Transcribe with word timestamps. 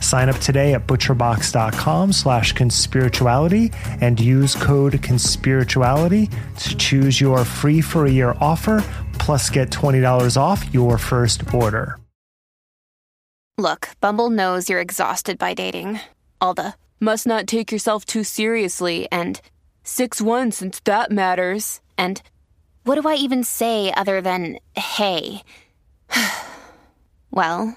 Sign 0.00 0.28
up 0.28 0.36
today 0.36 0.74
at 0.74 0.86
butcherbox.com 0.86 2.12
slash 2.12 2.54
conspirituality 2.54 3.72
and 4.00 4.18
use 4.18 4.54
code 4.54 4.94
conspirituality 4.94 6.32
to 6.58 6.76
choose 6.76 7.20
your 7.20 7.44
free 7.44 7.80
for 7.80 8.06
a 8.06 8.10
year 8.10 8.34
offer, 8.40 8.82
plus 9.14 9.50
get 9.50 9.70
$20 9.70 10.36
off 10.36 10.72
your 10.74 10.98
first 10.98 11.54
order. 11.54 11.96
Look, 13.60 13.90
Bumble 14.00 14.30
knows 14.30 14.70
you're 14.70 14.80
exhausted 14.80 15.36
by 15.38 15.52
dating. 15.52 16.00
All 16.40 16.54
the 16.54 16.72
must 16.98 17.26
not 17.26 17.46
take 17.46 17.70
yourself 17.70 18.06
too 18.06 18.24
seriously 18.24 19.06
and 19.12 19.38
6 19.84 20.22
1 20.22 20.52
since 20.52 20.80
that 20.80 21.10
matters. 21.10 21.80
And 21.98 22.22
what 22.84 23.00
do 23.00 23.06
I 23.06 23.16
even 23.16 23.44
say 23.44 23.92
other 23.92 24.22
than 24.22 24.58
hey? 24.74 25.42
well, 27.30 27.76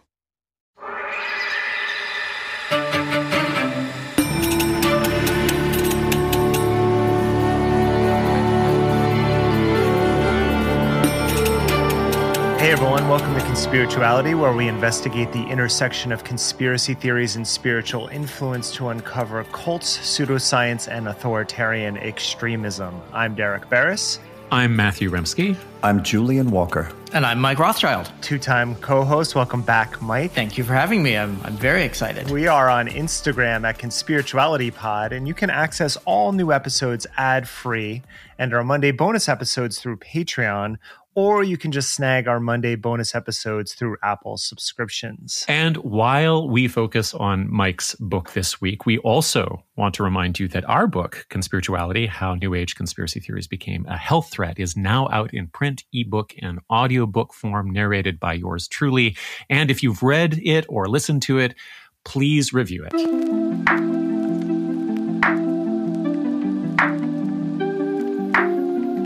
Everyone, 12.81 13.07
welcome 13.09 13.35
to 13.35 13.41
Conspirituality, 13.41 14.33
where 14.33 14.53
we 14.53 14.67
investigate 14.67 15.31
the 15.31 15.43
intersection 15.43 16.11
of 16.11 16.23
conspiracy 16.23 16.95
theories 16.95 17.35
and 17.35 17.47
spiritual 17.47 18.07
influence 18.07 18.71
to 18.71 18.87
uncover 18.87 19.43
cults, 19.51 19.99
pseudoscience, 19.99 20.87
and 20.87 21.07
authoritarian 21.07 21.95
extremism. 21.97 22.99
I'm 23.13 23.35
Derek 23.35 23.69
Beres. 23.69 24.17
I'm 24.51 24.75
Matthew 24.75 25.11
Remski. 25.11 25.55
I'm 25.83 26.01
Julian 26.01 26.49
Walker. 26.49 26.91
And 27.13 27.23
I'm 27.23 27.39
Mike 27.39 27.59
Rothschild. 27.59 28.11
Two 28.19 28.39
time 28.39 28.75
co 28.77 29.03
host. 29.03 29.35
Welcome 29.35 29.61
back, 29.61 30.01
Mike. 30.01 30.31
Thank 30.31 30.57
you 30.57 30.63
for 30.63 30.73
having 30.73 31.03
me. 31.03 31.15
I'm, 31.15 31.39
I'm 31.43 31.55
very 31.55 31.83
excited. 31.83 32.31
We 32.31 32.47
are 32.47 32.67
on 32.67 32.87
Instagram 32.87 33.63
at 33.63 33.77
Conspirituality 33.77 34.73
Pod, 34.73 35.13
and 35.13 35.27
you 35.27 35.35
can 35.35 35.51
access 35.51 35.97
all 36.05 36.31
new 36.31 36.51
episodes 36.51 37.05
ad 37.15 37.47
free 37.47 38.01
and 38.39 38.53
our 38.53 38.63
Monday 38.63 38.91
bonus 38.91 39.29
episodes 39.29 39.79
through 39.79 39.97
Patreon 39.97 40.77
or 41.15 41.43
you 41.43 41.57
can 41.57 41.71
just 41.71 41.93
snag 41.93 42.27
our 42.27 42.39
Monday 42.39 42.75
bonus 42.75 43.13
episodes 43.13 43.73
through 43.73 43.97
Apple 44.03 44.37
subscriptions. 44.37 45.45
And 45.47 45.77
while 45.77 46.47
we 46.47 46.67
focus 46.67 47.13
on 47.13 47.51
Mike's 47.51 47.95
book 47.95 48.31
this 48.31 48.61
week, 48.61 48.85
we 48.85 48.97
also 48.99 49.63
want 49.75 49.93
to 49.95 50.03
remind 50.03 50.39
you 50.39 50.47
that 50.49 50.67
our 50.69 50.87
book, 50.87 51.25
Conspirituality 51.29 52.07
How 52.07 52.35
New 52.35 52.53
Age 52.53 52.75
Conspiracy 52.75 53.19
Theories 53.19 53.47
Became 53.47 53.85
a 53.87 53.97
Health 53.97 54.31
Threat, 54.31 54.59
is 54.59 54.77
now 54.77 55.09
out 55.09 55.33
in 55.33 55.47
print, 55.47 55.83
ebook, 55.93 56.33
and 56.41 56.59
audiobook 56.71 57.33
form, 57.33 57.71
narrated 57.71 58.19
by 58.19 58.33
yours 58.33 58.67
truly. 58.67 59.17
And 59.49 59.69
if 59.69 59.83
you've 59.83 60.03
read 60.03 60.39
it 60.43 60.65
or 60.69 60.87
listened 60.87 61.21
to 61.23 61.39
it, 61.39 61.55
please 62.03 62.53
review 62.53 62.87
it. 62.89 63.90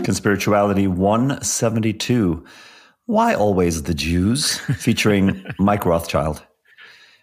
Conspirituality 0.06 0.86
172. 0.86 2.44
Why 3.06 3.34
Always 3.34 3.82
the 3.82 3.94
Jews? 3.94 4.56
featuring 4.58 5.44
Mike 5.58 5.84
Rothschild. 5.84 6.46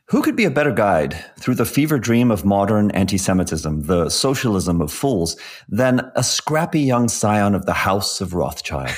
Who 0.08 0.22
could 0.22 0.36
be 0.36 0.44
a 0.44 0.52
better 0.52 0.74
guide 0.74 1.16
through 1.40 1.56
the 1.56 1.64
fever 1.64 1.98
dream 1.98 2.30
of 2.30 2.44
modern 2.44 2.92
anti 2.92 3.18
Semitism, 3.18 3.84
the 3.84 4.10
socialism 4.10 4.82
of 4.82 4.92
fools, 4.92 5.38
than 5.70 6.12
a 6.18 6.24
scrappy 6.24 6.82
young 6.82 7.08
scion 7.08 7.56
of 7.56 7.66
the 7.66 7.72
House 7.72 8.20
of 8.20 8.34
Rothschild? 8.34 8.94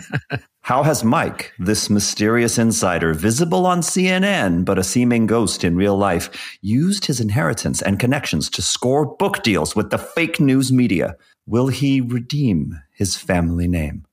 How 0.62 0.82
has 0.82 1.04
Mike, 1.04 1.52
this 1.58 1.90
mysterious 1.90 2.56
insider, 2.56 3.12
visible 3.12 3.66
on 3.66 3.80
CNN 3.80 4.64
but 4.64 4.78
a 4.78 4.82
seeming 4.84 5.26
ghost 5.26 5.64
in 5.64 5.76
real 5.76 5.98
life, 5.98 6.58
used 6.62 7.04
his 7.04 7.20
inheritance 7.20 7.82
and 7.82 8.00
connections 8.00 8.48
to 8.48 8.62
score 8.62 9.04
book 9.16 9.42
deals 9.42 9.76
with 9.76 9.90
the 9.90 9.98
fake 9.98 10.40
news 10.40 10.72
media? 10.72 11.14
Will 11.46 11.68
he 11.68 12.00
redeem 12.00 12.74
his 12.98 13.16
family 13.16 13.68
name? 13.68 14.04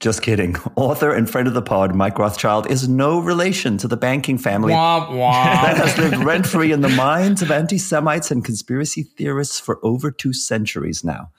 Just 0.00 0.22
kidding. 0.22 0.56
Author 0.76 1.12
and 1.12 1.28
friend 1.30 1.46
of 1.46 1.54
the 1.54 1.62
pod, 1.62 1.94
Mike 1.94 2.18
Rothschild, 2.18 2.68
is 2.68 2.88
no 2.88 3.20
relation 3.20 3.76
to 3.78 3.86
the 3.86 3.96
banking 3.96 4.38
family 4.38 4.72
wah, 4.72 5.14
wah. 5.14 5.44
that 5.62 5.76
has 5.76 5.98
lived 5.98 6.24
rent 6.24 6.46
free 6.46 6.72
in 6.72 6.80
the 6.80 6.88
minds 6.88 7.42
of 7.42 7.50
anti 7.50 7.78
Semites 7.78 8.30
and 8.30 8.44
conspiracy 8.44 9.02
theorists 9.02 9.60
for 9.60 9.78
over 9.84 10.10
two 10.10 10.32
centuries 10.32 11.04
now. 11.04 11.30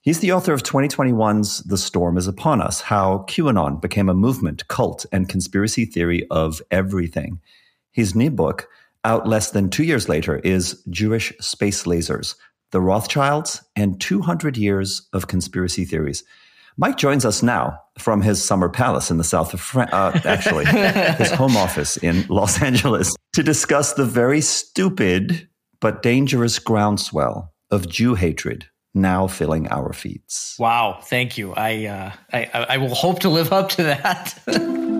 He's 0.00 0.20
the 0.20 0.32
author 0.32 0.52
of 0.52 0.62
2021's 0.62 1.64
The 1.64 1.76
Storm 1.76 2.16
is 2.16 2.26
Upon 2.26 2.62
Us 2.62 2.80
How 2.80 3.24
QAnon 3.28 3.80
Became 3.80 4.08
a 4.08 4.14
Movement, 4.14 4.66
Cult, 4.68 5.04
and 5.12 5.28
Conspiracy 5.28 5.84
Theory 5.84 6.26
of 6.30 6.62
Everything. 6.70 7.40
His 7.92 8.14
new 8.14 8.30
book, 8.30 8.68
out 9.04 9.28
less 9.28 9.50
than 9.50 9.68
two 9.68 9.84
years 9.84 10.08
later, 10.08 10.38
is 10.38 10.82
Jewish 10.88 11.32
Space 11.40 11.84
Lasers 11.84 12.36
the 12.76 12.80
Rothschilds, 12.82 13.62
and 13.74 13.98
200 14.02 14.58
years 14.58 15.08
of 15.14 15.28
conspiracy 15.28 15.86
theories. 15.86 16.22
Mike 16.76 16.98
joins 16.98 17.24
us 17.24 17.42
now 17.42 17.80
from 17.98 18.20
his 18.20 18.44
summer 18.44 18.68
palace 18.68 19.10
in 19.10 19.16
the 19.16 19.24
south 19.24 19.54
of 19.54 19.62
France, 19.62 19.90
uh, 19.94 20.20
actually, 20.26 20.66
his 21.16 21.30
home 21.30 21.56
office 21.56 21.96
in 21.96 22.26
Los 22.28 22.60
Angeles, 22.60 23.16
to 23.32 23.42
discuss 23.42 23.94
the 23.94 24.04
very 24.04 24.42
stupid 24.42 25.48
but 25.80 26.02
dangerous 26.02 26.58
groundswell 26.58 27.54
of 27.70 27.88
Jew 27.88 28.14
hatred 28.14 28.66
now 28.92 29.26
filling 29.26 29.68
our 29.68 29.94
feeds. 29.94 30.54
Wow, 30.58 30.98
thank 31.02 31.38
you. 31.38 31.54
I, 31.54 31.86
uh, 31.86 32.12
I, 32.34 32.66
I 32.68 32.76
will 32.76 32.94
hope 32.94 33.20
to 33.20 33.30
live 33.30 33.54
up 33.54 33.70
to 33.70 33.84
that. 33.84 34.38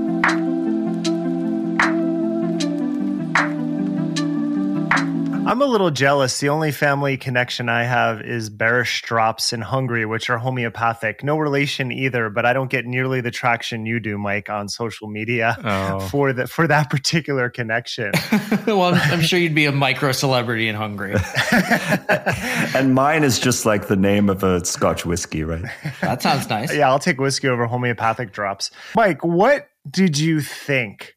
Mm-hmm. 5.46 5.62
I'm 5.62 5.62
a 5.62 5.70
little 5.70 5.90
jealous. 5.92 6.40
The 6.40 6.48
only 6.48 6.72
family 6.72 7.16
connection 7.16 7.68
I 7.68 7.84
have 7.84 8.20
is 8.20 8.50
Beres 8.50 9.00
drops 9.02 9.52
in 9.52 9.60
Hungary, 9.60 10.04
which 10.04 10.28
are 10.28 10.38
homeopathic. 10.38 11.22
No 11.22 11.38
relation 11.38 11.92
either, 11.92 12.30
but 12.30 12.44
I 12.44 12.52
don't 12.52 12.68
get 12.68 12.84
nearly 12.84 13.20
the 13.20 13.30
traction 13.30 13.86
you 13.86 14.00
do, 14.00 14.18
Mike, 14.18 14.50
on 14.50 14.68
social 14.68 15.08
media 15.08 15.56
oh. 15.62 16.00
for 16.10 16.32
that 16.32 16.50
for 16.50 16.66
that 16.66 16.90
particular 16.90 17.48
connection. 17.48 18.10
well, 18.66 18.82
I'm, 18.82 19.12
I'm 19.12 19.20
sure 19.20 19.38
you'd 19.38 19.54
be 19.54 19.66
a 19.66 19.72
micro 19.72 20.10
celebrity 20.10 20.66
in 20.66 20.74
Hungary. 20.74 21.14
and 22.74 22.94
mine 22.94 23.22
is 23.22 23.38
just 23.38 23.64
like 23.64 23.86
the 23.86 23.96
name 23.96 24.28
of 24.28 24.42
a 24.42 24.64
Scotch 24.64 25.06
whiskey, 25.06 25.44
right? 25.44 25.64
That 26.00 26.22
sounds 26.22 26.48
nice. 26.48 26.74
Yeah, 26.74 26.88
I'll 26.88 26.98
take 26.98 27.20
whiskey 27.20 27.48
over 27.48 27.66
homeopathic 27.66 28.32
drops. 28.32 28.72
Mike, 28.96 29.24
what 29.24 29.68
did 29.88 30.18
you 30.18 30.40
think 30.40 31.14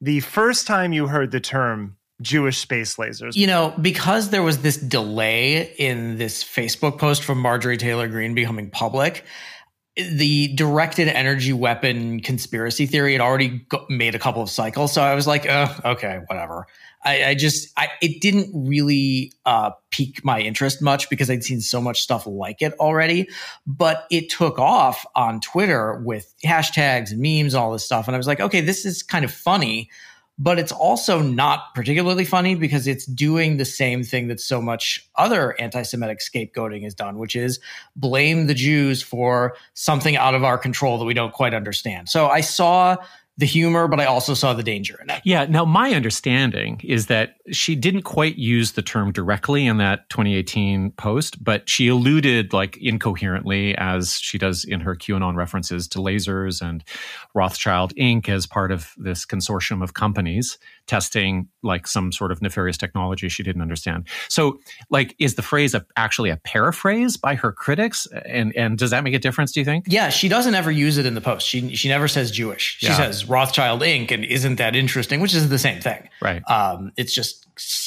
the 0.00 0.20
first 0.20 0.66
time 0.66 0.94
you 0.94 1.08
heard 1.08 1.30
the 1.30 1.40
term 1.40 1.96
Jewish 2.20 2.58
space 2.58 2.96
lasers. 2.96 3.36
You 3.36 3.46
know, 3.46 3.74
because 3.80 4.30
there 4.30 4.42
was 4.42 4.58
this 4.58 4.76
delay 4.76 5.74
in 5.78 6.18
this 6.18 6.42
Facebook 6.42 6.98
post 6.98 7.22
from 7.24 7.38
Marjorie 7.38 7.76
Taylor 7.76 8.08
Greene 8.08 8.34
becoming 8.34 8.70
public, 8.70 9.24
the 9.96 10.48
directed 10.54 11.08
energy 11.08 11.52
weapon 11.52 12.20
conspiracy 12.20 12.86
theory 12.86 13.12
had 13.12 13.20
already 13.20 13.66
made 13.88 14.14
a 14.14 14.18
couple 14.18 14.42
of 14.42 14.50
cycles. 14.50 14.92
So 14.92 15.02
I 15.02 15.14
was 15.14 15.26
like, 15.26 15.46
oh, 15.48 15.74
okay, 15.84 16.20
whatever. 16.26 16.66
I, 17.04 17.24
I 17.24 17.34
just, 17.34 17.72
I, 17.78 17.88
it 18.02 18.20
didn't 18.20 18.50
really 18.52 19.32
uh, 19.44 19.70
pique 19.90 20.24
my 20.24 20.40
interest 20.40 20.82
much 20.82 21.08
because 21.08 21.30
I'd 21.30 21.44
seen 21.44 21.60
so 21.60 21.80
much 21.80 22.02
stuff 22.02 22.26
like 22.26 22.62
it 22.62 22.72
already. 22.74 23.28
But 23.66 24.06
it 24.10 24.28
took 24.28 24.58
off 24.58 25.06
on 25.14 25.40
Twitter 25.40 26.02
with 26.04 26.34
hashtags 26.44 27.12
and 27.12 27.20
memes, 27.20 27.54
all 27.54 27.72
this 27.72 27.84
stuff. 27.84 28.08
And 28.08 28.16
I 28.16 28.18
was 28.18 28.26
like, 28.26 28.40
okay, 28.40 28.60
this 28.60 28.84
is 28.84 29.02
kind 29.02 29.24
of 29.24 29.30
funny 29.30 29.88
but 30.38 30.58
it's 30.58 30.72
also 30.72 31.22
not 31.22 31.74
particularly 31.74 32.24
funny 32.24 32.54
because 32.54 32.86
it's 32.86 33.06
doing 33.06 33.56
the 33.56 33.64
same 33.64 34.04
thing 34.04 34.28
that 34.28 34.40
so 34.40 34.60
much 34.60 35.08
other 35.16 35.58
anti-Semitic 35.60 36.18
scapegoating 36.18 36.82
has 36.82 36.94
done, 36.94 37.18
which 37.18 37.34
is 37.34 37.58
blame 37.94 38.46
the 38.46 38.54
Jews 38.54 39.02
for 39.02 39.56
something 39.74 40.16
out 40.16 40.34
of 40.34 40.44
our 40.44 40.58
control 40.58 40.98
that 40.98 41.04
we 41.04 41.14
don't 41.14 41.32
quite 41.32 41.54
understand. 41.54 42.08
So 42.08 42.28
I 42.28 42.42
saw 42.42 42.96
the 43.38 43.46
humor, 43.46 43.86
but 43.86 44.00
I 44.00 44.06
also 44.06 44.32
saw 44.32 44.54
the 44.54 44.62
danger 44.62 44.98
in 45.02 45.10
it. 45.10 45.20
Yeah. 45.24 45.44
Now, 45.44 45.64
my 45.64 45.92
understanding 45.92 46.80
is 46.82 47.06
that 47.06 47.36
she 47.52 47.74
didn't 47.74 48.02
quite 48.02 48.36
use 48.36 48.72
the 48.72 48.82
term 48.82 49.12
directly 49.12 49.66
in 49.66 49.76
that 49.76 50.08
2018 50.08 50.92
post, 50.92 51.42
but 51.44 51.68
she 51.68 51.88
alluded 51.88 52.52
like 52.54 52.78
incoherently, 52.78 53.76
as 53.76 54.18
she 54.18 54.38
does 54.38 54.64
in 54.64 54.80
her 54.80 54.94
QAnon 54.94 55.36
references 55.36 55.86
to 55.88 55.98
lasers 55.98 56.62
and 56.62 56.82
Rothschild 57.34 57.94
Inc. 57.96 58.28
as 58.28 58.46
part 58.46 58.72
of 58.72 58.94
this 58.96 59.26
consortium 59.26 59.82
of 59.82 59.92
companies 59.92 60.58
testing 60.86 61.48
like 61.62 61.86
some 61.86 62.12
sort 62.12 62.32
of 62.32 62.40
nefarious 62.40 62.76
technology 62.76 63.28
she 63.28 63.42
didn't 63.42 63.62
understand. 63.62 64.08
So, 64.28 64.58
like, 64.90 65.14
is 65.18 65.34
the 65.34 65.42
phrase 65.42 65.74
a, 65.74 65.84
actually 65.96 66.30
a 66.30 66.36
paraphrase 66.38 67.16
by 67.16 67.34
her 67.34 67.52
critics? 67.52 68.06
And 68.24 68.54
and 68.56 68.78
does 68.78 68.90
that 68.90 69.04
make 69.04 69.14
a 69.14 69.18
difference? 69.18 69.52
Do 69.52 69.60
you 69.60 69.64
think? 69.64 69.86
Yeah, 69.88 70.08
she 70.08 70.28
doesn't 70.28 70.54
ever 70.54 70.70
use 70.70 70.98
it 70.98 71.06
in 71.06 71.14
the 71.14 71.20
post. 71.20 71.46
She 71.46 71.74
she 71.74 71.88
never 71.88 72.08
says 72.08 72.30
Jewish. 72.30 72.76
She 72.78 72.86
yeah. 72.86 72.96
says 72.96 73.28
Rothschild 73.28 73.82
Inc. 73.82 74.10
and 74.10 74.24
isn't 74.24 74.56
that 74.56 74.76
interesting? 74.76 75.20
Which 75.20 75.34
is 75.34 75.48
the 75.48 75.58
same 75.58 75.80
thing. 75.80 76.08
Right. 76.20 76.42
Um, 76.48 76.92
it's 76.96 77.12
just 77.12 77.45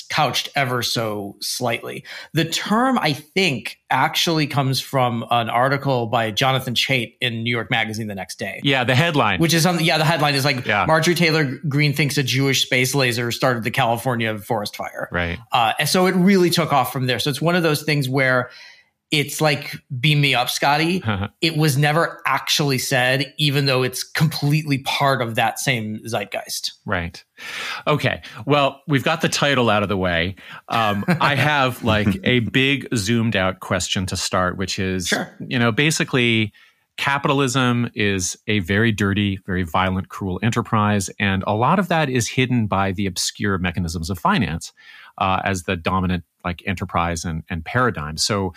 couched 0.10 0.50
ever 0.56 0.82
so 0.82 1.36
slightly. 1.40 2.04
The 2.34 2.46
term, 2.46 2.98
I 3.00 3.14
think, 3.14 3.80
actually 3.92 4.48
comes 4.48 4.80
from 4.80 5.26
an 5.32 5.50
article 5.50 6.08
by 6.08 6.32
Jonathan 6.32 6.74
Chait 6.74 7.16
in 7.22 7.44
New 7.44 7.50
York 7.52 7.72
Magazine 7.72 8.08
the 8.08 8.16
next 8.16 8.40
day. 8.40 8.60
Yeah, 8.64 8.84
the 8.84 8.96
headline. 8.96 9.40
Which 9.40 9.54
is 9.54 9.66
on, 9.66 9.84
yeah, 9.84 9.98
the 9.98 10.06
headline 10.06 10.36
is 10.36 10.46
like 10.46 10.66
yeah. 10.66 10.86
Marjorie 10.86 11.16
Taylor 11.16 11.60
Greene 11.68 11.94
thinks 11.94 12.18
a 12.18 12.24
Jewish 12.24 12.64
space 12.64 12.94
laser 12.94 13.32
started 13.32 13.64
the 13.64 13.72
California 13.72 14.38
forest 14.40 14.76
fire. 14.76 15.08
Right. 15.12 15.40
Uh, 15.52 15.74
and 15.80 15.88
so 15.88 16.08
it 16.08 16.16
really 16.16 16.50
took 16.50 16.74
off 16.74 16.92
from 16.92 17.08
there. 17.08 17.20
So 17.20 17.30
it's 17.30 17.42
one 17.42 17.56
of 17.56 17.64
those 17.64 17.84
things 17.84 18.10
where 18.10 18.50
it's 19.12 19.42
like 19.42 19.76
beam 20.00 20.22
me 20.22 20.36
up 20.36 20.50
scotty. 20.50 21.04
It 21.42 21.58
was 21.58 21.78
never 21.78 22.22
actually 22.28 22.78
said 22.78 23.34
even 23.38 23.66
though 23.66 23.82
it's 23.84 24.04
completely 24.04 24.80
part 24.80 25.22
of 25.22 25.36
that 25.36 25.60
same 25.60 26.00
zeitgeist. 26.06 26.74
Right. 26.86 27.24
Okay. 27.88 28.22
Well 28.46 28.82
we've 28.88 29.04
got 29.04 29.22
the 29.22 29.30
title 29.30 29.70
out 29.70 29.84
of 29.84 29.90
the 29.90 29.98
way. 29.98 30.36
Um, 30.68 31.04
i 31.08 31.36
have 31.40 31.84
like 31.84 32.08
a 32.24 32.40
big 32.40 32.88
zoomed 32.96 33.36
out 33.36 33.60
question 33.60 34.06
to 34.08 34.18
start 34.18 34.58
which 34.58 34.78
is 34.78 35.08
sure. 35.08 35.36
you 35.40 35.58
know 35.58 35.72
basically 35.72 36.52
capitalism 36.98 37.90
is 37.96 38.38
a 38.48 38.60
very 38.60 38.92
dirty 38.92 39.40
very 39.46 39.64
violent 39.64 40.10
cruel 40.10 40.40
enterprise 40.44 41.10
and 41.20 41.44
a 41.48 41.54
lot 41.54 41.80
of 41.80 41.88
that 41.88 42.10
is 42.10 42.28
hidden 42.28 42.68
by 42.68 42.92
the 42.92 43.06
obscure 43.06 43.58
mechanisms 43.58 44.10
of 44.10 44.20
finance 44.20 44.74
uh, 45.20 45.42
as 45.44 45.64
the 45.64 45.76
dominant 45.76 46.24
like 46.44 46.64
enterprise 46.66 47.26
and, 47.26 47.44
and 47.50 47.64
paradigm. 47.66 48.18
So 48.18 48.54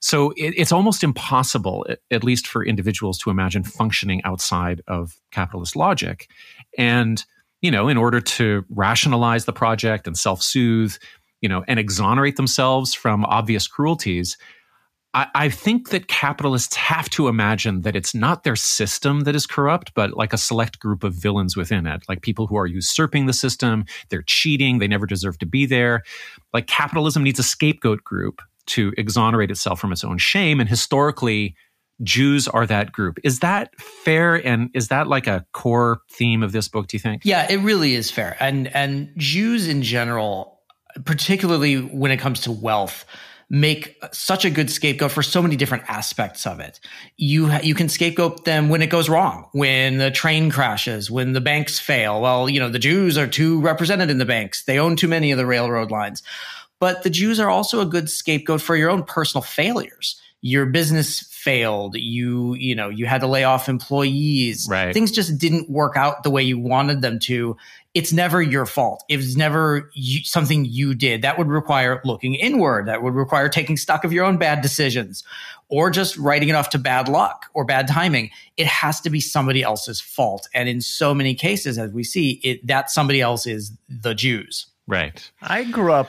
so 0.00 0.30
it, 0.32 0.54
it's 0.56 0.72
almost 0.72 1.02
impossible, 1.02 1.86
at 2.10 2.24
least 2.24 2.46
for 2.46 2.64
individuals, 2.64 3.18
to 3.18 3.30
imagine 3.30 3.64
functioning 3.64 4.22
outside 4.24 4.82
of 4.86 5.16
capitalist 5.30 5.76
logic. 5.76 6.28
And, 6.76 7.24
you 7.60 7.70
know, 7.70 7.88
in 7.88 7.96
order 7.96 8.20
to 8.20 8.64
rationalize 8.70 9.44
the 9.44 9.52
project 9.52 10.06
and 10.06 10.16
self 10.16 10.42
soothe, 10.42 10.96
you 11.40 11.48
know, 11.48 11.64
and 11.68 11.78
exonerate 11.78 12.36
themselves 12.36 12.94
from 12.94 13.24
obvious 13.24 13.66
cruelties, 13.66 14.36
I, 15.14 15.26
I 15.34 15.48
think 15.48 15.90
that 15.90 16.08
capitalists 16.08 16.76
have 16.76 17.08
to 17.10 17.28
imagine 17.28 17.82
that 17.82 17.96
it's 17.96 18.14
not 18.14 18.44
their 18.44 18.56
system 18.56 19.20
that 19.20 19.34
is 19.34 19.46
corrupt, 19.46 19.94
but 19.94 20.16
like 20.16 20.32
a 20.32 20.38
select 20.38 20.78
group 20.78 21.02
of 21.02 21.14
villains 21.14 21.56
within 21.56 21.86
it, 21.86 22.02
like 22.08 22.22
people 22.22 22.46
who 22.46 22.56
are 22.56 22.66
usurping 22.66 23.26
the 23.26 23.32
system, 23.32 23.84
they're 24.10 24.22
cheating, 24.22 24.78
they 24.78 24.88
never 24.88 25.06
deserve 25.06 25.38
to 25.38 25.46
be 25.46 25.66
there. 25.66 26.02
Like 26.52 26.66
capitalism 26.66 27.22
needs 27.24 27.38
a 27.38 27.44
scapegoat 27.44 28.04
group 28.04 28.42
to 28.68 28.92
exonerate 28.96 29.50
itself 29.50 29.80
from 29.80 29.92
its 29.92 30.04
own 30.04 30.18
shame. 30.18 30.60
And 30.60 30.68
historically, 30.68 31.54
Jews 32.02 32.46
are 32.46 32.66
that 32.66 32.92
group. 32.92 33.18
Is 33.24 33.40
that 33.40 33.74
fair? 33.80 34.34
And 34.46 34.70
is 34.74 34.88
that 34.88 35.08
like 35.08 35.26
a 35.26 35.44
core 35.52 36.00
theme 36.10 36.42
of 36.42 36.52
this 36.52 36.68
book, 36.68 36.86
do 36.86 36.96
you 36.96 37.00
think? 37.00 37.22
Yeah, 37.24 37.50
it 37.50 37.56
really 37.58 37.94
is 37.94 38.10
fair. 38.10 38.36
And 38.40 38.74
and 38.74 39.12
Jews 39.16 39.66
in 39.66 39.82
general, 39.82 40.60
particularly 41.04 41.76
when 41.80 42.12
it 42.12 42.18
comes 42.18 42.40
to 42.42 42.52
wealth, 42.52 43.04
make 43.50 43.96
such 44.12 44.44
a 44.44 44.50
good 44.50 44.70
scapegoat 44.70 45.10
for 45.10 45.22
so 45.22 45.42
many 45.42 45.56
different 45.56 45.84
aspects 45.88 46.46
of 46.46 46.60
it. 46.60 46.78
You 47.16 47.52
you 47.62 47.74
can 47.74 47.88
scapegoat 47.88 48.44
them 48.44 48.68
when 48.68 48.82
it 48.82 48.90
goes 48.90 49.08
wrong, 49.08 49.48
when 49.52 49.98
the 49.98 50.10
train 50.10 50.50
crashes, 50.50 51.10
when 51.10 51.32
the 51.32 51.40
banks 51.40 51.80
fail. 51.80 52.20
Well, 52.20 52.48
you 52.48 52.60
know, 52.60 52.68
the 52.68 52.78
Jews 52.78 53.18
are 53.18 53.26
too 53.26 53.60
represented 53.60 54.10
in 54.10 54.18
the 54.18 54.24
banks. 54.24 54.64
They 54.64 54.78
own 54.78 54.94
too 54.94 55.08
many 55.08 55.32
of 55.32 55.38
the 55.38 55.46
railroad 55.46 55.90
lines. 55.90 56.22
But 56.80 57.02
the 57.02 57.10
Jews 57.10 57.40
are 57.40 57.50
also 57.50 57.80
a 57.80 57.86
good 57.86 58.08
scapegoat 58.08 58.62
for 58.62 58.76
your 58.76 58.90
own 58.90 59.04
personal 59.04 59.42
failures. 59.42 60.20
Your 60.40 60.66
business 60.66 61.22
failed. 61.32 61.96
You, 61.96 62.54
you 62.54 62.74
know, 62.74 62.88
you 62.88 63.06
had 63.06 63.20
to 63.22 63.26
lay 63.26 63.42
off 63.42 63.68
employees. 63.68 64.68
Right. 64.70 64.94
Things 64.94 65.10
just 65.10 65.38
didn't 65.38 65.68
work 65.68 65.96
out 65.96 66.22
the 66.22 66.30
way 66.30 66.42
you 66.42 66.58
wanted 66.58 67.02
them 67.02 67.18
to. 67.20 67.56
It's 67.94 68.12
never 68.12 68.40
your 68.40 68.64
fault. 68.64 69.02
It 69.08 69.16
was 69.16 69.36
never 69.36 69.90
you, 69.94 70.22
something 70.22 70.64
you 70.64 70.94
did. 70.94 71.22
That 71.22 71.38
would 71.38 71.48
require 71.48 72.00
looking 72.04 72.34
inward. 72.36 72.86
That 72.86 73.02
would 73.02 73.14
require 73.14 73.48
taking 73.48 73.76
stock 73.76 74.04
of 74.04 74.12
your 74.12 74.24
own 74.24 74.36
bad 74.36 74.60
decisions 74.60 75.24
or 75.68 75.90
just 75.90 76.16
writing 76.16 76.48
it 76.48 76.54
off 76.54 76.70
to 76.70 76.78
bad 76.78 77.08
luck 77.08 77.46
or 77.54 77.64
bad 77.64 77.88
timing. 77.88 78.30
It 78.56 78.66
has 78.66 79.00
to 79.00 79.10
be 79.10 79.20
somebody 79.20 79.62
else's 79.62 80.00
fault. 80.00 80.48
And 80.54 80.68
in 80.68 80.80
so 80.80 81.14
many 81.14 81.34
cases, 81.34 81.78
as 81.78 81.90
we 81.90 82.04
see, 82.04 82.40
it, 82.44 82.64
that 82.66 82.90
somebody 82.90 83.20
else 83.20 83.46
is 83.46 83.72
the 83.88 84.14
Jews. 84.14 84.66
Right. 84.88 85.30
I 85.42 85.64
grew 85.64 85.92
up 85.92 86.08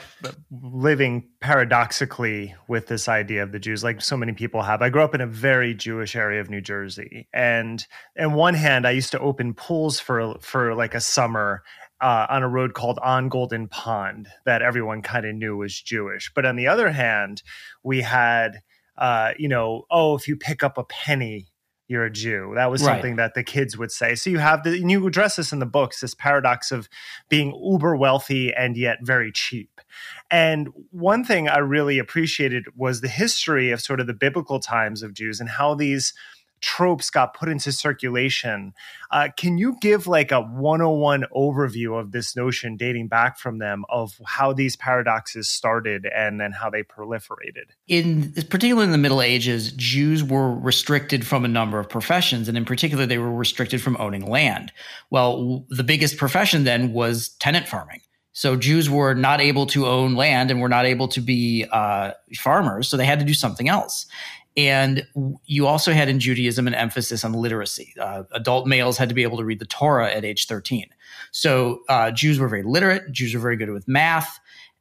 living 0.49 1.27
paradoxically 1.41 2.55
with 2.69 2.87
this 2.87 3.09
idea 3.09 3.43
of 3.43 3.51
the 3.51 3.59
Jews, 3.59 3.83
like 3.83 4.01
so 4.01 4.15
many 4.15 4.31
people 4.31 4.61
have. 4.61 4.81
I 4.81 4.89
grew 4.89 5.03
up 5.03 5.13
in 5.13 5.19
a 5.19 5.27
very 5.27 5.73
Jewish 5.73 6.15
area 6.15 6.39
of 6.39 6.49
New 6.49 6.61
Jersey, 6.61 7.27
and 7.33 7.85
on 8.17 8.33
one 8.33 8.53
hand, 8.53 8.87
I 8.87 8.91
used 8.91 9.11
to 9.11 9.19
open 9.19 9.53
pools 9.53 9.99
for 9.99 10.35
for 10.39 10.75
like 10.75 10.95
a 10.95 11.01
summer 11.01 11.61
uh, 12.01 12.27
on 12.29 12.41
a 12.41 12.47
road 12.47 12.73
called 12.73 12.99
On 13.03 13.27
Golden 13.27 13.67
Pond 13.67 14.29
that 14.45 14.61
everyone 14.61 15.01
kind 15.01 15.25
of 15.25 15.35
knew 15.35 15.57
was 15.57 15.79
Jewish. 15.79 16.31
But 16.33 16.45
on 16.45 16.55
the 16.55 16.67
other 16.67 16.89
hand, 16.89 17.43
we 17.83 18.01
had, 18.01 18.61
uh, 18.97 19.33
you 19.37 19.49
know, 19.49 19.83
oh, 19.91 20.15
if 20.15 20.27
you 20.27 20.37
pick 20.37 20.63
up 20.63 20.77
a 20.77 20.85
penny, 20.85 21.47
you're 21.89 22.05
a 22.05 22.11
Jew. 22.11 22.53
That 22.55 22.69
was 22.69 22.83
something 22.83 23.15
right. 23.15 23.23
that 23.23 23.33
the 23.33 23.43
kids 23.43 23.75
would 23.75 23.91
say. 23.91 24.13
So 24.13 24.29
you 24.29 24.37
have 24.37 24.63
the, 24.63 24.69
and 24.79 24.91
you 24.91 25.05
address 25.07 25.35
this 25.35 25.51
in 25.51 25.57
the 25.57 25.65
books, 25.65 25.99
this 25.99 26.13
paradox 26.13 26.71
of 26.71 26.87
being 27.29 27.51
uber 27.61 27.95
wealthy 27.95 28.53
and 28.53 28.77
yet 28.77 28.99
very 29.01 29.31
cheap. 29.31 29.81
And 30.29 30.69
one 30.91 31.25
thing 31.25 31.49
I 31.49 31.57
really 31.57 31.97
appreciated 31.97 32.65
was 32.75 33.01
the 33.01 33.07
history 33.07 33.71
of 33.71 33.81
sort 33.81 33.99
of 33.99 34.05
the 34.05 34.13
biblical 34.13 34.59
times 34.59 35.01
of 35.01 35.15
Jews 35.15 35.39
and 35.39 35.49
how 35.49 35.73
these 35.73 36.13
tropes 36.61 37.09
got 37.09 37.33
put 37.33 37.49
into 37.49 37.71
circulation. 37.71 38.73
Uh, 39.11 39.29
can 39.35 39.57
you 39.57 39.77
give 39.81 40.07
like 40.07 40.31
a 40.31 40.41
101 40.41 41.25
overview 41.35 41.99
of 41.99 42.11
this 42.11 42.35
notion 42.35 42.77
dating 42.77 43.07
back 43.07 43.37
from 43.37 43.57
them 43.57 43.85
of 43.89 44.19
how 44.25 44.53
these 44.53 44.75
paradoxes 44.75 45.49
started 45.49 46.07
and 46.15 46.39
then 46.39 46.51
how 46.51 46.69
they 46.69 46.83
proliferated? 46.83 47.65
In 47.87 48.33
particularly 48.49 48.85
in 48.85 48.91
the 48.91 48.97
Middle 48.97 49.21
Ages, 49.21 49.71
Jews 49.73 50.23
were 50.23 50.53
restricted 50.55 51.25
from 51.25 51.45
a 51.45 51.49
number 51.49 51.79
of 51.79 51.89
professions, 51.89 52.47
and 52.47 52.57
in 52.57 52.65
particular, 52.65 53.05
they 53.05 53.17
were 53.17 53.33
restricted 53.33 53.81
from 53.81 53.97
owning 53.99 54.25
land. 54.25 54.71
Well, 55.09 55.65
the 55.69 55.83
biggest 55.83 56.17
profession 56.17 56.63
then 56.63 56.93
was 56.93 57.29
tenant 57.39 57.67
farming. 57.67 58.01
So 58.39 58.55
Jews 58.55 58.89
were 58.89 59.15
not 59.15 59.41
able 59.41 59.65
to 59.67 59.85
own 59.87 60.15
land 60.15 60.49
and 60.49 60.61
were 60.61 60.69
not 60.69 60.85
able 60.85 61.09
to 61.09 61.19
be 61.19 61.65
uh, 61.71 62.11
farmers, 62.37 62.87
so 62.87 62.95
they 62.95 63.05
had 63.05 63.19
to 63.19 63.25
do 63.25 63.33
something 63.33 63.67
else. 63.67 64.05
And 64.57 65.05
you 65.45 65.67
also 65.67 65.93
had 65.93 66.09
in 66.09 66.19
Judaism 66.19 66.67
an 66.67 66.73
emphasis 66.73 67.23
on 67.23 67.33
literacy. 67.33 67.93
Uh, 67.99 68.23
adult 68.31 68.67
males 68.67 68.97
had 68.97 69.09
to 69.09 69.15
be 69.15 69.23
able 69.23 69.37
to 69.37 69.45
read 69.45 69.59
the 69.59 69.65
Torah 69.65 70.11
at 70.11 70.25
age 70.25 70.47
13. 70.47 70.87
So 71.31 71.81
uh, 71.87 72.11
Jews 72.11 72.39
were 72.39 72.47
very 72.47 72.63
literate, 72.63 73.11
Jews 73.11 73.33
were 73.33 73.39
very 73.39 73.57
good 73.57 73.69
with 73.69 73.87
math, 73.87 74.39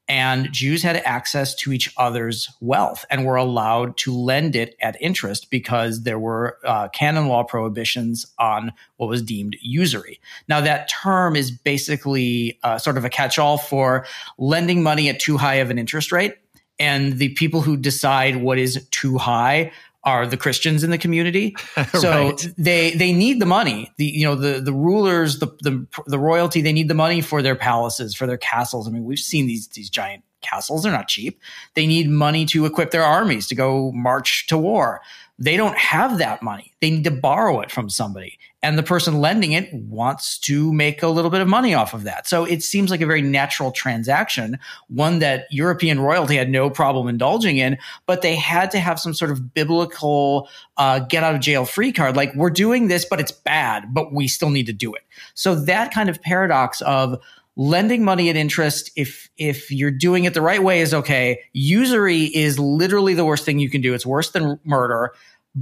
and 0.09 0.51
Jews 0.53 0.83
had 0.83 0.97
access 0.97 1.55
to 1.57 1.73
each 1.73 1.93
other's 1.99 2.49
wealth 2.61 3.05
and 3.11 3.27
were 3.27 3.37
allowed 3.37 3.99
to 3.99 4.13
lend 4.13 4.57
it 4.57 4.75
at 4.81 5.01
interest 5.03 5.51
because 5.51 6.03
there 6.05 6.19
were 6.19 6.59
uh, 6.65 6.89
canon 6.89 7.29
law 7.29 7.45
prohibitions 7.45 8.27
on 8.39 8.73
what 8.97 9.11
was 9.11 9.23
deemed 9.23 9.57
usury. 9.61 10.19
Now, 10.49 10.63
that 10.63 10.89
term 10.89 11.37
is 11.37 11.51
basically 11.51 12.59
uh, 12.63 12.79
sort 12.79 12.97
of 12.97 13.05
a 13.05 13.11
catch 13.11 13.39
all 13.39 13.59
for 13.59 14.07
lending 14.39 14.83
money 14.83 15.11
at 15.11 15.21
too 15.21 15.37
high 15.37 15.57
of 15.57 15.71
an 15.71 15.79
interest 15.79 16.11
rate 16.11 16.37
and 16.79 17.19
the 17.19 17.31
people 17.31 17.61
who 17.61 17.77
decide 17.77 18.37
what 18.37 18.59
is 18.59 18.87
too 18.91 19.19
high 19.19 19.73
are 20.05 20.27
the 20.27 20.37
Christians 20.37 20.85
in 20.85 20.91
the 20.91 20.99
community. 20.99 21.55
So 21.93 22.11
Right. 22.11 22.49
they 22.57 22.93
they 22.93 23.13
need 23.13 23.41
the 23.41 23.47
money. 23.47 23.91
The 23.97 24.07
you 24.07 24.25
know 24.25 24.35
the 24.37 24.61
the 24.61 24.73
rulers, 24.73 25.39
the, 25.41 25.49
the 25.63 25.87
the 26.07 26.19
royalty, 26.19 26.61
they 26.63 26.73
need 26.73 26.89
the 26.89 26.95
money 26.95 27.21
for 27.21 27.43
their 27.43 27.57
palaces, 27.57 28.15
for 28.15 28.27
their 28.27 28.39
castles. 28.39 28.87
I 28.89 28.91
mean, 28.91 29.05
we've 29.05 29.19
seen 29.19 29.47
these 29.47 29.69
these 29.69 29.91
giant 29.91 30.23
castles. 30.41 30.83
They're 30.85 30.93
not 30.93 31.09
cheap. 31.09 31.41
They 31.75 31.87
need 31.87 32.09
money 32.09 32.47
to 32.47 32.65
equip 32.65 32.91
their 32.93 33.03
armies 33.05 33.47
to 33.49 33.55
go 33.55 33.91
march 33.93 34.47
to 34.49 34.57
war. 34.57 35.01
They 35.39 35.57
don't 35.57 35.77
have 35.77 36.19
that 36.19 36.43
money. 36.43 36.73
They 36.81 36.91
need 36.91 37.05
to 37.05 37.11
borrow 37.11 37.61
it 37.61 37.71
from 37.71 37.91
somebody. 37.91 38.39
And 38.63 38.77
the 38.77 38.83
person 38.83 39.21
lending 39.21 39.53
it 39.53 39.73
wants 39.73 40.37
to 40.41 40.73
make 40.73 41.03
a 41.03 41.09
little 41.09 41.31
bit 41.31 41.41
of 41.41 41.47
money 41.47 41.75
off 41.75 41.95
of 41.95 42.03
that. 42.03 42.27
So 42.27 42.45
it 42.45 42.63
seems 42.63 42.91
like 42.91 43.01
a 43.01 43.07
very 43.07 43.23
natural 43.23 43.71
transaction, 43.71 44.59
one 44.89 45.21
that 45.21 45.47
European 45.51 46.01
royalty 46.01 46.37
had 46.37 46.51
no 46.51 46.69
problem 46.69 47.07
indulging 47.07 47.59
in, 47.59 47.79
but 48.07 48.23
they 48.23 48.35
had 48.35 48.73
to 48.73 48.81
have 48.81 48.99
some 48.99 49.15
sort 49.15 49.31
of 49.31 49.55
biblical 49.55 50.49
uh, 50.77 50.99
get 50.99 51.23
out 51.23 51.37
of 51.37 51.41
jail 51.41 51.65
free 51.65 51.93
card. 51.93 52.17
Like, 52.17 52.35
we're 52.35 52.51
doing 52.51 52.89
this, 52.89 53.05
but 53.05 53.21
it's 53.21 53.33
bad, 53.33 53.95
but 53.95 54.13
we 54.13 54.27
still 54.27 54.51
need 54.51 54.67
to 54.67 54.73
do 54.73 54.93
it. 54.93 55.03
So 55.35 55.55
that 55.55 55.93
kind 55.93 56.09
of 56.09 56.21
paradox 56.21 56.81
of 56.81 57.21
lending 57.59 58.05
money 58.05 58.31
at 58.31 58.37
interest 58.37 58.89
if 58.95 59.29
if 59.37 59.71
you're 59.73 59.91
doing 59.91 60.25
it 60.25 60.33
the 60.33 60.41
right 60.41 60.63
way 60.63 60.81
is 60.81 60.95
okay 60.95 61.43
usury 61.53 62.27
is 62.27 62.57
literally 62.57 63.15
the 63.15 63.25
worst 63.25 63.45
thing 63.45 63.59
you 63.59 63.69
can 63.69 63.81
do 63.81 63.95
it's 63.95 64.07
worse 64.07 64.31
than 64.31 64.61
murder 64.63 65.13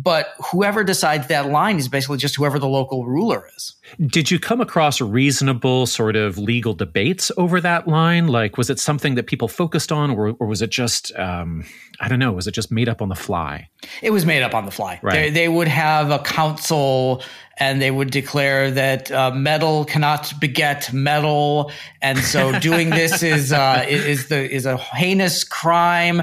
but 0.03 0.35
whoever 0.53 0.85
decides 0.85 1.27
that 1.29 1.47
line 1.47 1.79
is 1.79 1.89
basically 1.89 2.19
just 2.19 2.37
whoever 2.37 2.59
the 2.59 2.69
local 2.69 3.07
ruler 3.07 3.49
is 3.57 3.75
Did 4.07 4.31
you 4.31 4.39
come 4.39 4.61
across 4.61 5.01
reasonable 5.01 5.87
sort 5.87 6.17
of 6.17 6.37
legal 6.39 6.75
debates 6.75 7.31
over 7.37 7.61
that 7.61 7.87
line? 7.89 8.27
Like, 8.29 8.59
was 8.59 8.69
it 8.69 8.79
something 8.79 9.15
that 9.15 9.27
people 9.27 9.49
focused 9.49 9.93
on, 9.93 10.11
or, 10.11 10.35
or 10.39 10.47
was 10.47 10.61
it 10.61 10.71
just, 10.71 11.17
um, 11.17 11.65
I 12.01 12.09
don't 12.09 12.19
know, 12.19 12.33
was 12.33 12.47
it 12.47 12.53
just 12.53 12.71
made 12.71 12.89
up 12.89 13.01
on 13.01 13.09
the 13.09 13.15
fly? 13.15 13.69
it 14.03 14.11
was 14.11 14.27
made 14.27 14.43
up 14.43 14.55
on 14.55 14.65
the 14.65 14.71
fly 14.71 14.99
Right. 15.03 15.15
they, 15.15 15.31
they 15.31 15.49
would 15.49 15.69
have 15.69 16.11
a 16.11 16.19
council 16.19 17.23
and 17.59 17.81
they 17.81 17.91
would 17.91 18.11
declare 18.11 18.71
that 18.73 19.11
uh, 19.11 19.31
metal 19.31 19.85
cannot 19.85 20.33
beget 20.41 20.93
metal 20.93 21.71
and 22.03 22.19
so 22.19 22.59
doing 22.69 22.91
this 22.91 23.23
is 23.23 23.53
uh, 23.53 23.85
is 23.89 24.29
the 24.29 24.51
is 24.51 24.67
a 24.67 24.77
heinous 24.77 25.45
crime 25.45 26.23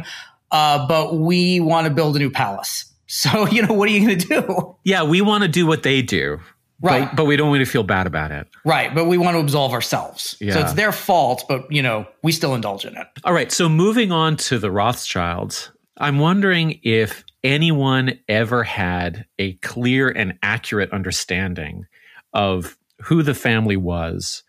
uh, 0.51 0.87
but 0.87 1.15
we 1.15 1.59
want 1.59 1.87
to 1.87 1.93
build 1.93 2.15
a 2.15 2.19
new 2.19 2.29
palace 2.29 2.92
so 3.13 3.47
you 3.51 3.61
know 3.61 3.73
what 3.73 3.87
are 3.87 3.91
you 3.91 4.05
going 4.05 4.17
to 4.19 4.27
do 4.27 4.75
Yeah, 4.83 5.03
we 5.03 5.21
want 5.21 5.43
to 5.43 5.47
do 5.47 5.65
what 5.67 5.83
they 5.83 6.01
do, 6.01 6.39
Right. 6.81 7.05
But, 7.07 7.15
but 7.15 7.25
we 7.25 7.37
don't 7.37 7.49
want 7.49 7.61
to 7.61 7.71
feel 7.71 7.83
bad 7.83 8.07
about 8.07 8.31
it. 8.31 8.45
Right, 8.65 8.93
but 8.93 9.05
we 9.05 9.17
want 9.17 9.35
to 9.35 9.39
absolve 9.39 9.71
ourselves. 9.71 10.31
So 10.39 10.45
Yeah. 10.45 10.59
it's 10.63 10.73
their 10.73 10.91
fault, 10.91 11.45
but 11.47 11.71
you 11.71 11.81
know, 11.81 12.05
we 12.23 12.33
still 12.33 12.55
indulge 12.55 12.83
in 12.83 12.97
it. 12.97 13.07
All 13.23 13.33
right. 13.33 13.51
So 13.53 13.69
moving 13.69 14.11
on 14.11 14.35
to 14.37 14.59
the 14.59 14.69
Rothschilds, 14.69 15.71
I'm 15.97 16.19
wondering 16.19 16.79
if 16.83 17.23
anyone 17.43 18.19
ever 18.27 18.63
had 18.63 19.25
a 19.39 19.53
clear 19.55 20.09
and 20.09 20.37
accurate 20.43 20.91
understanding 20.91 21.85
of 22.33 22.77
who 23.03 23.23
the 23.23 23.35
family 23.35 23.77
was 23.77 24.43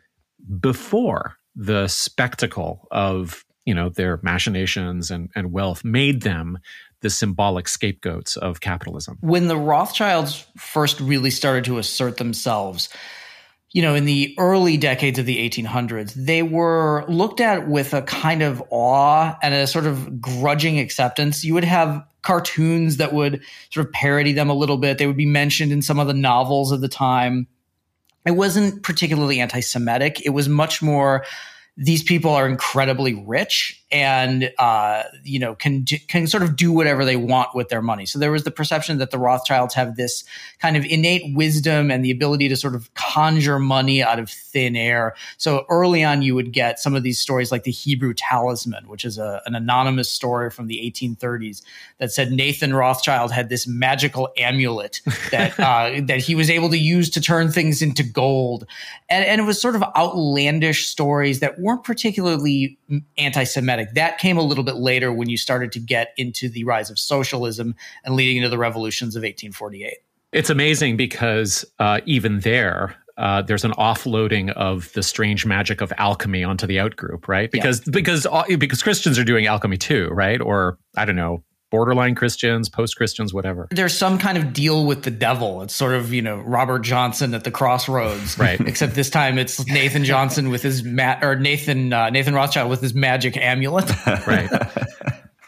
before 0.61 1.37
the 1.55 1.87
spectacle 1.87 2.89
of 2.91 3.45
you 3.65 3.75
know 3.75 3.89
their 3.89 4.19
machinations 4.23 5.11
and, 5.11 5.31
and 5.35 5.53
wealth 5.53 5.85
made 5.85 6.23
them 6.23 6.59
the 7.05 7.11
symbolic 7.11 7.69
scapegoats 7.69 8.35
of 8.39 8.63
capitalism. 8.63 9.19
When 9.21 9.47
the 9.47 9.59
Rothschilds 9.59 10.47
first 10.57 10.99
really 11.01 11.31
started 11.31 11.65
to 11.67 11.77
assert 11.77 12.17
themselves, 12.17 12.89
you 13.73 13.83
know, 13.83 13.95
in 13.95 14.07
the 14.07 14.35
early 14.39 14.79
decades 14.79 15.19
of 15.19 15.27
the 15.27 15.37
1800s, 15.47 16.15
they 16.15 16.43
were 16.43 17.05
looked 17.07 17.43
at 17.43 17.69
with 17.69 17.93
a 17.93 18.01
kind 18.01 18.43
of 18.43 18.63
awe 18.71 19.37
and 19.43 19.53
a 19.53 19.67
sort 19.67 19.85
of 19.85 20.19
grudging 20.19 20.79
acceptance. 20.79 21.45
You 21.45 21.53
would 21.53 21.65
have 21.65 22.03
cartoons 22.23 22.97
that 22.97 23.13
would 23.13 23.43
sort 23.71 23.85
of 23.85 23.93
parody 23.93 24.33
them 24.33 24.49
a 24.49 24.55
little 24.55 24.79
bit. 24.79 24.97
They 24.97 25.07
would 25.07 25.19
be 25.19 25.27
mentioned 25.27 25.73
in 25.73 25.83
some 25.83 25.99
of 25.99 26.07
the 26.07 26.15
novels 26.15 26.73
of 26.73 26.81
the 26.81 26.89
time. 26.89 27.49
It 28.25 28.31
wasn't 28.31 28.83
particularly 28.83 29.41
anti 29.41 29.61
Semitic. 29.61 30.25
It 30.25 30.31
was 30.31 30.49
much 30.49 30.81
more 30.81 31.27
these 31.77 32.03
people 32.03 32.31
are 32.31 32.49
incredibly 32.49 33.15
rich 33.27 33.84
and 33.95 34.53
uh, 34.59 35.05
you 35.23 35.39
know 35.39 35.55
can 35.55 35.85
can 36.09 36.27
sort 36.27 36.43
of 36.43 36.57
do 36.57 36.73
whatever 36.73 37.05
they 37.05 37.15
want 37.15 37.55
with 37.55 37.69
their 37.69 37.81
money. 37.81 38.07
So 38.07 38.19
there 38.19 38.33
was 38.33 38.43
the 38.43 38.51
perception 38.51 38.99
that 38.99 39.13
the 39.13 39.19
Rothschilds 39.19 39.73
have 39.75 39.95
this 39.95 40.25
kind 40.59 40.77
of 40.77 40.85
innate 40.85 41.35
wisdom 41.37 41.93
and 41.93 42.05
the 42.05 42.11
ability 42.11 42.49
to 42.49 42.57
sort 42.57 42.75
of 42.75 42.93
conjure 42.95 43.61
money 43.61 44.03
out 44.03 44.19
of 44.19 44.29
thin 44.29 44.75
air. 44.75 45.15
So 45.37 45.65
early 45.71 46.03
on, 46.03 46.23
you 46.23 46.35
would 46.35 46.53
get 46.53 46.81
some 46.81 46.97
of 46.97 47.05
these 47.05 47.21
stories 47.21 47.53
like 47.53 47.63
the 47.63 47.71
Hebrew 47.71 48.15
Talisman, 48.15 48.89
which 48.89 49.05
is 49.05 49.17
a, 49.17 49.41
an 49.47 49.55
anonymous 49.55 50.11
story 50.11 50.51
from 50.51 50.67
the 50.67 50.79
1830s 50.79 51.63
that 51.99 52.11
said 52.11 52.33
Nathan 52.33 52.75
Rothschild 52.75 53.31
had 53.31 53.49
this 53.49 53.65
magical 53.65 54.29
amulet 54.37 55.03
that 55.31 55.59
uh, 55.61 56.01
that 56.07 56.19
he 56.19 56.35
was 56.35 56.51
able 56.51 56.69
to 56.71 56.79
use 56.79 57.11
to 57.11 57.21
turn 57.21 57.53
things 57.53 57.81
into 57.81 58.03
gold, 58.03 58.67
and 59.09 59.25
and 59.25 59.41
it 59.41 59.45
was 59.45 59.61
sort 59.61 59.77
of 59.77 59.85
outlandish 59.97 60.89
stories 60.89 61.39
that 61.39 61.61
weren't 61.61 61.85
particularly 61.85 62.77
anti-Semitic. 63.19 63.84
That 63.95 64.19
came 64.19 64.39
a 64.39 64.43
little 64.43 64.65
bit 64.65 64.77
later 64.77 65.13
when 65.13 65.29
you 65.29 65.37
started 65.37 65.73
to 65.73 65.81
get 65.81 66.15
into 66.17 66.49
the 66.49 66.65
rise 66.65 66.91
of 66.91 66.99
socialism 66.99 67.75
and 68.05 68.15
leading 68.15 68.39
into 68.39 68.49
the 68.49 68.59
revolutions 68.59 69.17
of 69.17 69.21
1848. 69.21 69.99
It's 70.33 70.51
amazing 70.51 70.97
because 70.97 71.65
uh, 71.79 72.01
even 72.07 72.41
there, 72.41 72.97
uh, 73.17 73.43
there's 73.43 73.65
an 73.65 73.73
offloading 73.73 74.51
of 74.53 74.93
the 74.95 75.03
strange 75.03 75.47
magic 75.47 75.81
of 75.81 75.93
alchemy 75.99 76.43
onto 76.43 76.67
the 76.67 76.77
outgroup, 76.79 77.29
right? 77.29 77.51
Because 77.51 77.81
because 77.81 78.27
uh, 78.27 78.43
because 78.59 78.83
Christians 78.83 79.19
are 79.19 79.25
doing 79.25 79.47
alchemy 79.47 79.77
too, 79.77 80.09
right? 80.09 80.41
Or 80.41 80.79
I 80.97 81.05
don't 81.05 81.15
know, 81.15 81.45
borderline 81.75 82.15
Christians, 82.15 82.69
post 82.69 82.97
Christians, 82.97 83.35
whatever. 83.35 83.67
There's 83.73 83.99
some 83.99 84.17
kind 84.17 84.39
of 84.39 84.53
deal 84.53 84.87
with 84.87 85.03
the 85.03 85.11
devil. 85.11 85.61
It's 85.63 85.75
sort 85.75 85.93
of, 85.93 86.13
you 86.13 86.23
know, 86.23 86.37
Robert 86.37 86.83
Johnson 86.83 87.35
at 87.35 87.43
the 87.43 87.51
crossroads. 87.51 88.39
Right. 88.39 88.61
Except 88.67 88.95
this 88.95 89.11
time 89.11 89.39
it's 89.39 89.67
Nathan 89.67 90.05
Johnson 90.05 90.51
with 90.51 90.63
his 90.63 90.85
mat 90.85 91.25
or 91.25 91.35
Nathan 91.35 91.93
uh, 91.93 92.11
Nathan 92.11 92.33
Rothschild 92.33 92.71
with 92.71 92.81
his 92.81 92.95
magic 92.95 93.37
amulet. 93.37 93.91
Right. 94.27 94.49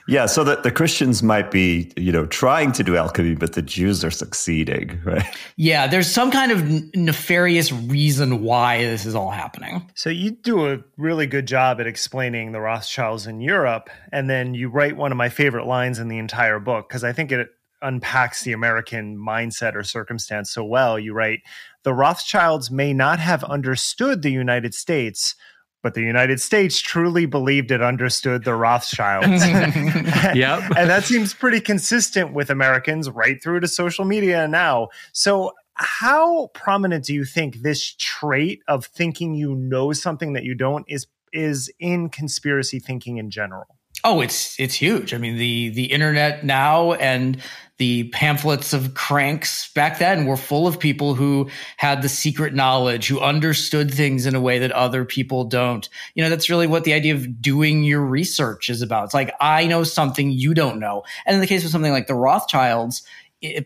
Yeah, 0.08 0.26
so 0.26 0.44
that 0.44 0.62
the 0.62 0.70
Christians 0.70 1.22
might 1.22 1.50
be, 1.50 1.92
you 1.96 2.12
know, 2.12 2.26
trying 2.26 2.70
to 2.72 2.84
do 2.84 2.96
alchemy, 2.96 3.34
but 3.34 3.54
the 3.54 3.62
Jews 3.62 4.04
are 4.04 4.10
succeeding, 4.10 5.00
right? 5.04 5.25
yeah, 5.56 5.86
there's 5.86 6.10
some 6.10 6.30
kind 6.30 6.52
of 6.52 6.94
nefarious 6.94 7.72
reason 7.72 8.42
why 8.42 8.82
this 8.82 9.04
is 9.04 9.14
all 9.14 9.30
happening. 9.30 9.88
So 9.94 10.08
you 10.10 10.30
do 10.30 10.70
a 10.72 10.78
really 10.96 11.26
good 11.26 11.46
job 11.46 11.80
at 11.80 11.86
explaining 11.86 12.52
the 12.52 12.60
Rothschilds 12.60 13.26
in 13.26 13.40
Europe, 13.40 13.90
and 14.12 14.30
then 14.30 14.54
you 14.54 14.68
write 14.68 14.96
one 14.96 15.10
of 15.10 15.18
my 15.18 15.28
favorite 15.28 15.66
lines 15.66 15.98
in 15.98 16.08
the 16.08 16.18
entire 16.18 16.60
book 16.60 16.88
because 16.88 17.02
I 17.02 17.12
think 17.12 17.32
it 17.32 17.48
unpacks 17.82 18.42
the 18.42 18.52
American 18.52 19.16
mindset 19.18 19.75
or 19.75 19.82
circumstance 19.82 20.50
so 20.50 20.64
well. 20.64 20.98
You 20.98 21.14
write, 21.14 21.40
"The 21.82 21.92
Rothschilds 21.92 22.70
may 22.70 22.92
not 22.92 23.18
have 23.18 23.44
understood 23.44 24.22
the 24.22 24.30
United 24.30 24.72
States." 24.72 25.34
But 25.83 25.95
the 25.95 26.02
United 26.02 26.40
States 26.40 26.80
truly 26.80 27.26
believed 27.26 27.71
it 27.71 27.83
understood 27.83 28.45
the 28.45 28.54
Rothschilds. 28.54 29.45
Yep. 30.35 30.62
and 30.76 30.90
that 30.90 31.04
seems 31.04 31.33
pretty 31.33 31.61
consistent 31.61 32.33
with 32.33 32.50
Americans 32.50 33.09
right 33.09 33.40
through 33.42 33.61
to 33.61 33.68
social 33.68 34.04
media 34.04 34.49
now. 34.49 34.88
So, 35.12 35.52
how 35.75 36.49
prominent 36.54 37.04
do 37.04 37.14
you 37.14 37.25
think 37.25 37.62
this 37.62 37.95
trait 37.99 38.62
of 38.66 38.87
thinking 38.87 39.35
you 39.35 39.54
know 39.54 39.92
something 39.92 40.33
that 40.33 40.42
you 40.42 40.54
don't 40.54 40.85
is 40.88 41.06
is 41.33 41.71
in 41.78 42.09
conspiracy 42.09 42.78
thinking 42.80 43.18
in 43.18 43.30
general? 43.30 43.75
Oh, 44.08 44.20
it's 44.20 44.58
it's 44.60 44.75
huge. 44.75 45.12
I 45.12 45.18
mean, 45.18 45.36
the 45.36 45.70
the 45.70 45.86
internet 45.86 46.44
now 46.44 46.92
and 46.92 47.42
the 47.78 48.04
pamphlets 48.10 48.72
of 48.72 48.94
cranks 48.94 49.72
back 49.72 49.98
then 49.98 50.26
were 50.26 50.36
full 50.36 50.68
of 50.68 50.78
people 50.78 51.16
who 51.16 51.50
had 51.76 52.02
the 52.02 52.08
secret 52.08 52.54
knowledge, 52.54 53.08
who 53.08 53.18
understood 53.18 53.92
things 53.92 54.25
in 54.25 54.36
a 54.36 54.40
way 54.40 54.60
that 54.60 54.70
other 54.70 55.04
people 55.04 55.42
don't. 55.42 55.88
You 56.14 56.22
know, 56.22 56.30
that's 56.30 56.48
really 56.48 56.68
what 56.68 56.84
the 56.84 56.92
idea 56.92 57.16
of 57.16 57.42
doing 57.42 57.82
your 57.82 58.00
research 58.00 58.70
is 58.70 58.80
about. 58.80 59.06
It's 59.06 59.14
like 59.14 59.34
I 59.40 59.66
know 59.66 59.82
something 59.82 60.30
you 60.30 60.54
don't 60.54 60.78
know. 60.78 61.02
And 61.26 61.34
in 61.34 61.40
the 61.40 61.48
case 61.48 61.64
of 61.64 61.72
something 61.72 61.90
like 61.90 62.06
the 62.06 62.14
Rothschilds, 62.14 63.02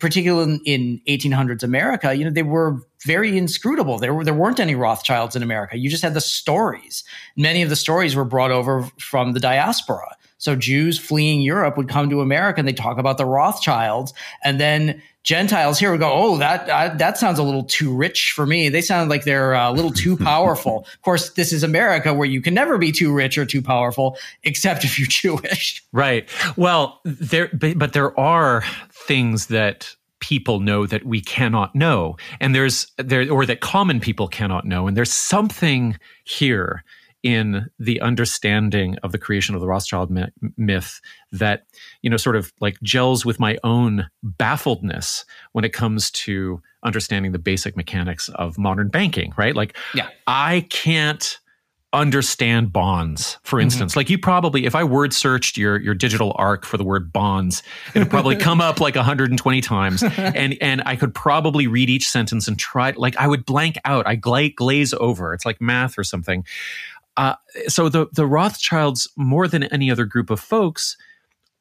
particularly 0.00 0.59
in, 0.64 1.00
in 1.06 1.20
1800s 1.20 1.62
America, 1.62 2.14
you 2.14 2.25
know, 2.25 2.30
they 2.30 2.42
were 2.42 2.80
very 3.04 3.37
inscrutable. 3.37 3.99
There 3.99 4.14
were 4.14 4.25
there 4.25 4.32
weren't 4.32 4.59
any 4.59 4.75
Rothschilds 4.75 5.37
in 5.37 5.42
America. 5.42 5.76
You 5.76 5.90
just 5.90 6.02
had 6.02 6.14
the 6.14 6.20
stories. 6.23 7.04
Many 7.37 7.61
of 7.61 7.68
the 7.68 7.76
stories 7.76 8.16
were 8.16 8.25
brought 8.25 8.50
over 8.50 8.85
from 8.99 9.32
the 9.32 9.40
diaspora. 9.40 10.16
So 10.40 10.56
Jews 10.56 10.99
fleeing 10.99 11.42
Europe 11.42 11.76
would 11.76 11.88
come 11.88 12.09
to 12.09 12.23
America 12.23 12.59
and 12.59 12.66
they 12.66 12.73
talk 12.73 12.99
about 12.99 13.18
the 13.18 13.26
Rothschilds, 13.26 14.14
and 14.42 14.59
then 14.59 15.02
Gentiles 15.23 15.78
here 15.78 15.90
would 15.90 16.00
go, 16.00 16.11
"Oh, 16.11 16.38
that 16.38 16.68
uh, 16.68 16.94
that 16.97 17.18
sounds 17.18 17.38
a 17.38 17.42
little 17.42 17.64
too 17.64 17.94
rich 17.94 18.32
for 18.32 18.47
me. 18.47 18.70
They 18.70 18.80
sound 18.80 19.11
like 19.11 19.25
they're 19.25 19.54
uh, 19.54 19.70
a 19.70 19.75
little 19.75 19.92
too 19.92 20.16
powerful." 20.32 20.87
of 20.92 21.02
course, 21.02 21.30
this 21.30 21.52
is 21.52 21.62
America 21.62 22.14
where 22.14 22.26
you 22.26 22.40
can 22.40 22.54
never 22.54 22.78
be 22.78 22.90
too 22.90 23.12
rich 23.12 23.37
or 23.37 23.44
too 23.44 23.61
powerful, 23.61 24.16
except 24.42 24.82
if 24.82 24.99
you're 24.99 25.09
Jewish. 25.11 25.85
Right. 25.92 26.26
Well, 26.56 27.00
there, 27.04 27.50
but, 27.52 27.78
but 27.78 27.92
there 27.92 28.18
are 28.18 28.64
things 28.90 29.47
that 29.49 29.94
people 30.20 30.61
know 30.61 30.87
that 30.87 31.04
we 31.04 31.20
cannot 31.20 31.75
know, 31.75 32.16
and 32.40 32.54
there's 32.54 32.87
there, 32.97 33.30
or 33.30 33.44
that 33.44 33.61
common 33.61 34.00
people 34.00 34.26
cannot 34.26 34.64
know, 34.64 34.87
and 34.87 34.97
there's 34.97 35.12
something 35.12 35.99
here 36.25 36.82
in 37.23 37.67
the 37.79 38.00
understanding 38.00 38.97
of 39.03 39.12
the 39.12 39.19
creation 39.19 39.55
of 39.55 39.61
the 39.61 39.67
Rothschild 39.67 40.11
myth 40.57 41.00
that, 41.33 41.67
you 42.03 42.11
know, 42.11 42.17
sort 42.17 42.37
of 42.37 42.53
like 42.61 42.81
gels 42.83 43.25
with 43.25 43.39
my 43.39 43.59
own 43.65 44.09
baffledness 44.25 45.25
when 45.53 45.65
it 45.65 45.73
comes 45.73 46.11
to 46.12 46.62
understanding 46.83 47.33
the 47.33 47.39
basic 47.39 47.77
mechanics 47.77 48.29
of 48.31 48.59
modern 48.59 48.89
banking, 48.89 49.33
right? 49.37 49.55
Like, 49.55 49.77
yeah. 49.95 50.09
I 50.27 50.67
can't 50.71 51.39
understand 51.93 52.73
bonds 52.73 53.37
for 53.43 53.57
mm-hmm. 53.57 53.65
instance 53.65 53.93
mm-hmm. 53.93 53.99
like 53.99 54.11
you 54.11 54.17
probably 54.17 54.65
if 54.65 54.77
i 54.77 54.85
word 54.85 55.12
searched 55.12 55.57
your 55.57 55.77
your 55.81 55.93
digital 55.93 56.33
arc 56.37 56.65
for 56.65 56.77
the 56.77 56.85
word 56.85 57.12
bonds 57.12 57.65
it 57.95 57.99
would 57.99 58.09
probably 58.09 58.37
come 58.37 58.61
up 58.61 58.79
like 58.79 58.95
120 58.95 59.61
times 59.61 60.05
and 60.17 60.57
and 60.61 60.83
i 60.87 60.95
could 60.95 61.12
probably 61.12 61.67
read 61.67 61.91
each 61.91 62.09
sentence 62.09 62.47
and 62.47 62.61
try 62.61 62.93
like 62.97 63.17
i 63.17 63.27
would 63.27 63.45
blank 63.45 63.77
out 63.85 64.07
i 64.07 64.15
gla- 64.15 64.50
glaze 64.50 64.95
over 64.95 65.35
it's 65.35 65.45
like 65.45 65.61
math 65.61 65.99
or 65.99 66.05
something 66.05 66.45
uh, 67.17 67.35
so 67.69 67.88
the 67.88 68.07
the 68.12 68.26
rothschilds 68.26 69.09
more 69.17 69.49
than 69.49 69.64
any 69.64 69.90
other 69.90 70.05
group 70.05 70.31
of 70.31 70.40
folks 70.40 70.97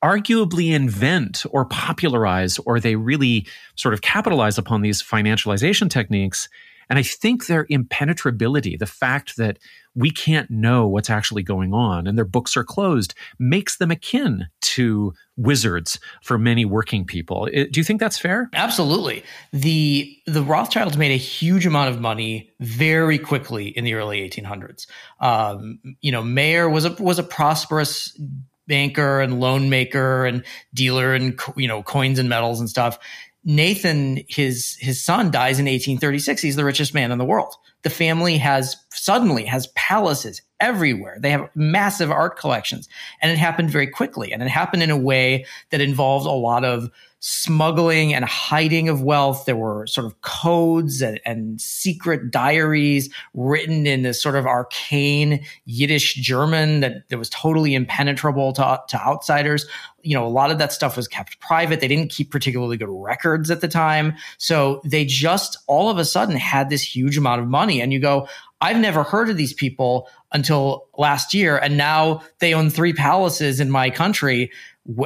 arguably 0.03 0.73
invent 0.73 1.45
or 1.51 1.65
popularize 1.65 2.57
or 2.59 2.79
they 2.79 2.95
really 2.95 3.45
sort 3.75 3.93
of 3.93 4.01
capitalize 4.01 4.57
upon 4.57 4.81
these 4.81 5.03
financialization 5.03 5.89
techniques 5.89 6.47
and 6.89 6.97
I 6.97 7.03
think 7.03 7.45
their 7.45 7.65
impenetrability, 7.69 8.77
the 8.77 8.85
fact 8.85 9.37
that 9.37 9.59
we 9.95 10.11
can't 10.11 10.49
know 10.49 10.87
what's 10.87 11.09
actually 11.09 11.43
going 11.43 11.73
on 11.73 12.07
and 12.07 12.17
their 12.17 12.25
books 12.25 12.55
are 12.55 12.63
closed, 12.63 13.13
makes 13.37 13.77
them 13.77 13.91
akin 13.91 14.47
to 14.61 15.13
wizards 15.35 15.99
for 16.23 16.37
many 16.37 16.65
working 16.65 17.05
people. 17.05 17.45
Do 17.45 17.69
you 17.73 17.83
think 17.83 17.99
that's 17.99 18.17
fair? 18.17 18.49
Absolutely. 18.53 19.23
The 19.51 20.15
the 20.25 20.43
Rothschilds 20.43 20.97
made 20.97 21.11
a 21.11 21.17
huge 21.17 21.65
amount 21.65 21.89
of 21.89 21.99
money 21.99 22.51
very 22.59 23.19
quickly 23.19 23.67
in 23.67 23.83
the 23.83 23.93
early 23.93 24.27
1800s. 24.27 24.87
Um, 25.19 25.79
you 26.01 26.11
know, 26.11 26.23
Mayer 26.23 26.69
was 26.69 26.85
a 26.85 26.91
was 26.99 27.19
a 27.19 27.23
prosperous 27.23 28.19
banker 28.69 29.19
and 29.19 29.39
loan 29.41 29.69
maker 29.69 30.25
and 30.25 30.43
dealer 30.73 31.13
and 31.13 31.37
you 31.57 31.67
know 31.67 31.83
coins 31.83 32.19
and 32.19 32.29
metals 32.29 32.59
and 32.59 32.69
stuff 32.69 32.99
Nathan, 33.45 34.19
his 34.27 34.75
his 34.79 35.03
son 35.03 35.31
dies 35.31 35.59
in 35.59 35.65
1836. 35.65 36.41
He's 36.41 36.55
the 36.55 36.65
richest 36.65 36.93
man 36.93 37.11
in 37.11 37.17
the 37.17 37.25
world. 37.25 37.55
The 37.83 37.89
family 37.89 38.37
has 38.37 38.75
suddenly 38.91 39.45
has 39.45 39.67
palaces 39.75 40.41
everywhere. 40.59 41.17
They 41.19 41.31
have 41.31 41.49
massive 41.55 42.11
art 42.11 42.37
collections, 42.37 42.89
and 43.21 43.31
it 43.31 43.37
happened 43.37 43.69
very 43.69 43.87
quickly. 43.87 44.33
And 44.33 44.43
it 44.43 44.49
happened 44.49 44.83
in 44.83 44.91
a 44.91 44.97
way 44.97 45.45
that 45.71 45.79
involved 45.79 46.25
a 46.25 46.31
lot 46.31 46.65
of 46.65 46.89
smuggling 47.19 48.13
and 48.13 48.23
hiding 48.23 48.87
of 48.87 49.01
wealth. 49.01 49.45
There 49.45 49.55
were 49.55 49.85
sort 49.87 50.05
of 50.05 50.21
codes 50.21 51.01
and, 51.01 51.19
and, 51.25 51.59
secret 51.59 52.31
diaries 52.31 53.09
written 53.33 53.85
in 53.85 54.03
this 54.03 54.21
sort 54.21 54.35
of 54.35 54.45
arcane 54.45 55.43
Yiddish 55.65 56.15
German 56.15 56.79
that, 56.79 57.09
that 57.09 57.17
was 57.17 57.29
totally 57.29 57.75
impenetrable 57.75 58.53
to, 58.53 58.81
to 58.87 59.01
outsiders. 59.01 59.65
You 60.01 60.15
know, 60.15 60.25
a 60.25 60.29
lot 60.29 60.51
of 60.51 60.59
that 60.59 60.71
stuff 60.71 60.95
was 60.95 61.07
kept 61.07 61.39
private. 61.39 61.81
They 61.81 61.87
didn't 61.87 62.11
keep 62.11 62.31
particularly 62.31 62.77
good 62.77 62.89
records 62.89 63.51
at 63.51 63.61
the 63.61 63.67
time. 63.67 64.15
So 64.37 64.81
they 64.85 65.03
just 65.03 65.57
all 65.67 65.89
of 65.89 65.97
a 65.97 66.05
sudden 66.05 66.37
had 66.37 66.69
this 66.69 66.83
huge 66.83 67.17
amount 67.17 67.41
of 67.41 67.47
money. 67.47 67.81
And 67.81 67.91
you 67.91 67.99
go, 67.99 68.27
I've 68.61 68.77
never 68.77 69.03
heard 69.03 69.29
of 69.29 69.37
these 69.37 69.53
people 69.53 70.09
until 70.31 70.87
last 70.97 71.33
year. 71.33 71.57
And 71.57 71.77
now 71.77 72.21
they 72.39 72.53
own 72.53 72.69
three 72.69 72.93
palaces 72.93 73.59
in 73.59 73.71
my 73.71 73.89
country 73.89 74.51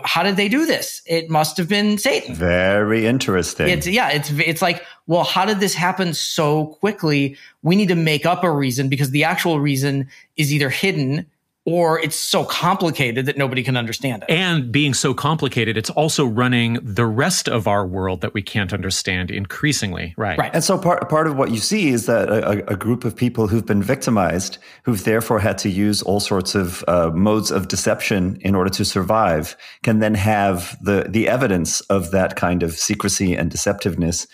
how 0.03 0.23
did 0.23 0.37
they 0.37 0.47
do 0.47 0.65
this? 0.65 1.01
It 1.05 1.29
must 1.29 1.57
have 1.57 1.67
been 1.67 1.97
Satan. 1.97 2.35
Very 2.35 3.05
interesting. 3.05 3.67
It's 3.67 3.87
yeah, 3.87 4.09
it's 4.09 4.31
it's 4.31 4.61
like, 4.61 4.85
well, 5.07 5.23
how 5.23 5.45
did 5.45 5.59
this 5.59 5.73
happen 5.73 6.13
so 6.13 6.67
quickly? 6.67 7.37
We 7.63 7.75
need 7.75 7.89
to 7.89 7.95
make 7.95 8.25
up 8.25 8.43
a 8.43 8.51
reason 8.51 8.87
because 8.87 9.11
the 9.11 9.23
actual 9.23 9.59
reason 9.59 10.07
is 10.37 10.53
either 10.53 10.69
hidden 10.69 11.25
or 11.65 11.99
it's 11.99 12.15
so 12.15 12.43
complicated 12.43 13.25
that 13.25 13.37
nobody 13.37 13.63
can 13.63 13.77
understand 13.77 14.23
it. 14.23 14.29
And 14.29 14.71
being 14.71 14.93
so 14.93 15.13
complicated, 15.13 15.77
it's 15.77 15.89
also 15.89 16.25
running 16.25 16.77
the 16.81 17.05
rest 17.05 17.47
of 17.47 17.67
our 17.67 17.85
world 17.87 18.21
that 18.21 18.33
we 18.33 18.41
can't 18.41 18.73
understand 18.73 19.31
increasingly. 19.31 20.13
Right. 20.17 20.37
Right. 20.37 20.51
And 20.53 20.63
so 20.63 20.77
part, 20.77 21.09
part 21.09 21.27
of 21.27 21.37
what 21.37 21.51
you 21.51 21.59
see 21.59 21.89
is 21.89 22.05
that 22.07 22.29
a, 22.29 22.71
a 22.71 22.75
group 22.75 23.05
of 23.05 23.15
people 23.15 23.47
who've 23.47 23.65
been 23.65 23.81
victimized, 23.81 24.57
who've 24.83 25.03
therefore 25.03 25.39
had 25.39 25.57
to 25.59 25.69
use 25.69 26.01
all 26.01 26.19
sorts 26.19 26.53
of 26.53 26.83
uh, 26.87 27.11
modes 27.11 27.49
of 27.49 27.69
deception 27.69 28.37
in 28.41 28.55
order 28.55 28.69
to 28.71 28.83
survive, 28.83 29.55
can 29.83 29.99
then 29.99 30.15
have 30.15 30.77
the, 30.83 31.05
the 31.07 31.29
evidence 31.29 31.79
of 31.81 32.11
that 32.11 32.35
kind 32.35 32.61
of 32.61 32.73
secrecy 32.73 33.35
and 33.35 33.49
deceptiveness 33.49 34.27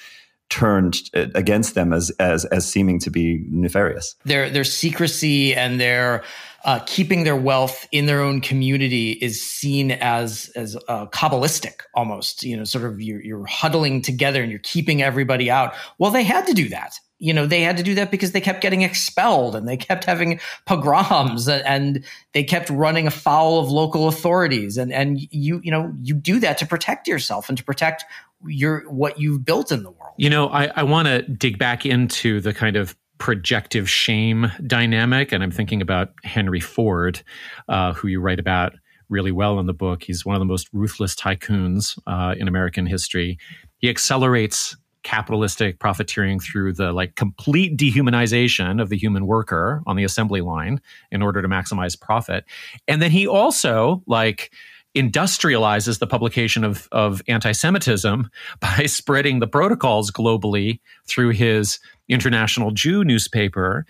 turned 0.50 0.98
uh, 1.16 1.28
against 1.36 1.76
them 1.76 1.94
as 1.94 2.10
as 2.20 2.46
as 2.46 2.68
seeming 2.68 3.00
to 3.00 3.10
be 3.10 3.46
nefarious. 3.50 4.16
Their 4.26 4.50
their 4.50 4.64
secrecy 4.64 5.56
and 5.56 5.80
their 5.80 6.24
uh, 6.66 6.80
keeping 6.86 7.24
their 7.24 7.36
wealth 7.36 7.88
in 7.92 8.06
their 8.06 8.22
own 8.22 8.42
community 8.42 9.12
is 9.12 9.42
seen 9.42 9.92
as 9.92 10.52
as 10.56 10.76
uh, 10.88 11.06
kabbalistic 11.08 11.82
almost. 11.94 12.44
You 12.44 12.58
know, 12.58 12.64
sort 12.64 12.86
of 12.86 13.02
you're, 13.02 13.22
you're 13.22 13.46
huddling 13.46 14.02
together 14.02 14.42
and 14.42 14.52
you're 14.52 14.60
keeping 14.60 15.02
everybody 15.02 15.50
out. 15.50 15.74
Well, 15.98 16.12
they 16.12 16.24
had 16.24 16.46
to 16.48 16.54
do 16.54 16.70
that. 16.70 17.00
You 17.22 17.34
know, 17.34 17.46
they 17.46 17.62
had 17.62 17.76
to 17.76 17.84
do 17.84 17.96
that 17.96 18.12
because 18.12 18.32
they 18.32 18.40
kept 18.40 18.62
getting 18.62 18.82
expelled 18.82 19.54
and 19.54 19.68
they 19.68 19.76
kept 19.76 20.06
having 20.06 20.40
pogroms 20.66 21.50
and 21.50 22.06
they 22.34 22.46
kept 22.46 22.70
running 22.70 23.08
afoul 23.08 23.60
of 23.60 23.70
local 23.70 24.08
authorities. 24.08 24.78
And 24.78 24.92
and 24.94 25.20
you 25.32 25.60
you 25.64 25.72
know 25.72 25.94
you 26.02 26.14
do 26.14 26.40
that 26.40 26.58
to 26.60 26.66
protect 26.66 27.08
yourself 27.08 27.50
and 27.50 27.58
to 27.58 27.64
protect 27.64 28.06
your 28.46 28.90
what 28.90 29.20
you've 29.20 29.44
built 29.46 29.72
in 29.72 29.84
the 29.84 29.92
world. 29.92 30.14
You 30.18 30.30
know, 30.30 30.50
I, 30.50 30.72
I 30.76 30.84
want 30.84 31.08
to 31.08 31.22
dig 31.24 31.58
back 31.58 31.86
into 31.86 32.42
the 32.42 32.54
kind 32.54 32.76
of 32.76 32.96
projective 33.20 33.90
shame 33.90 34.52
dynamic. 34.66 35.32
And 35.32 35.44
I'm 35.44 35.52
thinking 35.52 35.82
about 35.82 36.14
Henry 36.24 36.60
Ford, 36.60 37.22
uh, 37.68 37.94
who 37.94 38.08
you 38.08 38.20
write 38.20 38.40
about 38.40 38.74
really 39.10 39.32
well 39.32 39.60
in 39.60 39.66
the 39.66 39.74
book. 39.74 40.04
He's 40.04 40.26
one 40.26 40.36
of 40.36 40.40
the 40.40 40.46
most 40.46 40.70
ruthless 40.72 41.16
tycoons 41.16 42.00
uh, 42.08 42.36
in 42.38 42.48
American 42.48 42.86
history. 42.86 43.38
He 43.80 43.90
accelerates 43.90 44.76
capitalistic 45.04 45.80
profiteering 45.80 46.40
through 46.40 46.74
the 46.74 46.92
like 46.92 47.16
complete 47.16 47.78
dehumanization 47.78 48.82
of 48.82 48.90
the 48.90 48.98
human 48.98 49.26
worker 49.26 49.82
on 49.88 49.96
the 49.96 50.04
assembly 50.04 50.42
line 50.42 50.82
in 51.12 51.22
order 51.22 51.42
to 51.42 51.48
maximize 51.48 52.00
profit. 52.00 52.44
And 52.88 53.02
then 53.02 53.12
he 53.12 53.26
also 53.26 54.04
like 54.08 54.52
industrializes 54.96 56.00
the 56.00 56.08
publication 56.08 56.64
of, 56.64 56.88
of 56.92 57.22
anti-Semitism 57.28 58.30
by 58.60 58.86
spreading 58.86 59.40
the 59.40 59.48
protocols 59.48 60.12
globally 60.12 60.80
through 61.08 61.30
his 61.30 61.80
International 62.08 62.72
Jew 62.72 63.04
newspaper. 63.04 63.86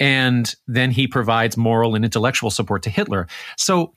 And 0.00 0.54
then 0.68 0.92
he 0.92 1.08
provides 1.08 1.56
moral 1.56 1.96
and 1.96 2.04
intellectual 2.04 2.50
support 2.50 2.82
to 2.84 2.90
Hitler. 2.90 3.26
So 3.56 3.94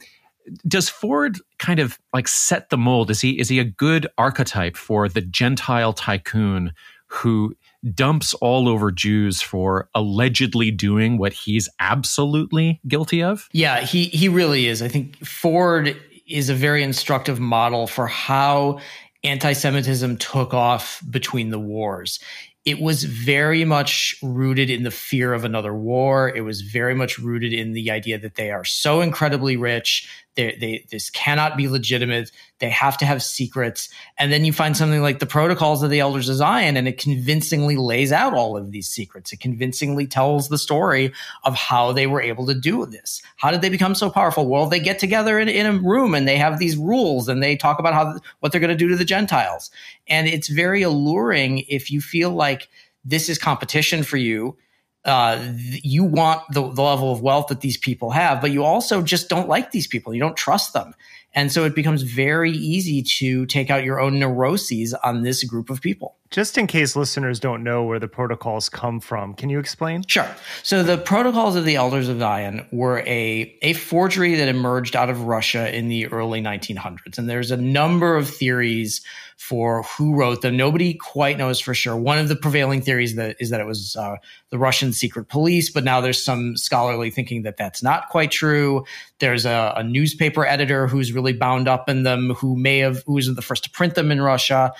does 0.67 0.89
Ford 0.89 1.37
kind 1.59 1.79
of 1.79 1.99
like 2.13 2.27
set 2.27 2.69
the 2.69 2.77
mold? 2.77 3.11
Is 3.11 3.21
he 3.21 3.39
is 3.39 3.49
he 3.49 3.59
a 3.59 3.63
good 3.63 4.07
archetype 4.17 4.75
for 4.75 5.07
the 5.07 5.21
Gentile 5.21 5.93
tycoon 5.93 6.73
who 7.07 7.55
dumps 7.93 8.33
all 8.35 8.67
over 8.67 8.91
Jews 8.91 9.41
for 9.41 9.89
allegedly 9.93 10.71
doing 10.71 11.17
what 11.17 11.33
he's 11.33 11.69
absolutely 11.79 12.79
guilty 12.87 13.21
of? 13.21 13.49
Yeah, 13.51 13.81
he 13.81 14.05
he 14.05 14.29
really 14.29 14.67
is. 14.67 14.81
I 14.81 14.87
think 14.87 15.23
Ford 15.25 15.95
is 16.31 16.49
a 16.49 16.55
very 16.55 16.83
instructive 16.83 17.39
model 17.39 17.87
for 17.87 18.07
how 18.07 18.79
anti-Semitism 19.23 20.17
took 20.17 20.53
off 20.53 21.01
between 21.09 21.49
the 21.49 21.59
wars 21.59 22.19
it 22.63 22.79
was 22.79 23.03
very 23.03 23.65
much 23.65 24.15
rooted 24.21 24.69
in 24.69 24.83
the 24.83 24.91
fear 24.91 25.33
of 25.33 25.43
another 25.43 25.73
war. 25.73 26.29
It 26.29 26.41
was 26.41 26.61
very 26.61 26.93
much 26.93 27.17
rooted 27.17 27.53
in 27.53 27.73
the 27.73 27.89
idea 27.89 28.19
that 28.19 28.35
they 28.35 28.51
are 28.51 28.63
so 28.63 29.01
incredibly 29.01 29.57
rich 29.57 30.07
they, 30.35 30.55
they, 30.59 30.85
this 30.89 31.09
cannot 31.09 31.57
be 31.57 31.67
legitimate. 31.67 32.31
They 32.59 32.69
have 32.69 32.97
to 32.99 33.05
have 33.05 33.21
secrets. 33.21 33.89
And 34.17 34.31
then 34.31 34.45
you 34.45 34.53
find 34.53 34.77
something 34.77 35.01
like 35.01 35.19
the 35.19 35.25
protocols 35.25 35.83
of 35.83 35.89
the 35.89 35.99
elders 35.99 36.29
of 36.29 36.37
Zion, 36.37 36.77
and 36.77 36.87
it 36.87 36.97
convincingly 36.97 37.75
lays 37.75 38.11
out 38.11 38.33
all 38.33 38.55
of 38.55 38.71
these 38.71 38.87
secrets. 38.87 39.33
It 39.33 39.41
convincingly 39.41 40.07
tells 40.07 40.47
the 40.47 40.57
story 40.57 41.11
of 41.43 41.55
how 41.55 41.91
they 41.91 42.07
were 42.07 42.21
able 42.21 42.45
to 42.47 42.53
do 42.53 42.85
this. 42.85 43.21
How 43.35 43.51
did 43.51 43.61
they 43.61 43.69
become 43.69 43.95
so 43.95 44.09
powerful? 44.09 44.47
Well, 44.47 44.67
they 44.67 44.79
get 44.79 44.99
together 44.99 45.37
in, 45.37 45.49
in 45.49 45.65
a 45.65 45.77
room 45.77 46.15
and 46.15 46.27
they 46.27 46.37
have 46.37 46.59
these 46.59 46.77
rules 46.77 47.27
and 47.27 47.43
they 47.43 47.57
talk 47.57 47.79
about 47.79 47.93
how 47.93 48.17
what 48.39 48.51
they're 48.51 48.61
going 48.61 48.69
to 48.69 48.75
do 48.75 48.87
to 48.87 48.95
the 48.95 49.05
Gentiles. 49.05 49.69
And 50.07 50.27
it's 50.27 50.47
very 50.47 50.81
alluring 50.81 51.59
if 51.67 51.91
you 51.91 51.99
feel 51.99 52.31
like 52.31 52.69
this 53.03 53.29
is 53.29 53.37
competition 53.37 54.03
for 54.03 54.17
you 54.17 54.57
uh, 55.05 55.43
you 55.83 56.03
want 56.03 56.43
the, 56.51 56.61
the 56.61 56.81
level 56.81 57.11
of 57.11 57.21
wealth 57.21 57.47
that 57.47 57.61
these 57.61 57.77
people 57.77 58.11
have, 58.11 58.41
but 58.41 58.51
you 58.51 58.63
also 58.63 59.01
just 59.01 59.29
don't 59.29 59.47
like 59.47 59.71
these 59.71 59.87
people. 59.87 60.13
You 60.13 60.19
don't 60.19 60.37
trust 60.37 60.73
them. 60.73 60.93
And 61.33 61.51
so 61.51 61.63
it 61.63 61.75
becomes 61.75 62.01
very 62.01 62.51
easy 62.51 63.01
to 63.19 63.45
take 63.45 63.69
out 63.69 63.85
your 63.85 64.01
own 64.01 64.19
neuroses 64.19 64.93
on 64.93 65.23
this 65.23 65.43
group 65.45 65.69
of 65.69 65.81
people. 65.81 66.15
Just 66.29 66.57
in 66.57 66.67
case 66.67 66.95
listeners 66.95 67.39
don't 67.39 67.63
know 67.63 67.83
where 67.83 67.99
the 67.99 68.07
protocols 68.07 68.69
come 68.69 68.99
from, 68.99 69.33
can 69.33 69.49
you 69.49 69.57
explain? 69.57 70.03
Sure. 70.07 70.29
So 70.63 70.83
the 70.83 70.97
protocols 70.97 71.55
of 71.55 71.65
the 71.65 71.75
Elders 71.75 72.09
of 72.09 72.19
Zion 72.19 72.67
were 72.71 72.99
a, 72.99 73.57
a 73.61 73.73
forgery 73.73 74.35
that 74.35 74.49
emerged 74.49 74.95
out 74.95 75.09
of 75.09 75.23
Russia 75.23 75.73
in 75.75 75.87
the 75.87 76.07
early 76.07 76.41
1900s. 76.41 77.17
And 77.17 77.29
there's 77.29 77.51
a 77.51 77.57
number 77.57 78.15
of 78.15 78.29
theories 78.29 79.01
for 79.41 79.81
who 79.83 80.13
wrote 80.15 80.43
them. 80.43 80.55
Nobody 80.55 80.93
quite 80.93 81.35
knows 81.35 81.59
for 81.59 81.73
sure. 81.73 81.95
One 81.95 82.19
of 82.19 82.27
the 82.27 82.35
prevailing 82.35 82.79
theories 82.79 83.15
that 83.15 83.35
is 83.39 83.49
that 83.49 83.59
it 83.59 83.65
was 83.65 83.95
uh, 83.95 84.17
the 84.51 84.59
Russian 84.59 84.93
secret 84.93 85.29
police, 85.29 85.69
but 85.69 85.83
now 85.83 85.99
there's 85.99 86.23
some 86.23 86.55
scholarly 86.55 87.09
thinking 87.09 87.41
that 87.41 87.57
that's 87.57 87.81
not 87.81 88.09
quite 88.09 88.29
true. 88.29 88.85
There's 89.17 89.45
a, 89.45 89.73
a 89.75 89.83
newspaper 89.83 90.45
editor 90.45 90.87
who's 90.87 91.11
really 91.11 91.33
bound 91.33 91.67
up 91.67 91.89
in 91.89 92.03
them, 92.03 92.35
who 92.35 92.55
may 92.55 92.77
have 92.79 93.03
who 93.07 93.13
was 93.13 93.33
the 93.33 93.41
first 93.41 93.63
to 93.63 93.71
print 93.71 93.95
them 93.95 94.11
in 94.11 94.21
Russia 94.21 94.73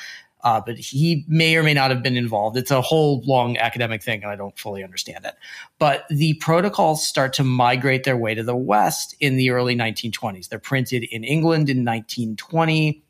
uh, 0.43 0.60
but 0.60 0.78
he 0.78 1.24
may 1.28 1.56
or 1.56 1.63
may 1.63 1.74
not 1.74 1.91
have 1.91 2.02
been 2.02 2.17
involved. 2.17 2.58
It's 2.58 2.71
a 2.71 2.82
whole 2.82 3.21
long 3.26 3.58
academic 3.58 4.02
thing, 4.02 4.24
and 4.24 4.32
I 4.32 4.36
don't 4.36 4.58
fully 4.58 4.84
understand 4.84 5.26
it. 5.26 5.36
But 5.78 6.06
the 6.10 6.34
protocols 6.36 7.06
start 7.08 7.34
to 7.34 7.43
migrate 7.43 8.06
their 8.06 8.17
way 8.17 8.34
to 8.34 8.43
the 8.43 8.56
West 8.56 9.15
in 9.19 9.38
the 9.38 9.52
early 9.52 9.76
1920s. 9.76 10.50
They're 10.50 10.58
printed 10.58 11.04
in 11.04 11.24
England 11.24 11.69
in 11.69 11.86
1920. 11.86 13.04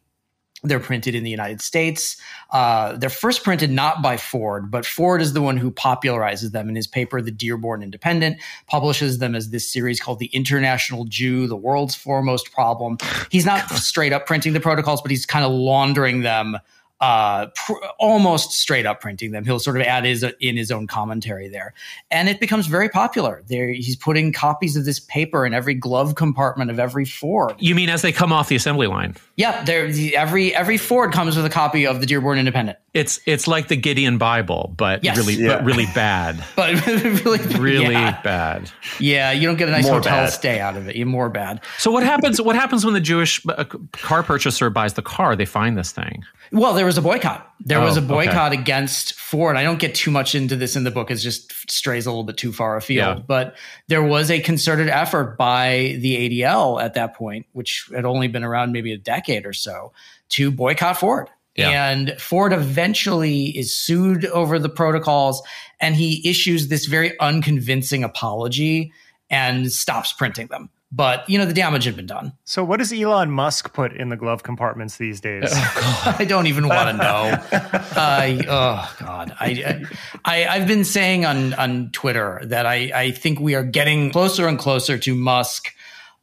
They're 0.63 0.79
printed 0.79 1.15
in 1.15 1.23
the 1.23 1.31
United 1.31 1.59
States. 1.59 2.17
Uh, 2.51 2.95
they're 2.95 3.09
first 3.09 3.43
printed 3.43 3.71
not 3.71 4.03
by 4.03 4.17
Ford, 4.17 4.69
but 4.69 4.85
Ford 4.85 5.21
is 5.21 5.33
the 5.33 5.41
one 5.41 5.57
who 5.57 5.71
popularizes 5.71 6.51
them 6.51 6.69
in 6.69 6.75
his 6.75 6.85
paper, 6.85 7.19
The 7.19 7.31
Dearborn 7.31 7.81
Independent, 7.81 8.37
publishes 8.67 9.17
them 9.17 9.33
as 9.33 9.49
this 9.49 9.67
series 9.67 9.99
called 9.99 10.19
The 10.19 10.27
International 10.27 11.05
Jew, 11.05 11.47
the 11.47 11.55
World's 11.55 11.95
Foremost 11.95 12.51
Problem. 12.51 12.97
He's 13.31 13.45
not 13.45 13.69
straight 13.71 14.13
up 14.13 14.27
printing 14.27 14.53
the 14.53 14.59
protocols, 14.59 15.01
but 15.01 15.09
he's 15.09 15.25
kind 15.25 15.43
of 15.43 15.51
laundering 15.51 16.21
them 16.21 16.57
uh, 17.01 17.47
pr- 17.55 17.83
almost 17.99 18.51
straight 18.51 18.85
up 18.85 19.01
printing 19.01 19.31
them. 19.31 19.43
He'll 19.43 19.59
sort 19.59 19.75
of 19.75 19.83
add 19.83 20.05
his 20.05 20.23
in 20.39 20.55
his 20.55 20.71
own 20.71 20.85
commentary 20.85 21.49
there, 21.49 21.73
and 22.11 22.29
it 22.29 22.39
becomes 22.39 22.67
very 22.67 22.89
popular. 22.89 23.41
There, 23.47 23.69
he's 23.69 23.95
putting 23.95 24.31
copies 24.31 24.75
of 24.75 24.85
this 24.85 24.99
paper 24.99 25.45
in 25.45 25.53
every 25.53 25.73
glove 25.73 26.13
compartment 26.13 26.69
of 26.69 26.79
every 26.79 27.05
Ford. 27.05 27.55
You 27.57 27.73
mean 27.73 27.89
as 27.89 28.03
they 28.03 28.11
come 28.11 28.31
off 28.31 28.49
the 28.49 28.55
assembly 28.55 28.85
line? 28.85 29.15
Yeah, 29.35 29.63
there. 29.63 29.91
Every 30.15 30.55
every 30.55 30.77
Ford 30.77 31.11
comes 31.11 31.35
with 31.35 31.45
a 31.45 31.49
copy 31.49 31.87
of 31.87 31.99
the 32.01 32.05
Dearborn 32.05 32.37
Independent. 32.37 32.77
It's 32.93 33.19
it's 33.25 33.47
like 33.47 33.67
the 33.67 33.77
Gideon 33.77 34.19
Bible, 34.19 34.73
but 34.77 35.03
yes. 35.03 35.17
really 35.17 35.33
yeah. 35.33 35.55
but 35.55 35.65
really 35.65 35.87
bad. 35.95 36.43
but 36.55 36.85
really, 36.85 37.39
really 37.57 37.93
yeah. 37.93 38.21
bad. 38.21 38.71
Yeah, 38.99 39.31
you 39.31 39.47
don't 39.47 39.57
get 39.57 39.69
a 39.69 39.71
nice 39.71 39.85
more 39.85 39.95
hotel 39.95 40.25
bad. 40.25 40.29
stay 40.29 40.59
out 40.59 40.77
of 40.77 40.87
it. 40.87 40.95
You're 40.95 41.07
more 41.07 41.29
bad. 41.29 41.61
So 41.79 41.89
what 41.89 42.03
happens? 42.03 42.39
What 42.39 42.55
happens 42.55 42.85
when 42.85 42.93
the 42.93 43.01
Jewish 43.01 43.43
uh, 43.47 43.63
car 43.93 44.21
purchaser 44.21 44.69
buys 44.69 44.93
the 44.93 45.01
car? 45.01 45.35
They 45.35 45.45
find 45.45 45.75
this 45.75 45.91
thing. 45.91 46.23
Well, 46.51 46.73
there 46.73 46.85
was 46.91 46.97
a 46.97 47.01
boycott. 47.01 47.53
There 47.61 47.79
oh, 47.79 47.85
was 47.85 47.95
a 47.95 48.01
oh, 48.01 48.05
boycott 48.05 48.51
okay. 48.51 48.61
against 48.61 49.13
Ford. 49.13 49.55
I 49.55 49.63
don't 49.63 49.79
get 49.79 49.95
too 49.95 50.11
much 50.11 50.35
into 50.35 50.57
this 50.57 50.75
in 50.75 50.83
the 50.83 50.91
book; 50.91 51.09
it 51.09 51.15
just 51.15 51.71
strays 51.71 52.05
a 52.05 52.09
little 52.09 52.25
bit 52.25 52.35
too 52.35 52.51
far 52.51 52.75
afield. 52.75 53.17
Yeah. 53.17 53.23
But 53.25 53.55
there 53.87 54.03
was 54.03 54.29
a 54.29 54.41
concerted 54.41 54.89
effort 54.89 55.37
by 55.37 55.97
the 55.99 56.29
ADL 56.43 56.83
at 56.83 56.95
that 56.95 57.15
point, 57.15 57.45
which 57.53 57.89
had 57.95 58.03
only 58.03 58.27
been 58.27 58.43
around 58.43 58.73
maybe 58.73 58.91
a 58.91 58.97
decade 58.97 59.45
or 59.45 59.53
so, 59.53 59.93
to 60.29 60.51
boycott 60.51 60.97
Ford. 60.97 61.29
Yeah. 61.55 61.89
And 61.89 62.15
Ford 62.19 62.51
eventually 62.51 63.57
is 63.57 63.75
sued 63.75 64.25
over 64.25 64.59
the 64.59 64.69
protocols, 64.69 65.41
and 65.79 65.95
he 65.95 66.27
issues 66.29 66.67
this 66.67 66.85
very 66.87 67.17
unconvincing 67.19 68.03
apology 68.03 68.91
and 69.29 69.71
stops 69.71 70.11
printing 70.11 70.47
them. 70.47 70.69
But 70.93 71.29
you 71.29 71.37
know 71.37 71.45
the 71.45 71.53
damage 71.53 71.85
had 71.85 71.95
been 71.95 72.05
done. 72.05 72.33
So 72.43 72.65
what 72.65 72.79
does 72.79 72.91
Elon 72.91 73.31
Musk 73.31 73.73
put 73.73 73.93
in 73.93 74.09
the 74.09 74.17
glove 74.17 74.43
compartments 74.43 74.97
these 74.97 75.21
days? 75.21 75.49
Oh, 75.53 76.15
I 76.19 76.25
don't 76.25 76.47
even 76.47 76.67
want 76.67 76.89
to 76.89 76.97
know. 76.97 77.37
I 77.95 78.43
oh 78.47 78.95
god, 78.99 79.33
I, 79.39 79.85
I 80.25 80.47
I've 80.47 80.67
been 80.67 80.83
saying 80.83 81.25
on 81.25 81.53
on 81.53 81.91
Twitter 81.91 82.41
that 82.43 82.65
I 82.65 82.91
I 82.93 83.11
think 83.11 83.39
we 83.39 83.55
are 83.55 83.63
getting 83.63 84.11
closer 84.11 84.47
and 84.47 84.59
closer 84.59 84.97
to 84.97 85.15
Musk, 85.15 85.73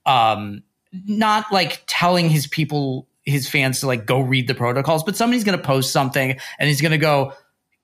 um, 0.04 0.62
not 0.92 1.50
like 1.50 1.82
telling 1.86 2.28
his 2.28 2.46
people 2.46 3.08
his 3.24 3.48
fans 3.48 3.80
to 3.80 3.86
like 3.86 4.04
go 4.04 4.20
read 4.20 4.48
the 4.48 4.54
protocols, 4.54 5.02
but 5.02 5.16
somebody's 5.16 5.44
going 5.44 5.58
to 5.58 5.64
post 5.64 5.92
something 5.92 6.38
and 6.58 6.68
he's 6.68 6.80
going 6.80 6.92
to 6.92 6.98
go 6.98 7.32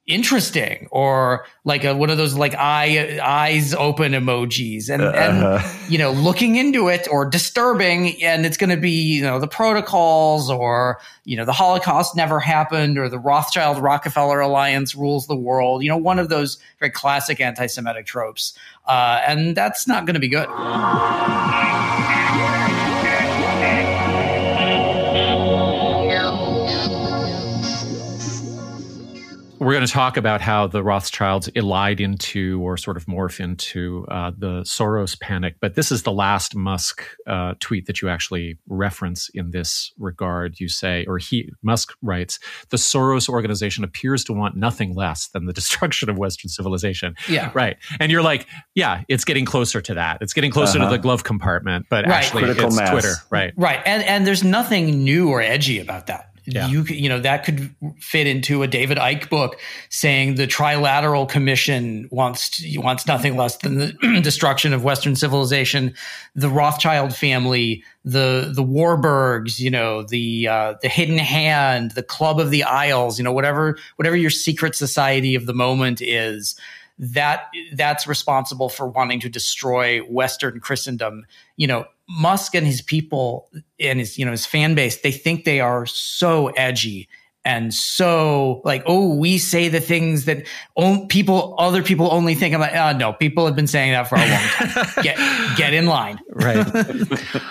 interesting 0.07 0.87
or 0.90 1.47
like 1.64 1.83
a, 1.83 1.95
one 1.95 2.11
of 2.11 2.19
those 2.19 2.35
like 2.35 2.55
eye 2.57 3.19
eyes 3.23 3.73
open 3.73 4.12
emojis 4.12 4.90
and, 4.90 5.03
uh-huh. 5.03 5.61
and 5.62 5.90
you 5.90 5.97
know 5.97 6.12
looking 6.12 6.57
into 6.57 6.88
it 6.88 7.09
or 7.11 7.25
disturbing 7.25 8.23
and 8.23 8.45
it's 8.45 8.59
going 8.59 8.69
to 8.69 8.77
be 8.77 8.90
you 8.90 9.23
know 9.23 9.40
the 9.40 9.49
protocols 9.49 10.51
or 10.51 11.01
you 11.25 11.38
know 11.38 11.47
the 11.47 11.55
holocaust 11.55 12.14
never 12.14 12.38
happened 12.38 12.99
or 12.99 13.09
the 13.09 13.19
rothschild 13.19 13.79
rockefeller 13.79 14.40
alliance 14.40 14.95
rules 14.95 15.27
the 15.27 15.35
world 15.35 15.83
you 15.83 15.88
know 15.88 15.97
one 15.97 16.19
of 16.19 16.29
those 16.29 16.59
very 16.81 16.90
classic 16.90 17.40
anti-semitic 17.40 18.05
tropes 18.05 18.59
uh, 18.87 19.23
and 19.27 19.57
that's 19.57 19.88
not 19.88 20.05
going 20.05 20.12
to 20.12 20.21
be 20.21 20.29
good 20.29 20.49
we're 29.64 29.72
going 29.72 29.87
to 29.87 29.92
talk 29.92 30.18
about 30.18 30.42
how 30.42 30.66
the 30.66 30.83
Rothschilds 30.83 31.48
elide 31.50 31.98
into 31.98 32.61
or 32.62 32.77
sort 32.77 32.98
of 32.98 33.07
morph 33.07 33.40
into 33.40 34.07
uh, 34.11 34.31
the 34.37 34.61
Soros 34.61 35.18
panic. 35.18 35.57
But 35.59 35.74
this 35.74 35.90
is 35.90 36.03
the 36.03 36.12
last 36.12 36.55
Musk 36.55 37.03
uh, 37.27 37.55
tweet 37.61 37.87
that 37.87 38.03
you 38.03 38.11
actually 38.11 38.59
reference 38.68 39.31
in 39.31 39.53
this 39.53 39.92
regard. 39.98 40.61
You 40.61 40.68
say, 40.68 41.07
or 41.07 41.16
he, 41.16 41.50
Musk 41.62 41.94
writes, 42.03 42.38
the 42.68 42.77
Soros 42.77 43.27
organization 43.29 43.85
appears 43.85 44.22
to 44.24 44.35
want 44.35 44.55
nothing 44.55 44.94
less 44.94 45.29
than 45.29 45.46
the 45.46 45.53
destruction 45.64 46.11
of 46.11 46.18
Western 46.18 46.50
civilization. 46.50 47.14
Yeah. 47.27 47.50
Right. 47.55 47.79
And 47.98 48.12
you're 48.12 48.22
like, 48.22 48.46
yeah, 48.74 49.03
it's 49.09 49.24
getting 49.24 49.46
closer 49.46 49.81
to 49.81 49.94
that. 49.94 50.18
It's 50.20 50.35
getting 50.35 50.50
closer 50.50 50.79
uh-huh. 50.79 50.90
to 50.90 50.96
the 50.96 51.03
glove 51.03 51.24
compartment, 51.24 51.87
but 51.88 52.05
right. 52.07 52.16
actually 52.16 52.42
Critical 52.42 52.66
it's 52.66 52.77
mass. 52.77 52.90
Twitter. 52.90 53.14
Right. 53.31 53.55
Right. 53.57 53.81
And, 53.87 54.03
and 54.03 54.27
there's 54.27 54.44
nothing 54.44 55.03
new 55.05 55.31
or 55.31 55.40
edgy 55.40 55.81
about 55.81 56.09
that 56.09 56.34
yeah. 56.46 56.66
you 56.68 56.83
you 56.85 57.09
know 57.09 57.20
that 57.20 57.44
could 57.44 57.74
fit 57.98 58.26
into 58.26 58.62
a 58.62 58.66
David 58.66 58.98
Icke 58.98 59.28
book 59.30 59.59
saying 59.88 60.35
the 60.35 60.46
Trilateral 60.46 61.28
Commission 61.28 62.09
wants 62.11 62.50
to, 62.50 62.78
wants 62.78 63.07
nothing 63.07 63.37
less 63.37 63.57
than 63.59 63.78
the 63.78 64.20
destruction 64.22 64.72
of 64.72 64.85
Western 64.85 65.16
civilization. 65.16 65.94
The 66.35 66.50
Rothschild 66.50 67.14
family, 67.14 67.83
the 68.04 68.52
the 68.54 68.62
Warburgs, 68.62 69.59
you 69.59 69.70
know, 69.70 70.02
the 70.02 70.48
uh, 70.48 70.74
the 70.83 70.88
Hidden 70.88 71.18
Hand, 71.18 71.92
the 71.92 72.02
Club 72.02 72.38
of 72.38 72.50
the 72.50 72.62
Isles, 72.62 73.18
you 73.18 73.24
know, 73.24 73.33
whatever 73.33 73.78
whatever 73.96 74.16
your 74.16 74.30
secret 74.30 74.74
society 74.74 75.35
of 75.35 75.46
the 75.46 75.54
moment 75.54 76.02
is 76.02 76.59
that 76.98 77.48
that's 77.72 78.07
responsible 78.07 78.68
for 78.68 78.87
wanting 78.87 79.20
to 79.20 79.28
destroy 79.28 80.00
Western 80.00 80.61
Christendom. 80.61 81.26
You 81.57 81.66
know, 81.66 81.87
Musk 82.09 82.55
and 82.55 82.67
his 82.67 82.83
people 82.83 83.51
and 83.81 83.99
his 83.99 84.19
you 84.19 84.25
know 84.25 84.31
his 84.31 84.47
fan 84.47 84.75
base, 84.75 85.01
they 85.01 85.12
think 85.12 85.45
they 85.45 85.61
are 85.61 85.87
so 85.87 86.49
edgy 86.49 87.09
and 87.45 87.75
so 87.75 88.62
like 88.64 88.83
oh 88.87 89.14
we 89.14 89.37
say 89.37 89.69
the 89.69 89.81
things 89.81 90.25
that 90.25 90.47
people 91.09 91.55
other 91.59 91.83
people 91.83 92.11
only 92.12 92.35
think. 92.35 92.55
I'm 92.55 92.61
like 92.61 92.75
oh, 92.75 92.97
no, 92.97 93.12
people 93.12 93.47
have 93.47 93.57
been 93.57 93.67
saying 93.67 93.93
that 93.93 94.09
for 94.09 94.17
a 94.17 94.19
long 94.19 94.29
time. 94.29 94.87
get 95.03 95.57
get 95.57 95.75
in 95.75 95.87
line, 95.87 96.19
right. 96.31 96.67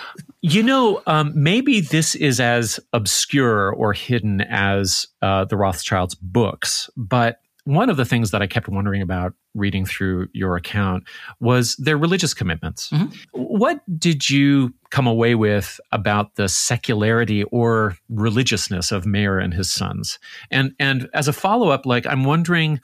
You 0.46 0.62
know, 0.62 1.00
um, 1.06 1.32
maybe 1.34 1.80
this 1.80 2.14
is 2.14 2.38
as 2.38 2.78
obscure 2.92 3.70
or 3.72 3.94
hidden 3.94 4.42
as 4.42 5.06
uh, 5.22 5.46
the 5.46 5.56
Rothschilds' 5.56 6.14
books, 6.14 6.90
but 6.98 7.38
one 7.64 7.88
of 7.88 7.96
the 7.96 8.04
things 8.04 8.30
that 8.30 8.42
I 8.42 8.46
kept 8.46 8.68
wondering 8.68 9.00
about 9.00 9.32
reading 9.54 9.86
through 9.86 10.28
your 10.32 10.56
account 10.56 11.04
was 11.40 11.76
their 11.76 11.96
religious 11.96 12.34
commitments. 12.34 12.90
Mm-hmm. 12.90 13.14
What 13.32 13.80
did 13.98 14.28
you 14.28 14.74
come 14.90 15.06
away 15.06 15.34
with 15.34 15.80
about 15.90 16.34
the 16.34 16.48
secularity 16.48 17.44
or 17.44 17.96
religiousness 18.10 18.92
of 18.92 19.06
Mayer 19.06 19.38
and 19.38 19.54
his 19.54 19.72
sons? 19.72 20.18
And 20.50 20.74
and 20.78 21.08
as 21.14 21.26
a 21.26 21.32
follow 21.32 21.70
up, 21.70 21.86
like 21.86 22.06
I'm 22.06 22.24
wondering 22.24 22.80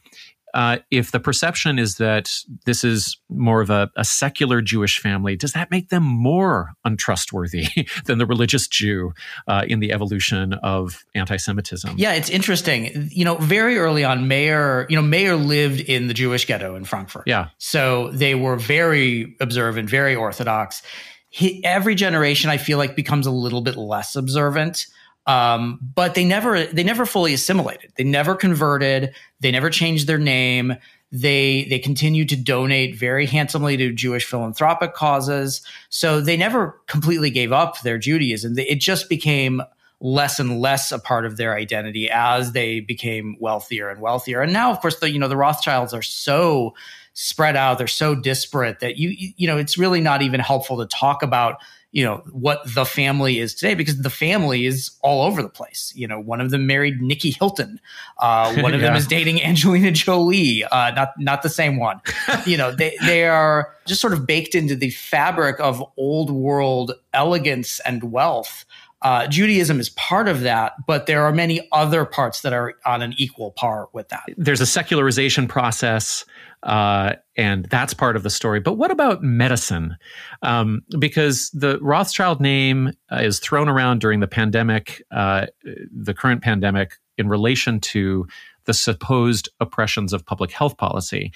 uh, 0.55 0.79
if 0.91 1.13
the 1.13 1.21
perception 1.21 1.79
is 1.79 1.97
that 1.97 2.31
this 2.67 2.83
is 2.85 3.19
more 3.29 3.61
of 3.61 3.71
a, 3.71 3.91
a, 3.97 4.05
secular 4.05 4.61
Jewish 4.61 4.99
family, 4.99 5.37
does 5.37 5.53
that 5.53 5.71
make 5.71 5.89
them 5.89 6.03
more 6.03 6.73
untrustworthy 6.85 7.67
than 8.07 8.19
the 8.19 8.27
religious 8.27 8.67
Jew 8.67 9.13
uh, 9.47 9.65
in 9.69 9.81
the 9.81 9.93
evolution 9.93 10.55
of 10.55 11.05
anti-Semitism? 11.15 11.95
Yeah, 11.97 12.13
it's 12.13 12.31
interesting. 12.31 13.09
You 13.13 13.25
know, 13.25 13.37
very 13.37 13.79
early 13.79 14.05
on, 14.05 14.29
Mayer, 14.29 14.87
you 14.89 14.97
know, 14.97 15.03
Mayer 15.03 15.37
lived 15.37 15.81
in 15.81 16.09
the 16.09 16.15
Jewish 16.15 16.47
ghetto 16.47 16.75
in 16.75 16.85
Frankfurt. 16.85 17.25
Yeah, 17.27 17.49
so 17.59 18.11
they 18.11 18.35
were 18.35 18.57
very 18.57 19.37
observant, 19.41 19.89
very 19.89 20.17
orthodox. 20.17 20.83
He, 21.29 21.65
every 21.65 21.95
generation, 21.95 22.51
I 22.51 22.57
feel 22.57 22.79
like, 22.79 22.97
becomes 22.97 23.27
a 23.27 23.31
little 23.31 23.61
bit 23.61 23.77
less 23.77 24.17
observant. 24.17 24.87
Um, 25.31 25.79
but 25.95 26.17
they 26.17 26.25
never 26.25 26.65
they 26.65 26.83
never 26.83 27.07
fully 27.07 27.33
assimilated. 27.33 27.93
They 27.97 28.03
never 28.03 28.35
converted. 28.35 29.15
They 29.39 29.53
never 29.53 29.71
changed 29.71 30.09
their 30.09 30.19
name. 30.19 30.75
They 31.13 31.67
they 31.71 31.79
continue 31.79 32.25
to 32.25 32.37
donate 32.37 32.97
very 32.97 33.27
handsomely 33.27 33.77
to 33.77 33.93
Jewish 33.93 34.25
philanthropic 34.25 34.95
causes. 34.95 35.63
So 35.89 36.21
they 36.21 36.37
never 36.37 36.81
completely 36.89 37.31
gave 37.31 37.53
up 37.53 37.81
their 37.83 37.97
Judaism. 37.97 38.59
It 38.59 38.81
just 38.81 39.09
became 39.09 39.63
less 40.01 40.41
and 40.41 40.61
less 40.61 40.91
a 40.91 40.99
part 40.99 41.25
of 41.25 41.37
their 41.37 41.55
identity 41.55 42.11
as 42.11 42.51
they 42.51 42.81
became 42.81 43.37
wealthier 43.39 43.89
and 43.89 44.01
wealthier. 44.01 44.41
And 44.41 44.53
now, 44.53 44.73
of 44.73 44.81
course, 44.81 44.99
the 44.99 45.13
you 45.13 45.21
know 45.21 45.29
the 45.29 45.37
Rothschilds 45.37 45.95
are 45.95 46.03
so 46.03 46.75
spread 47.13 47.55
out, 47.55 47.79
they're 47.79 47.87
so 47.87 48.17
disparate 48.17 48.81
that 48.81 48.97
you 48.97 49.15
you 49.37 49.47
know 49.47 49.59
it's 49.59 49.79
really 49.79 50.01
not 50.01 50.23
even 50.23 50.41
helpful 50.41 50.79
to 50.79 50.87
talk 50.87 51.23
about 51.23 51.59
you 51.93 52.05
know 52.05 52.23
what 52.31 52.63
the 52.75 52.85
family 52.85 53.39
is 53.39 53.55
today 53.55 53.75
because 53.75 54.01
the 54.03 54.11
family 54.11 54.65
is 54.65 54.91
all 55.03 55.23
over 55.23 55.43
the 55.43 55.49
place 55.49 55.93
you 55.97 56.07
know 56.07 56.21
one 56.21 56.41
of 56.41 56.51
them 56.51 56.67
married 56.67 57.01
nikki 57.01 57.31
hilton 57.31 57.81
uh, 58.19 58.55
one 58.63 58.75
of 58.75 58.81
yeah. 58.81 58.89
them 58.89 58.97
is 58.97 59.07
dating 59.07 59.43
angelina 59.43 59.91
jolie 59.91 60.65
uh, 60.65 60.91
not 60.93 61.13
not 61.19 61.43
the 61.43 61.49
same 61.49 61.79
one 61.79 62.01
you 62.47 62.57
know 62.57 62.71
they 62.71 62.97
they 63.05 63.25
are 63.25 63.75
just 63.87 64.01
sort 64.01 64.13
of 64.13 64.27
baked 64.27 64.55
into 64.55 64.75
the 64.75 64.91
fabric 64.91 65.59
of 65.61 65.85
old 65.97 66.31
world 66.31 66.93
elegance 67.13 67.81
and 67.81 68.13
wealth 68.13 68.65
uh, 69.03 69.27
Judaism 69.27 69.81
is 69.81 69.89
part 69.89 70.29
of 70.29 70.41
that, 70.43 70.75
but 70.87 71.07
there 71.07 71.23
are 71.23 71.33
many 71.33 71.67
other 71.73 72.05
parts 72.05 72.43
that 72.43 72.53
are 72.53 72.75
on 72.85 73.01
an 73.01 73.15
equal 73.17 73.51
par 73.53 73.89
with 73.95 74.11
that. 74.11 74.25
There's 74.37 74.61
a 74.61 74.67
secularization 74.67 75.49
process, 75.49 76.27
uh, 76.63 77.15
and 77.37 77.65
that's 77.67 77.95
part 77.95 78.17
of 78.17 78.23
the 78.23 78.31
story. 78.31 78.61
But 78.61 78.75
what 78.75 78.91
about 78.91 79.23
medicine? 79.23 79.97
Um, 80.43 80.83
because 80.99 81.51
the 81.51 81.79
Rothschild 81.81 82.41
name 82.41 82.93
uh, 83.11 83.17
is 83.17 83.39
thrown 83.39 83.69
around 83.69 84.01
during 84.01 84.21
the 84.21 84.29
pandemic, 84.29 85.03
uh, 85.11 85.47
the 85.65 86.15
current 86.15 86.43
pandemic, 86.43 86.97
in 87.17 87.29
relation 87.29 87.81
to 87.81 88.27
the 88.65 88.75
supposed 88.75 89.49
oppressions 89.61 90.13
of 90.13 90.25
public 90.25 90.51
health 90.53 90.77
policy. 90.77 91.33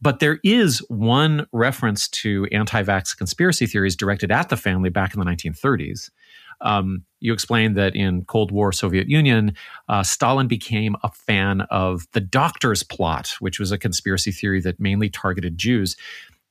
But 0.00 0.18
there 0.18 0.40
is 0.42 0.78
one 0.88 1.46
reference 1.52 2.08
to 2.08 2.46
anti 2.50 2.82
vax 2.82 3.16
conspiracy 3.16 3.66
theories 3.66 3.94
directed 3.94 4.32
at 4.32 4.48
the 4.48 4.56
family 4.56 4.90
back 4.90 5.14
in 5.14 5.20
the 5.20 5.26
1930s. 5.26 6.10
Um, 6.62 7.04
you 7.20 7.32
explained 7.32 7.76
that 7.76 7.94
in 7.94 8.24
Cold 8.24 8.50
War 8.50 8.72
Soviet 8.72 9.08
Union, 9.08 9.54
uh, 9.88 10.02
Stalin 10.02 10.48
became 10.48 10.96
a 11.02 11.10
fan 11.10 11.62
of 11.70 12.06
the 12.12 12.20
Doctor's 12.20 12.82
Plot, 12.82 13.34
which 13.40 13.60
was 13.60 13.70
a 13.70 13.78
conspiracy 13.78 14.32
theory 14.32 14.60
that 14.60 14.80
mainly 14.80 15.08
targeted 15.08 15.56
Jews. 15.58 15.96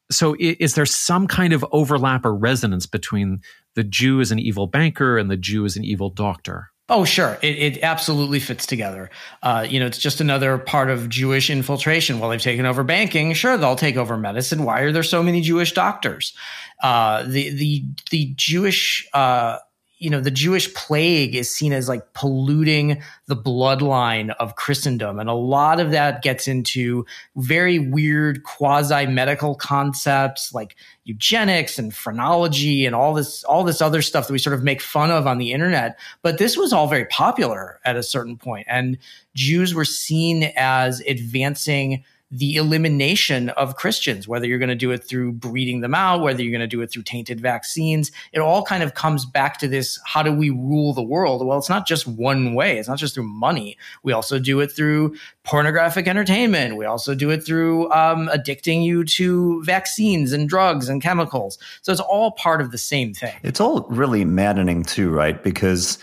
So, 0.09 0.35
is 0.39 0.75
there 0.75 0.85
some 0.85 1.27
kind 1.27 1.53
of 1.53 1.65
overlap 1.71 2.25
or 2.25 2.35
resonance 2.35 2.85
between 2.85 3.41
the 3.75 3.83
Jew 3.83 4.19
as 4.19 4.31
an 4.31 4.39
evil 4.39 4.67
banker 4.67 5.17
and 5.17 5.31
the 5.31 5.37
Jew 5.37 5.65
as 5.65 5.77
an 5.77 5.85
evil 5.85 6.09
doctor? 6.09 6.71
Oh, 6.91 7.05
sure. 7.05 7.37
It, 7.41 7.57
it 7.57 7.83
absolutely 7.83 8.41
fits 8.41 8.65
together. 8.65 9.09
Uh, 9.41 9.65
you 9.67 9.79
know, 9.79 9.85
it's 9.85 9.97
just 9.97 10.19
another 10.19 10.57
part 10.57 10.89
of 10.89 11.07
Jewish 11.07 11.49
infiltration. 11.49 12.19
Well, 12.19 12.29
they've 12.29 12.41
taken 12.41 12.65
over 12.65 12.83
banking, 12.83 13.31
sure, 13.31 13.55
they'll 13.57 13.77
take 13.77 13.95
over 13.95 14.17
medicine. 14.17 14.65
Why 14.65 14.81
are 14.81 14.91
there 14.91 15.01
so 15.01 15.23
many 15.23 15.39
Jewish 15.39 15.71
doctors? 15.71 16.35
Uh, 16.83 17.23
the 17.23 17.49
the 17.51 17.85
the 18.09 18.33
Jewish 18.35 19.07
uh, 19.13 19.59
you 20.01 20.09
know, 20.09 20.19
the 20.19 20.31
Jewish 20.31 20.73
plague 20.73 21.35
is 21.35 21.53
seen 21.53 21.71
as 21.71 21.87
like 21.87 22.13
polluting 22.13 23.03
the 23.27 23.35
bloodline 23.35 24.33
of 24.39 24.55
Christendom. 24.55 25.19
And 25.19 25.29
a 25.29 25.33
lot 25.33 25.79
of 25.79 25.91
that 25.91 26.23
gets 26.23 26.47
into 26.47 27.05
very 27.35 27.77
weird 27.77 28.41
quasi 28.43 29.05
medical 29.05 29.53
concepts 29.53 30.55
like 30.55 30.75
eugenics 31.03 31.77
and 31.77 31.93
phrenology 31.93 32.87
and 32.87 32.95
all 32.95 33.13
this, 33.13 33.43
all 33.43 33.63
this 33.63 33.79
other 33.79 34.01
stuff 34.01 34.25
that 34.25 34.33
we 34.33 34.39
sort 34.39 34.55
of 34.55 34.63
make 34.63 34.81
fun 34.81 35.11
of 35.11 35.27
on 35.27 35.37
the 35.37 35.53
internet. 35.53 35.99
But 36.23 36.39
this 36.39 36.57
was 36.57 36.73
all 36.73 36.87
very 36.87 37.05
popular 37.05 37.79
at 37.85 37.95
a 37.95 38.01
certain 38.01 38.37
point, 38.37 38.65
And 38.67 38.97
Jews 39.35 39.75
were 39.75 39.85
seen 39.85 40.51
as 40.55 41.01
advancing 41.01 42.03
the 42.31 42.55
elimination 42.55 43.49
of 43.49 43.75
Christians, 43.75 44.27
whether 44.27 44.45
you're 44.45 44.59
going 44.59 44.69
to 44.69 44.75
do 44.75 44.91
it 44.91 45.03
through 45.03 45.33
breeding 45.33 45.81
them 45.81 45.93
out, 45.93 46.21
whether 46.21 46.41
you're 46.41 46.51
going 46.51 46.61
to 46.61 46.67
do 46.67 46.81
it 46.81 46.89
through 46.89 47.03
tainted 47.03 47.41
vaccines. 47.41 48.11
It 48.31 48.39
all 48.39 48.63
kind 48.63 48.83
of 48.83 48.93
comes 48.93 49.25
back 49.25 49.57
to 49.59 49.67
this 49.67 49.99
how 50.05 50.23
do 50.23 50.31
we 50.31 50.49
rule 50.49 50.93
the 50.93 51.01
world? 51.01 51.45
Well, 51.45 51.57
it's 51.57 51.69
not 51.69 51.85
just 51.85 52.07
one 52.07 52.53
way, 52.53 52.77
it's 52.77 52.87
not 52.87 52.97
just 52.99 53.15
through 53.15 53.27
money. 53.27 53.77
We 54.03 54.13
also 54.13 54.39
do 54.39 54.61
it 54.61 54.71
through 54.71 55.15
pornographic 55.43 56.07
entertainment. 56.07 56.77
We 56.77 56.85
also 56.85 57.15
do 57.15 57.29
it 57.31 57.43
through 57.43 57.91
um, 57.91 58.29
addicting 58.29 58.83
you 58.83 59.03
to 59.03 59.63
vaccines 59.63 60.31
and 60.31 60.47
drugs 60.47 60.87
and 60.87 61.01
chemicals. 61.01 61.57
So 61.81 61.91
it's 61.91 62.01
all 62.01 62.31
part 62.31 62.61
of 62.61 62.71
the 62.71 62.77
same 62.77 63.13
thing. 63.13 63.35
It's 63.43 63.59
all 63.59 63.85
really 63.89 64.23
maddening, 64.23 64.83
too, 64.83 65.09
right? 65.09 65.41
Because 65.43 65.97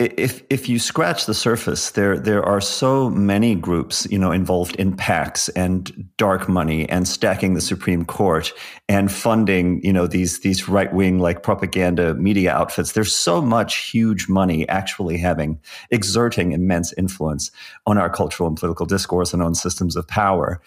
if 0.00 0.42
if 0.50 0.68
you 0.68 0.80
scratch 0.80 1.26
the 1.26 1.34
surface, 1.34 1.92
there 1.92 2.18
there 2.18 2.42
are 2.42 2.60
so 2.60 3.10
many 3.10 3.54
groups, 3.54 4.08
you 4.10 4.18
know, 4.18 4.32
involved 4.32 4.74
in 4.74 4.96
PACs 4.96 5.48
and 5.54 6.08
dark 6.16 6.48
money 6.48 6.88
and 6.88 7.06
stacking 7.06 7.54
the 7.54 7.60
Supreme 7.60 8.04
Court 8.04 8.52
and 8.88 9.12
funding, 9.12 9.80
you 9.84 9.92
know, 9.92 10.08
these 10.08 10.40
these 10.40 10.68
right 10.68 10.92
wing 10.92 11.20
like 11.20 11.44
propaganda 11.44 12.14
media 12.14 12.52
outfits. 12.52 12.92
There's 12.92 13.14
so 13.14 13.40
much 13.40 13.88
huge 13.88 14.28
money 14.28 14.68
actually 14.68 15.16
having 15.16 15.60
exerting 15.92 16.50
immense 16.50 16.92
influence 16.94 17.52
on 17.86 17.96
our 17.96 18.10
cultural 18.10 18.48
and 18.48 18.56
political 18.58 18.86
discourse 18.86 19.32
and 19.32 19.44
on 19.44 19.54
systems 19.54 19.94
of 19.94 20.08
power 20.08 20.60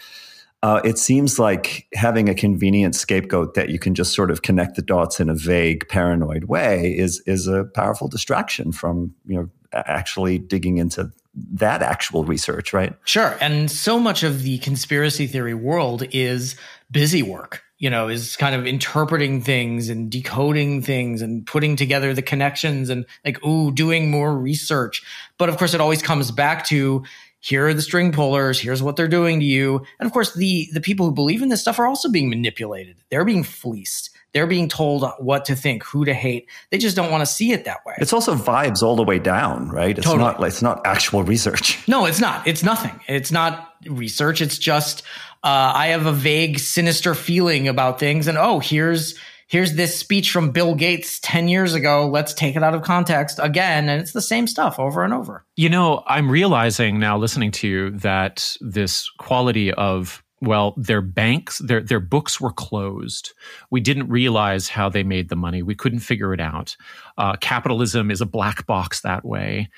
uh, 0.63 0.81
it 0.83 0.97
seems 0.97 1.37
like 1.37 1.87
having 1.93 2.29
a 2.29 2.35
convenient 2.35 2.95
scapegoat 2.95 3.53
that 3.53 3.69
you 3.69 3.77
can 3.77 3.93
just 3.93 4.13
sort 4.13 4.31
of 4.31 4.41
connect 4.41 4.75
the 4.75 4.81
dots 4.81 5.19
in 5.19 5.29
a 5.29 5.35
vague, 5.35 5.87
paranoid 5.87 6.45
way 6.45 6.97
is 6.97 7.21
is 7.27 7.47
a 7.47 7.65
powerful 7.65 8.07
distraction 8.07 8.71
from 8.71 9.13
you 9.25 9.35
know 9.35 9.49
actually 9.73 10.39
digging 10.39 10.77
into 10.77 11.11
that 11.35 11.83
actual 11.83 12.23
research, 12.23 12.73
right? 12.73 12.95
Sure. 13.05 13.37
And 13.39 13.69
so 13.69 13.99
much 13.99 14.23
of 14.23 14.41
the 14.41 14.57
conspiracy 14.59 15.27
theory 15.27 15.53
world 15.53 16.03
is 16.11 16.55
busy 16.89 17.21
work 17.21 17.63
you 17.79 17.91
know, 17.91 18.07
is 18.07 18.35
kind 18.35 18.55
of 18.55 18.65
interpreting 18.65 19.41
things 19.41 19.89
and 19.89 20.09
decoding 20.09 20.81
things 20.81 21.21
and 21.21 21.45
putting 21.45 21.75
together 21.75 22.13
the 22.13 22.23
connections 22.23 22.89
and 22.89 23.05
like, 23.23 23.43
ooh, 23.45 23.71
doing 23.71 24.09
more 24.09 24.35
research. 24.35 25.03
But 25.37 25.49
of 25.49 25.57
course, 25.57 25.75
it 25.75 25.81
always 25.81 26.01
comes 26.01 26.31
back 26.31 26.65
to 26.67 27.03
here 27.39 27.67
are 27.67 27.73
the 27.73 27.81
string 27.81 28.11
pullers. 28.11 28.59
Here's 28.59 28.81
what 28.81 28.95
they're 28.95 29.07
doing 29.07 29.39
to 29.39 29.45
you. 29.45 29.85
And 29.99 30.07
of 30.07 30.13
course 30.13 30.33
the 30.33 30.67
the 30.73 30.81
people 30.81 31.05
who 31.05 31.11
believe 31.11 31.41
in 31.41 31.49
this 31.49 31.61
stuff 31.61 31.79
are 31.79 31.87
also 31.87 32.09
being 32.09 32.29
manipulated. 32.29 32.97
They're 33.09 33.25
being 33.25 33.43
fleeced. 33.43 34.09
They're 34.33 34.47
being 34.47 34.67
told 34.67 35.05
what 35.19 35.45
to 35.45 35.55
think 35.55 35.83
who 35.83 36.05
to 36.05 36.13
hate. 36.13 36.49
They 36.69 36.77
just 36.77 36.95
don't 36.95 37.11
want 37.11 37.21
to 37.21 37.25
see 37.25 37.51
it 37.53 37.65
that 37.65 37.85
way. 37.85 37.95
It's 37.99 38.13
also 38.13 38.35
vibes 38.35 38.81
all 38.81 38.95
the 38.95 39.03
way 39.03 39.19
down 39.19 39.69
right? 39.69 39.97
It's 39.97 40.05
totally. 40.05 40.23
not 40.23 40.43
it's 40.43 40.61
not 40.61 40.85
actual 40.85 41.23
research. 41.23 41.79
No 41.87 42.05
it's 42.05 42.19
not. 42.19 42.45
It's 42.47 42.63
nothing. 42.63 42.99
It's 43.07 43.31
not 43.31 43.75
research. 43.85 44.41
It's 44.41 44.57
just 44.57 45.03
uh, 45.43 45.71
i 45.75 45.87
have 45.87 46.05
a 46.05 46.11
vague 46.11 46.59
sinister 46.59 47.13
feeling 47.15 47.67
about 47.67 47.99
things. 47.99 48.27
And 48.27 48.37
oh 48.37 48.59
here's 48.59 49.17
here's 49.47 49.73
this 49.73 49.97
speech 49.97 50.31
from 50.31 50.51
Bill 50.51 50.75
Gates 50.75 51.19
10 51.21 51.47
years 51.47 51.73
ago. 51.73 52.07
Let's 52.07 52.33
take 52.33 52.55
it 52.55 52.63
out 52.63 52.75
of 52.75 52.83
context 52.83 53.39
again. 53.41 53.89
And 53.89 54.01
it's 54.01 54.11
the 54.11 54.21
same 54.21 54.45
stuff 54.45 54.79
over 54.79 55.03
and 55.03 55.13
over. 55.13 55.45
You 55.55 55.69
know, 55.69 56.03
I'm 56.05 56.29
realizing 56.29 56.99
now 56.99 57.17
listening 57.17 57.51
to 57.51 57.67
you 57.67 57.89
that 57.91 58.55
this 58.61 59.09
quality 59.17 59.73
of 59.73 60.23
well, 60.39 60.75
their 60.77 61.01
banks, 61.01 61.57
their 61.57 61.81
their 61.81 61.99
books 61.99 62.39
were 62.39 62.51
closed. 62.51 63.33
We 63.71 63.81
didn't 63.81 64.07
realize 64.09 64.67
how 64.67 64.87
they 64.87 65.01
made 65.01 65.29
the 65.29 65.35
money. 65.35 65.63
We 65.63 65.73
couldn't 65.73 66.01
figure 66.01 66.31
it 66.31 66.39
out. 66.39 66.77
Uh, 67.17 67.37
capitalism 67.37 68.11
is 68.11 68.21
a 68.21 68.25
black 68.27 68.67
box 68.67 69.01
that 69.01 69.25
way. 69.25 69.69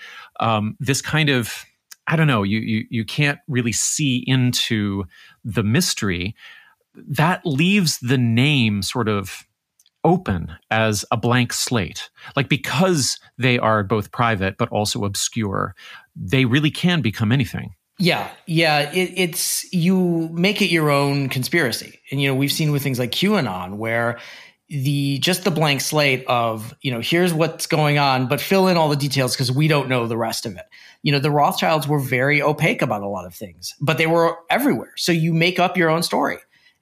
Um, 0.42 0.76
this 0.78 1.02
kind 1.02 1.30
of, 1.30 1.66
I 2.08 2.18
don't 2.18 2.28
know. 2.28 2.44
You 2.44 2.60
you 2.60 2.86
you 2.90 3.06
can't 3.06 3.40
really 3.48 3.72
see 3.72 4.22
into 4.28 5.06
the 5.46 5.64
mystery. 5.64 6.36
That 6.94 7.46
leaves 7.46 7.98
the 8.00 8.18
name 8.18 8.82
sort 8.82 9.08
of 9.08 9.46
open 10.04 10.52
as 10.72 11.06
a 11.12 11.18
blank 11.18 11.54
slate. 11.54 12.10
Like 12.36 12.50
because 12.50 13.20
they 13.38 13.60
are 13.60 13.84
both 13.84 14.12
private 14.12 14.58
but 14.58 14.70
also 14.70 15.06
obscure, 15.06 15.76
they 16.16 16.46
really 16.46 16.72
can 16.72 17.02
become 17.02 17.32
anything. 17.32 17.76
Yeah, 18.00 18.30
yeah. 18.48 18.92
It, 18.94 19.12
it's 19.18 19.72
you 19.74 20.30
make 20.32 20.62
it 20.62 20.70
your 20.70 20.90
own 20.90 21.28
conspiracy, 21.28 22.00
and 22.12 22.22
you 22.22 22.30
know 22.30 22.36
we've 22.36 22.52
seen 22.52 22.72
with 22.72 22.82
things 22.82 22.98
like 22.98 23.12
QAnon 23.12 23.76
where 23.76 24.20
the 24.70 25.18
just 25.20 25.44
the 25.44 25.52
blank 25.52 25.82
slate 25.82 26.24
of 26.28 26.74
you 26.82 26.92
know 26.92 27.02
here's 27.02 27.34
what's 27.34 27.68
going 27.68 27.98
on, 27.98 28.28
but 28.28 28.40
fill 28.40 28.70
in 28.70 28.78
all 28.78 28.88
the 28.88 28.96
details 28.96 29.36
because 29.36 29.52
we 29.52 29.68
don't 29.68 29.90
know 29.90 30.08
the 30.08 30.18
rest 30.18 30.46
of 30.46 30.56
it. 30.56 30.66
You 31.04 31.12
know 31.12 31.20
the 31.20 31.30
Rothschilds 31.30 31.90
were 31.90 32.00
very 32.00 32.42
opaque 32.42 32.82
about 32.82 33.04
a 33.04 33.08
lot 33.08 33.26
of 33.26 33.36
things, 33.36 33.76
but 33.82 33.98
they 33.98 34.08
were 34.08 34.38
everywhere. 34.50 34.94
So 34.96 35.12
you 35.12 35.34
make 35.34 35.60
up 35.60 35.76
your 35.76 35.90
own 35.90 36.02
story. 36.02 36.38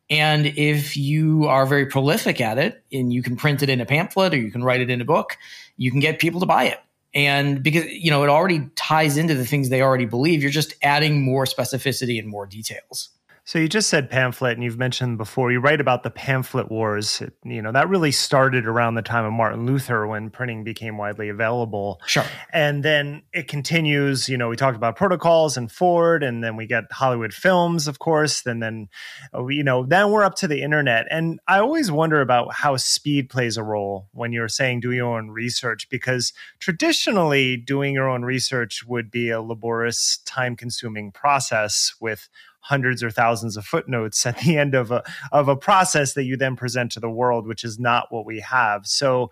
And 0.10 0.46
if 0.46 0.96
you 0.96 1.46
are 1.46 1.65
very 1.65 1.86
prolific 1.86 2.39
at 2.39 2.58
it 2.58 2.84
and 2.91 3.12
you 3.12 3.22
can 3.22 3.36
print 3.36 3.62
it 3.62 3.70
in 3.70 3.82
a 3.82 3.86
pamphlet 3.86 4.34
or 4.34 4.38
you 4.38 4.52
can 4.52 4.63
write 4.63 4.82
it 4.82 4.89
in 4.89 5.02
a 5.02 5.06
book, 5.06 5.38
you 5.76 5.91
can 5.91 6.00
get 6.00 6.20
people 6.20 6.39
to 6.39 6.46
buy 6.46 6.65
it. 6.65 6.80
And 7.13 7.62
because, 7.63 7.86
you 7.86 8.12
know, 8.12 8.24
it 8.24 8.30
already 8.30 8.70
ties 8.76 9.17
into 9.17 9.34
the 9.34 9.46
things 9.46 9.70
they 9.70 9.82
already 9.82 10.06
believe, 10.06 10.41
you're 10.41 10.52
just 10.52 10.76
adding 10.82 11.24
more 11.24 11.46
specificity 11.46 12.20
and 12.20 12.28
more 12.28 12.46
details. 12.46 13.10
So 13.47 13.60
you 13.60 13.69
just 13.69 13.89
said 13.89 14.10
pamphlet, 14.10 14.55
and 14.55 14.63
you've 14.63 14.77
mentioned 14.77 15.17
before 15.17 15.53
you 15.53 15.62
write 15.62 15.79
about 15.79 16.03
the 16.03 16.10
pamphlet 16.10 16.69
wars. 16.69 17.21
It, 17.21 17.31
you 17.45 17.62
know 17.62 17.71
that 17.71 17.88
really 17.88 18.12
started 18.12 18.67
around 18.67 18.95
the 18.95 19.01
time 19.01 19.23
of 19.23 19.31
Martin 19.31 19.65
Luther 19.65 20.05
when 20.05 20.29
printing 20.29 20.65
became 20.65 20.97
widely 20.97 21.29
available. 21.29 22.01
Sure. 22.05 22.25
And 22.51 22.83
then 22.83 23.21
it 23.31 23.47
continues. 23.47 24.27
You 24.27 24.38
know, 24.38 24.49
we 24.49 24.57
talked 24.57 24.75
about 24.75 24.97
protocols 24.97 25.55
and 25.55 25.71
Ford, 25.71 26.23
and 26.23 26.43
then 26.43 26.57
we 26.57 26.67
get 26.67 26.91
Hollywood 26.91 27.33
films, 27.33 27.88
of 27.88 27.99
course. 27.99 28.45
And 28.45 28.62
then, 28.62 28.89
uh, 29.33 29.47
you 29.47 29.63
know, 29.63 29.86
then 29.86 30.12
we're 30.12 30.25
up 30.25 30.36
to 30.36 30.47
the 30.49 30.62
internet. 30.62 31.07
And 31.10 31.39
I 31.47 31.60
always 31.60 31.89
wonder 31.89 32.19
about 32.19 32.53
how 32.53 32.75
speed 32.75 33.29
plays 33.29 33.55
a 33.55 33.63
role 33.63 34.10
when 34.12 34.33
you're 34.33 34.49
saying 34.49 34.81
do 34.81 34.91
your 34.91 35.15
own 35.15 35.29
research, 35.29 35.88
because 35.89 36.33
traditionally 36.60 37.55
doing 37.55 37.93
your 37.93 38.10
own 38.10 38.23
research 38.23 38.83
would 38.86 39.10
be 39.10 39.29
a 39.29 39.41
laborious, 39.41 40.17
time-consuming 40.25 41.13
process 41.13 41.95
with 42.01 42.27
hundreds 42.67 43.01
or 43.01 43.10
thousands 43.10 43.56
of 43.58 43.65
footnotes 43.65 44.25
at 44.25 44.38
the 44.39 44.58
end 44.58 44.75
of 44.75 44.91
a 44.91 45.03
of 45.32 45.47
a 45.47 45.56
process 45.56 46.13
that 46.13 46.23
you 46.23 46.38
then 46.38 46.56
present 46.56 46.91
to 46.93 46.99
the 46.99 47.10
world, 47.10 47.47
which 47.47 47.63
is 47.63 47.80
not 47.80 48.08
what 48.10 48.25
we 48.25 48.39
have. 48.39 48.86
So 48.86 49.32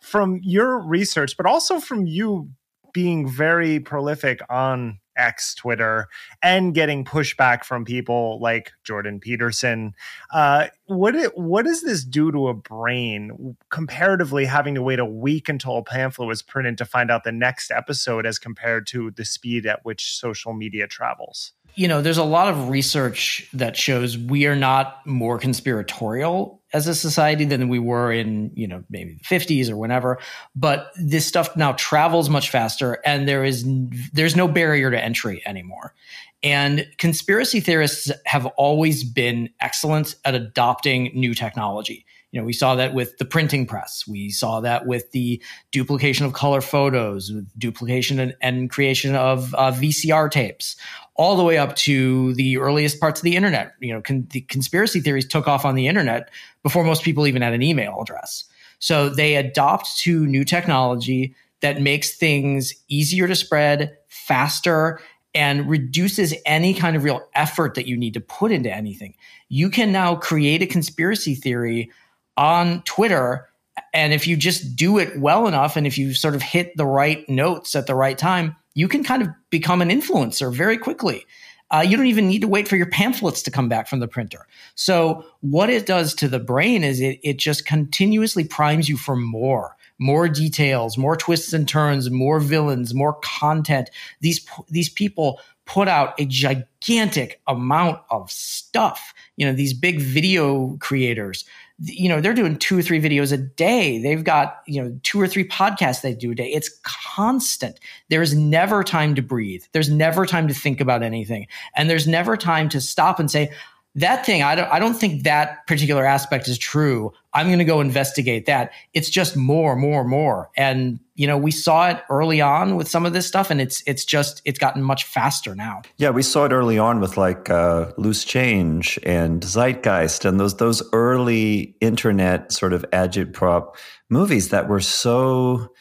from 0.00 0.40
your 0.42 0.78
research, 0.78 1.36
but 1.36 1.46
also 1.46 1.80
from 1.80 2.06
you 2.06 2.50
being 2.92 3.28
very 3.28 3.80
prolific 3.80 4.40
on 4.48 4.98
X 5.16 5.54
Twitter 5.54 6.08
and 6.42 6.74
getting 6.74 7.04
pushback 7.04 7.64
from 7.64 7.84
people 7.84 8.38
like 8.40 8.72
Jordan 8.84 9.20
Peterson. 9.20 9.94
Uh, 10.32 10.68
what 10.86 11.14
it, 11.14 11.36
what 11.36 11.64
does 11.64 11.82
this 11.82 12.04
do 12.04 12.30
to 12.32 12.48
a 12.48 12.54
brain 12.54 13.56
comparatively 13.70 14.44
having 14.44 14.74
to 14.74 14.82
wait 14.82 14.98
a 14.98 15.04
week 15.04 15.48
until 15.48 15.78
a 15.78 15.82
pamphlet 15.82 16.28
was 16.28 16.42
printed 16.42 16.78
to 16.78 16.84
find 16.84 17.10
out 17.10 17.24
the 17.24 17.32
next 17.32 17.70
episode 17.70 18.26
as 18.26 18.38
compared 18.38 18.86
to 18.88 19.10
the 19.10 19.24
speed 19.24 19.66
at 19.66 19.84
which 19.84 20.16
social 20.16 20.52
media 20.52 20.86
travels? 20.86 21.52
You 21.76 21.86
know, 21.86 22.00
there's 22.00 22.18
a 22.18 22.24
lot 22.24 22.48
of 22.48 22.70
research 22.70 23.46
that 23.52 23.76
shows 23.76 24.16
we 24.16 24.46
are 24.46 24.56
not 24.56 25.06
more 25.06 25.38
conspiratorial 25.38 26.62
as 26.72 26.86
a 26.86 26.94
society 26.94 27.44
than 27.44 27.68
we 27.68 27.78
were 27.78 28.10
in, 28.10 28.50
you 28.54 28.66
know, 28.66 28.82
maybe 28.88 29.12
the 29.12 29.24
50s 29.24 29.70
or 29.70 29.76
whenever. 29.76 30.18
But 30.54 30.90
this 30.96 31.26
stuff 31.26 31.54
now 31.54 31.72
travels 31.72 32.30
much 32.30 32.50
faster 32.50 32.98
and 33.04 33.28
there 33.28 33.44
is 33.44 33.64
there's 34.12 34.34
no 34.34 34.48
barrier 34.48 34.90
to 34.90 35.02
entry 35.02 35.42
anymore. 35.46 35.94
And 36.42 36.86
conspiracy 36.98 37.60
theorists 37.60 38.10
have 38.24 38.46
always 38.56 39.04
been 39.04 39.50
excellent 39.60 40.14
at 40.24 40.34
adopting 40.34 41.10
new 41.14 41.34
technology. 41.34 42.06
You 42.32 42.40
know, 42.40 42.46
we 42.46 42.52
saw 42.52 42.74
that 42.74 42.92
with 42.92 43.16
the 43.18 43.24
printing 43.24 43.66
press. 43.66 44.04
We 44.06 44.30
saw 44.30 44.60
that 44.60 44.86
with 44.86 45.10
the 45.12 45.42
duplication 45.70 46.26
of 46.26 46.34
color 46.34 46.60
photos, 46.60 47.32
duplication 47.56 48.18
and, 48.18 48.34
and 48.42 48.68
creation 48.68 49.14
of 49.14 49.54
uh, 49.54 49.72
VCR 49.72 50.30
tapes 50.30 50.76
all 51.18 51.36
the 51.36 51.44
way 51.44 51.58
up 51.58 51.74
to 51.76 52.34
the 52.34 52.58
earliest 52.58 53.00
parts 53.00 53.20
of 53.20 53.24
the 53.24 53.36
internet. 53.36 53.74
You 53.80 53.94
know, 53.94 54.02
con- 54.02 54.26
the 54.30 54.42
conspiracy 54.42 55.00
theories 55.00 55.26
took 55.26 55.48
off 55.48 55.64
on 55.64 55.74
the 55.74 55.88
internet 55.88 56.30
before 56.62 56.84
most 56.84 57.02
people 57.02 57.26
even 57.26 57.42
had 57.42 57.52
an 57.52 57.62
email 57.62 57.98
address. 58.00 58.44
So 58.78 59.08
they 59.08 59.36
adopt 59.36 59.98
to 60.00 60.26
new 60.26 60.44
technology 60.44 61.34
that 61.60 61.80
makes 61.80 62.16
things 62.16 62.74
easier 62.88 63.26
to 63.26 63.34
spread, 63.34 63.96
faster, 64.08 65.00
and 65.34 65.68
reduces 65.68 66.34
any 66.46 66.74
kind 66.74 66.96
of 66.96 67.04
real 67.04 67.26
effort 67.34 67.74
that 67.74 67.86
you 67.86 67.96
need 67.96 68.14
to 68.14 68.20
put 68.20 68.52
into 68.52 68.74
anything. 68.74 69.14
You 69.48 69.70
can 69.70 69.92
now 69.92 70.16
create 70.16 70.62
a 70.62 70.66
conspiracy 70.66 71.34
theory 71.34 71.90
on 72.36 72.82
Twitter. 72.82 73.48
And 73.92 74.12
if 74.12 74.26
you 74.26 74.36
just 74.36 74.76
do 74.76 74.98
it 74.98 75.18
well 75.18 75.46
enough 75.46 75.76
and 75.76 75.86
if 75.86 75.98
you 75.98 76.14
sort 76.14 76.34
of 76.34 76.42
hit 76.42 76.76
the 76.76 76.86
right 76.86 77.28
notes 77.28 77.74
at 77.74 77.86
the 77.86 77.94
right 77.94 78.16
time, 78.16 78.56
you 78.76 78.86
can 78.86 79.02
kind 79.02 79.22
of 79.22 79.28
become 79.50 79.82
an 79.82 79.88
influencer 79.88 80.54
very 80.54 80.78
quickly. 80.78 81.26
Uh, 81.72 81.84
you 81.84 81.96
don't 81.96 82.06
even 82.06 82.28
need 82.28 82.42
to 82.42 82.46
wait 82.46 82.68
for 82.68 82.76
your 82.76 82.86
pamphlets 82.86 83.42
to 83.42 83.50
come 83.50 83.68
back 83.68 83.88
from 83.88 83.98
the 83.98 84.06
printer. 84.06 84.46
So 84.76 85.24
what 85.40 85.68
it 85.68 85.86
does 85.86 86.14
to 86.16 86.28
the 86.28 86.38
brain 86.38 86.84
is 86.84 87.00
it, 87.00 87.18
it 87.24 87.38
just 87.38 87.66
continuously 87.66 88.44
primes 88.44 88.88
you 88.88 88.96
for 88.96 89.16
more, 89.16 89.76
more 89.98 90.28
details, 90.28 90.96
more 90.96 91.16
twists 91.16 91.52
and 91.52 91.66
turns, 91.66 92.08
more 92.10 92.38
villains, 92.38 92.94
more 92.94 93.14
content. 93.24 93.90
These, 94.20 94.46
these 94.68 94.90
people 94.90 95.40
put 95.64 95.88
out 95.88 96.14
a 96.20 96.26
gigantic 96.26 97.40
amount 97.48 98.00
of 98.10 98.30
stuff. 98.30 99.12
You 99.36 99.46
know, 99.46 99.52
these 99.52 99.72
big 99.72 100.00
video 100.00 100.76
creators, 100.80 101.46
you 101.78 102.08
know, 102.08 102.20
they're 102.20 102.32
doing 102.32 102.56
two 102.56 102.78
or 102.78 102.82
three 102.82 103.00
videos 103.00 103.32
a 103.32 103.36
day. 103.36 103.98
They've 103.98 104.24
got, 104.24 104.62
you 104.66 104.82
know, 104.82 104.98
two 105.02 105.20
or 105.20 105.28
three 105.28 105.46
podcasts 105.46 106.00
they 106.00 106.14
do 106.14 106.30
a 106.30 106.34
day. 106.34 106.48
It's 106.48 106.70
constant. 106.82 107.78
There's 108.08 108.34
never 108.34 108.82
time 108.82 109.14
to 109.14 109.22
breathe. 109.22 109.64
There's 109.72 109.90
never 109.90 110.24
time 110.24 110.48
to 110.48 110.54
think 110.54 110.80
about 110.80 111.02
anything. 111.02 111.48
And 111.74 111.90
there's 111.90 112.06
never 112.06 112.36
time 112.36 112.70
to 112.70 112.80
stop 112.80 113.20
and 113.20 113.30
say, 113.30 113.52
that 113.96 114.26
thing, 114.26 114.42
I 114.42 114.54
don't, 114.54 114.70
I 114.70 114.78
don't 114.78 114.94
think 114.94 115.22
that 115.22 115.66
particular 115.66 116.04
aspect 116.04 116.48
is 116.48 116.58
true. 116.58 117.12
I'm 117.32 117.46
going 117.46 117.58
to 117.58 117.64
go 117.64 117.80
investigate 117.80 118.44
that. 118.44 118.72
It's 118.92 119.08
just 119.08 119.36
more, 119.36 119.74
more, 119.74 120.04
more. 120.04 120.50
And, 120.54 121.00
you 121.14 121.26
know, 121.26 121.38
we 121.38 121.50
saw 121.50 121.88
it 121.88 122.02
early 122.10 122.42
on 122.42 122.76
with 122.76 122.88
some 122.88 123.06
of 123.06 123.14
this 123.14 123.26
stuff 123.26 123.50
and 123.50 123.58
it's, 123.58 123.82
it's 123.86 124.04
just, 124.04 124.42
it's 124.44 124.58
gotten 124.58 124.82
much 124.82 125.04
faster 125.04 125.54
now. 125.54 125.80
Yeah. 125.96 126.10
We 126.10 126.22
saw 126.22 126.44
it 126.44 126.52
early 126.52 126.78
on 126.78 127.00
with 127.00 127.16
like, 127.16 127.48
uh, 127.48 127.92
Loose 127.96 128.24
Change 128.24 128.98
and 129.02 129.42
Zeitgeist 129.42 130.26
and 130.26 130.38
those, 130.38 130.58
those 130.58 130.82
early 130.92 131.74
internet 131.80 132.52
sort 132.52 132.74
of 132.74 132.84
agitprop 132.92 133.76
movies 134.10 134.50
that 134.50 134.68
were 134.68 134.80
so, 134.80 135.72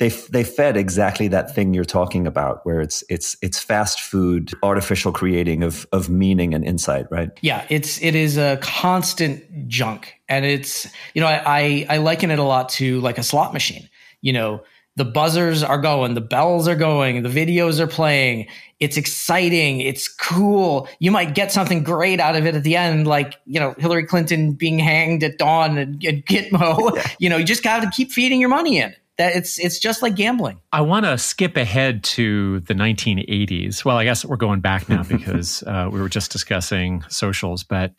they 0.00 0.08
they 0.08 0.44
fed 0.44 0.78
exactly 0.78 1.28
that 1.28 1.54
thing 1.54 1.74
you're 1.74 1.84
talking 1.84 2.26
about, 2.26 2.64
where 2.64 2.80
it's 2.80 3.04
it's 3.10 3.36
it's 3.42 3.60
fast 3.60 4.00
food, 4.00 4.50
artificial 4.62 5.12
creating 5.12 5.62
of 5.62 5.86
of 5.92 6.08
meaning 6.08 6.54
and 6.54 6.64
insight, 6.64 7.06
right? 7.10 7.28
Yeah, 7.42 7.66
it's 7.68 8.02
it 8.02 8.14
is 8.14 8.38
a 8.38 8.56
constant 8.62 9.68
junk, 9.68 10.14
and 10.26 10.46
it's 10.46 10.88
you 11.12 11.20
know 11.20 11.26
I 11.26 11.42
I, 11.44 11.86
I 11.90 11.96
liken 11.98 12.30
it 12.30 12.38
a 12.38 12.42
lot 12.42 12.70
to 12.70 12.98
like 13.00 13.18
a 13.18 13.22
slot 13.22 13.52
machine. 13.52 13.90
You 14.22 14.32
know, 14.32 14.62
the 14.96 15.04
buzzers 15.04 15.62
are 15.62 15.80
going, 15.80 16.14
the 16.14 16.22
bells 16.22 16.66
are 16.66 16.76
going, 16.76 17.22
the 17.22 17.28
videos 17.28 17.78
are 17.78 17.86
playing. 17.86 18.48
It's 18.80 18.96
exciting. 18.96 19.80
It's 19.80 20.08
cool. 20.08 20.88
You 20.98 21.10
might 21.10 21.34
get 21.34 21.52
something 21.52 21.82
great 21.82 22.20
out 22.20 22.36
of 22.36 22.46
it 22.46 22.54
at 22.54 22.64
the 22.64 22.76
end, 22.76 23.06
like, 23.06 23.36
you 23.44 23.60
know, 23.60 23.74
Hillary 23.78 24.04
Clinton 24.04 24.54
being 24.54 24.78
hanged 24.78 25.22
at 25.22 25.38
dawn 25.38 25.76
and, 25.78 26.02
and 26.04 26.24
Gitmo. 26.24 26.96
Yeah. 26.96 27.06
You 27.18 27.28
know, 27.28 27.36
you 27.36 27.44
just 27.44 27.62
got 27.62 27.80
to 27.80 27.90
keep 27.90 28.12
feeding 28.12 28.40
your 28.40 28.48
money 28.48 28.78
in 28.78 28.94
that 29.20 29.36
it's 29.36 29.58
it's 29.58 29.78
just 29.78 30.00
like 30.00 30.16
gambling. 30.16 30.60
I 30.72 30.80
want 30.80 31.04
to 31.04 31.18
skip 31.18 31.58
ahead 31.58 32.02
to 32.04 32.60
the 32.60 32.72
1980s. 32.72 33.84
Well, 33.84 33.98
I 33.98 34.04
guess 34.04 34.24
we're 34.24 34.36
going 34.36 34.60
back 34.60 34.88
now 34.88 35.02
because 35.08 35.62
uh, 35.64 35.90
we 35.92 36.00
were 36.00 36.08
just 36.08 36.32
discussing 36.32 37.04
socials, 37.08 37.62
but 37.62 37.92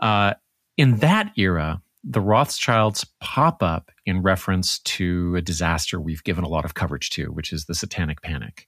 uh, 0.00 0.34
in 0.78 0.96
that 0.96 1.32
era, 1.36 1.82
the 2.06 2.20
Rothschilds 2.20 3.04
pop 3.20 3.62
up 3.62 3.90
in 4.04 4.22
reference 4.22 4.78
to 4.80 5.34
a 5.36 5.40
disaster 5.40 5.98
we've 5.98 6.22
given 6.22 6.44
a 6.44 6.48
lot 6.48 6.64
of 6.64 6.74
coverage 6.74 7.08
to, 7.10 7.32
which 7.32 7.52
is 7.52 7.64
the 7.64 7.74
Satanic 7.74 8.20
Panic. 8.20 8.66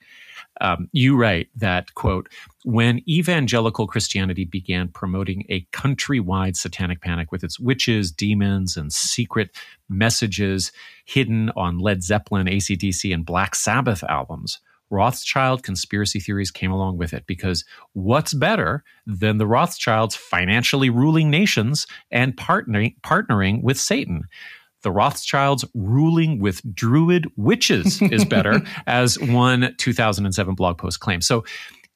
Um, 0.63 0.89
you 0.93 1.17
write 1.17 1.49
that, 1.55 1.95
quote, 1.95 2.29
when 2.65 3.03
evangelical 3.09 3.87
Christianity 3.87 4.47
began 4.47 4.89
promoting 4.89 5.45
a 5.51 5.67
countrywide 5.73 6.57
satanic 6.57 7.03
panic 7.03 7.31
with 7.31 7.45
its 7.45 7.61
witches, 7.61 8.11
demons, 8.11 8.77
and 8.77 8.91
secret 8.91 9.51
messages 9.89 10.73
hidden 11.05 11.51
on 11.57 11.79
Led 11.79 12.03
Zeppelin, 12.03 12.47
ACDC, 12.47 13.13
and 13.13 13.27
Black 13.27 13.55
Sabbath 13.55 14.03
albums, 14.05 14.61
Rothschild 14.91 15.63
conspiracy 15.63 16.21
theories 16.21 16.51
came 16.51 16.71
along 16.71 16.99
with 16.99 17.13
it 17.13 17.27
because 17.27 17.65
what's 17.93 18.35
better 18.35 18.85
than 19.07 19.39
the 19.39 19.47
Rothschilds 19.47 20.15
financially 20.15 20.91
ruling 20.91 21.31
nations 21.31 21.87
and 22.11 22.37
partnering, 22.37 22.95
partnering 23.03 23.63
with 23.63 23.79
Satan? 23.79 24.25
the 24.83 24.93
Rothschilds 24.93 25.65
ruling 25.75 26.39
with 26.39 26.63
Druid 26.73 27.27
witches 27.37 28.01
is 28.13 28.25
better, 28.25 28.63
as 28.87 29.19
one 29.19 29.75
2007 29.79 30.55
blog 30.55 30.79
post 30.79 31.01
claims. 31.01 31.27
So, 31.27 31.45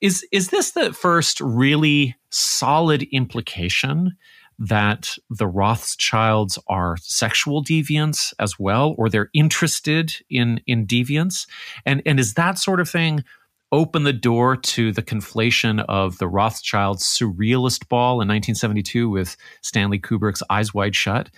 is 0.00 0.26
is 0.32 0.48
this 0.48 0.72
the 0.72 0.92
first 0.92 1.40
really 1.40 2.16
solid 2.30 3.04
implication 3.12 4.16
that 4.60 5.16
the 5.30 5.46
Rothschilds 5.46 6.58
are 6.68 6.96
sexual 6.98 7.64
deviants 7.64 8.32
as 8.38 8.58
well, 8.58 8.94
or 8.98 9.08
they're 9.08 9.30
interested 9.34 10.12
in 10.28 10.60
in 10.66 10.86
deviance? 10.86 11.48
And 11.84 12.02
and 12.06 12.20
is 12.20 12.34
that 12.34 12.58
sort 12.58 12.80
of 12.80 12.88
thing 12.88 13.24
open 13.72 14.02
the 14.02 14.12
door 14.12 14.56
to 14.56 14.92
the 14.92 15.02
conflation 15.02 15.84
of 15.88 16.18
the 16.18 16.28
Rothschilds 16.28 17.04
surrealist 17.04 17.88
ball 17.88 18.14
in 18.14 18.28
1972 18.28 19.08
with 19.08 19.36
Stanley 19.62 19.98
Kubrick's 19.98 20.42
Eyes 20.50 20.74
Wide 20.74 20.94
Shut? 20.94 21.30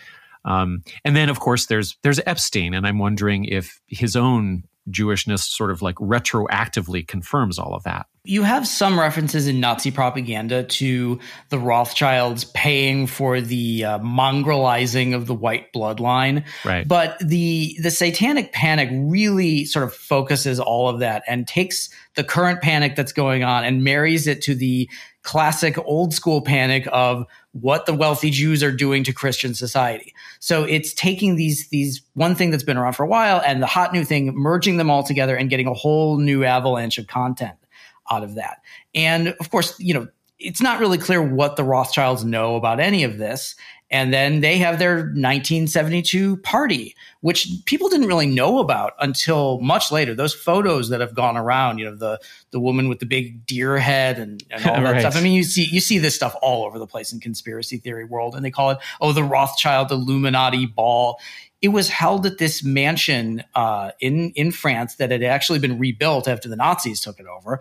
Um, 0.45 0.83
and 1.05 1.15
then, 1.15 1.29
of 1.29 1.39
course, 1.39 1.67
there's 1.67 1.97
there's 2.03 2.21
Epstein, 2.27 2.75
and 2.75 2.87
I'm 2.87 2.99
wondering 2.99 3.45
if 3.45 3.81
his 3.87 4.17
own 4.17 4.65
Jewishness 4.91 5.41
sort 5.41 5.71
of 5.71 5.83
like 5.83 5.97
retroactively 5.97 7.07
confirms 7.07 7.59
all 7.59 7.75
of 7.75 7.85
that. 7.85 8.07
You 8.25 8.43
have 8.43 8.69
some 8.69 8.99
references 8.99 9.49
in 9.49 9.59
Nazi 9.59 9.91
propaganda 9.91 10.63
to 10.63 11.19
the 11.49 11.59
Rothschilds 11.59 12.45
paying 12.45 13.09
for 13.09 13.41
the 13.41 13.85
uh, 13.85 13.99
mongrelizing 13.99 15.15
of 15.15 15.27
the 15.27 15.35
white 15.35 15.73
bloodline. 15.73 16.45
Right. 16.65 16.87
But 16.87 17.19
the 17.19 17.77
the 17.81 17.91
satanic 17.91 18.53
panic 18.53 18.91
really 18.93 19.65
sort 19.65 19.85
of 19.85 19.93
focuses 19.93 20.61
all 20.61 20.89
of 20.89 21.01
that 21.01 21.25
and 21.27 21.49
takes 21.49 21.89
the 22.15 22.23
current 22.23 22.61
panic 22.61 22.95
that's 22.95 23.13
going 23.13 23.43
on 23.43 23.65
and 23.65 23.83
marries 23.83 24.27
it 24.27 24.43
to 24.43 24.55
the 24.55 24.89
classic 25.23 25.79
old 25.85 26.13
school 26.15 26.43
panic 26.43 26.87
of 26.93 27.27
what 27.53 27.87
the 27.87 27.95
wealthy 27.95 28.31
Jews 28.31 28.63
are 28.63 28.73
doing 28.73 29.05
to 29.05 29.13
Christian 29.13 29.55
society. 29.55 30.15
So 30.43 30.65
it's 30.65 30.93
taking 30.93 31.37
these 31.37 31.69
these 31.69 32.03
one 32.15 32.35
thing 32.35 32.51
that's 32.51 32.65
been 32.65 32.77
around 32.77 32.95
for 32.95 33.05
a 33.05 33.07
while 33.07 33.41
and 33.47 33.63
the 33.63 33.67
hot 33.67 33.93
new 33.93 34.05
thing, 34.05 34.35
merging 34.35 34.77
them 34.77 34.91
all 34.91 35.05
together 35.05 35.37
and 35.37 35.49
getting 35.49 35.69
a 35.69 35.73
whole 35.73 36.19
new 36.19 36.43
avalanche 36.43 36.99
of 36.99 37.07
content 37.07 37.57
out 38.11 38.25
of 38.25 38.35
that. 38.35 38.59
And 38.93 39.37
of 39.39 39.53
course, 39.53 39.79
you 39.79 39.95
know, 39.95 40.09
it's 40.41 40.61
not 40.61 40.81
really 40.81 40.99
clear 40.99 41.23
what 41.23 41.55
the 41.55 41.63
Rothschilds 41.63 42.25
know 42.25 42.57
about 42.57 42.81
any 42.81 43.05
of 43.05 43.19
this. 43.19 43.55
And 43.93 44.13
then 44.13 44.41
they 44.41 44.57
have 44.59 44.79
their 44.79 44.97
1972 44.97 46.39
party, 46.39 46.97
which 47.21 47.47
people 47.67 47.89
didn't 47.91 48.07
really 48.09 48.27
know 48.27 48.59
about 48.59 48.95
until 48.99 49.61
much 49.61 49.93
later. 49.93 50.15
Those 50.15 50.35
photos 50.35 50.89
that 50.89 51.01
have 51.01 51.15
gone 51.15 51.37
around, 51.37 51.79
you 51.79 51.85
know, 51.85 51.95
the 51.95 52.19
the 52.51 52.59
woman 52.59 52.89
with 52.89 53.01
the 53.01 53.07
big 53.07 53.45
deer 53.47 53.79
head 53.79 54.19
and, 54.19 54.43
and 54.51 54.65
all 54.67 54.75
that 54.83 54.83
Right. 54.93 55.01
stuff. 55.01 55.15
I 55.17 55.21
mean, 55.21 55.35
you 55.35 55.45
see 55.45 55.67
you 55.67 55.81
see 55.81 55.99
this 55.99 56.15
stuff 56.15 56.35
all 56.43 56.65
over 56.65 56.79
the 56.79 56.87
place 56.87 57.13
in 57.13 57.21
conspiracy 57.21 57.77
theory 57.77 58.05
world, 58.07 58.35
and 58.35 58.43
they 58.45 58.51
call 58.51 58.71
it 58.71 58.79
oh 59.01 59.13
the 59.13 59.23
Rothschild 59.25 59.91
Illuminati 59.93 60.67
ball. 60.67 61.21
It 61.61 61.69
was 61.69 61.89
held 61.89 62.27
at 62.27 62.39
this 62.39 62.65
mansion 62.65 63.45
uh, 63.55 63.93
in 64.01 64.31
in 64.31 64.51
France 64.53 64.97
that 64.97 65.11
had 65.11 65.23
actually 65.23 65.59
been 65.59 65.79
rebuilt 65.79 66.27
after 66.27 66.49
the 66.49 66.57
Nazis 66.57 66.99
took 67.01 67.21
it 67.21 67.27
over. 67.27 67.61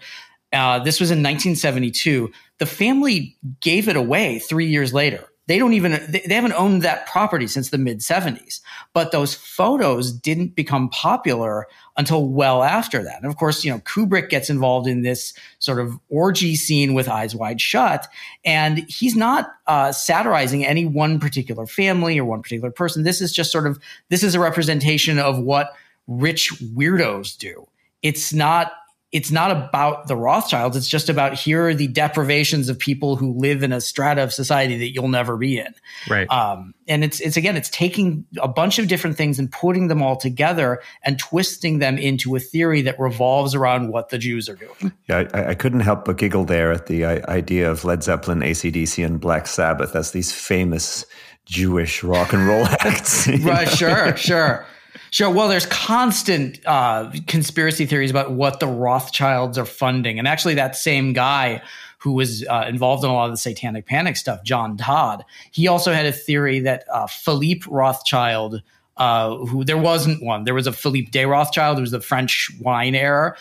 Uh, 0.54 0.80
this 0.80 1.00
was 1.00 1.12
in 1.12 1.20
1972. 1.20 2.32
The 2.58 2.66
family 2.66 3.38
gave 3.60 3.88
it 3.88 3.96
away 3.96 4.40
three 4.40 4.66
years 4.68 4.94
later. 4.94 5.26
They 5.52 5.60
don't 5.60 5.74
even 5.74 5.92
they, 6.08 6.24
they 6.26 6.34
haven't 6.34 6.54
owned 6.54 6.82
that 6.84 7.08
property 7.08 7.46
since 7.46 7.72
the 7.72 7.78
mid 7.78 8.00
70s. 8.00 8.62
But 8.94 9.12
those 9.12 9.36
photos 9.36 10.14
didn't 10.14 10.56
become 10.56 10.88
popular 10.88 11.68
until 11.98 12.26
well 12.26 12.64
after 12.64 13.04
that. 13.04 13.18
And 13.18 13.26
of 13.30 13.36
course, 13.36 13.66
you 13.66 13.70
know, 13.70 13.80
Kubrick 13.80 14.30
gets 14.30 14.50
involved 14.50 14.88
in 14.88 15.02
this 15.02 15.34
sort 15.60 15.82
of 15.82 16.00
orgy 16.08 16.56
scene 16.56 16.94
with 16.94 17.10
Eyes 17.10 17.36
Wide 17.36 17.60
Shut, 17.60 18.08
and 18.46 18.78
he's 18.88 19.14
not 19.14 19.52
uh, 19.68 19.92
satirizing 19.92 20.66
any 20.66 20.86
one 20.86 21.20
particular 21.20 21.68
family 21.68 22.18
or 22.18 22.24
one 22.24 22.42
particular 22.42 22.72
person. 22.72 23.04
This 23.04 23.20
is 23.20 23.34
just 23.34 23.52
sort 23.52 23.68
of 23.68 23.78
this 24.08 24.24
is 24.24 24.36
a 24.36 24.40
representation 24.40 25.20
of 25.20 25.38
what 25.38 25.74
rich 26.08 26.54
weirdos 26.62 27.38
do. 27.38 27.68
It's 28.02 28.32
not 28.32 28.72
it's 29.12 29.30
not 29.30 29.52
about 29.52 30.08
the 30.08 30.16
Rothschilds. 30.16 30.78
It's 30.78 30.88
just 30.88 31.10
about 31.10 31.34
here 31.34 31.68
are 31.68 31.74
the 31.74 31.88
deprivations 31.88 32.70
of 32.70 32.80
people 32.80 33.18
who 33.18 33.34
live 33.34 33.62
in 33.62 33.74
a 33.74 33.82
strata 33.82 34.24
of 34.24 34.32
society 34.32 34.78
that 34.78 34.94
you'll 34.94 35.10
never 35.10 35.36
be 35.36 35.58
in. 35.60 35.74
Right. 36.10 36.30
Um, 36.30 36.74
and 36.88 37.04
it's 37.04 37.20
it's 37.20 37.36
again, 37.36 37.58
it's 37.58 37.70
taking 37.70 38.26
a 38.42 38.48
bunch 38.48 38.80
of 38.80 38.88
different 38.88 39.18
things 39.18 39.38
and 39.38 39.52
putting 39.52 39.90
them 39.90 40.02
all 40.02 40.16
together 40.16 40.82
and 41.04 41.20
twisting 41.20 41.80
them 41.80 41.98
into 41.98 42.36
a 42.36 42.40
theory 42.40 42.82
that 42.84 43.00
revolves 43.00 43.54
around 43.54 43.90
what 43.90 44.10
the 44.10 44.18
Jews 44.18 44.48
are 44.48 44.56
doing. 44.56 44.94
Yeah, 45.10 45.28
I, 45.34 45.50
I 45.50 45.56
couldn't 45.56 45.82
help 45.82 46.06
but 46.06 46.18
giggle 46.18 46.46
there 46.46 46.72
at 46.72 46.86
the 46.86 47.04
uh, 47.04 47.30
idea 47.30 47.70
of 47.70 47.84
Led 47.84 48.04
Zeppelin, 48.04 48.40
ACDC, 48.40 49.06
and 49.06 49.20
Black 49.20 49.46
Sabbath 49.48 49.94
as 49.94 50.12
these 50.12 50.32
famous 50.32 51.06
Jewish 51.46 52.02
rock 52.02 52.32
and 52.32 52.48
roll 52.48 52.66
acts. 52.80 53.28
right, 53.28 53.40
know? 53.40 53.66
sure, 53.66 54.16
sure. 54.16 54.66
Sure. 55.12 55.30
Well, 55.30 55.50
there's 55.50 55.66
constant 55.66 56.66
uh, 56.66 57.12
conspiracy 57.28 57.86
theories 57.86 58.10
about 58.10 58.32
what 58.32 58.62
the 58.62 58.68
Rothschilds 58.68 59.58
are 59.58 59.66
funding. 59.66 60.18
And 60.18 60.28
actually, 60.28 60.54
that 60.56 60.78
same 60.78 61.12
guy 61.12 61.62
who 61.98 62.14
was 62.14 62.46
uh, 62.48 62.66
involved 62.68 63.04
in 63.04 63.10
a 63.10 63.14
lot 63.14 63.26
of 63.26 63.32
the 63.32 63.38
satanic 63.38 63.86
panic 63.86 64.16
stuff, 64.16 64.42
John 64.46 64.78
Todd, 64.78 65.26
he 65.52 65.68
also 65.68 65.92
had 65.92 66.06
a 66.06 66.14
theory 66.14 66.62
that 66.62 66.86
uh, 66.90 67.08
Philippe 67.08 67.66
Rothschild, 67.70 68.64
uh, 68.96 69.36
who 69.36 69.66
there 69.66 69.78
wasn't 69.78 70.24
one, 70.24 70.46
there 70.46 70.54
was 70.54 70.66
a 70.66 70.72
Philippe 70.72 71.12
de 71.12 71.26
Rothschild, 71.26 71.76
who 71.76 71.82
was 71.82 71.92
the 71.92 72.00
French 72.00 72.50
wine 72.62 72.96
heir. 72.96 73.36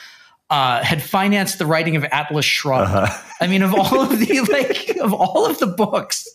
Uh, 0.51 0.83
had 0.83 1.01
financed 1.01 1.61
the 1.61 1.67
writing 1.67 1.95
of 1.95 2.03
Atlas 2.07 2.45
Shrugged. 2.45 2.91
Uh-huh. 2.91 3.23
I 3.41 3.47
mean, 3.47 3.63
of 3.63 3.73
all 3.73 4.01
of 4.01 4.19
the 4.19 4.41
like, 4.51 4.97
of 4.97 5.15
all 5.15 5.47
of 5.47 5.61
the 5.61 5.69
books. 5.69 6.27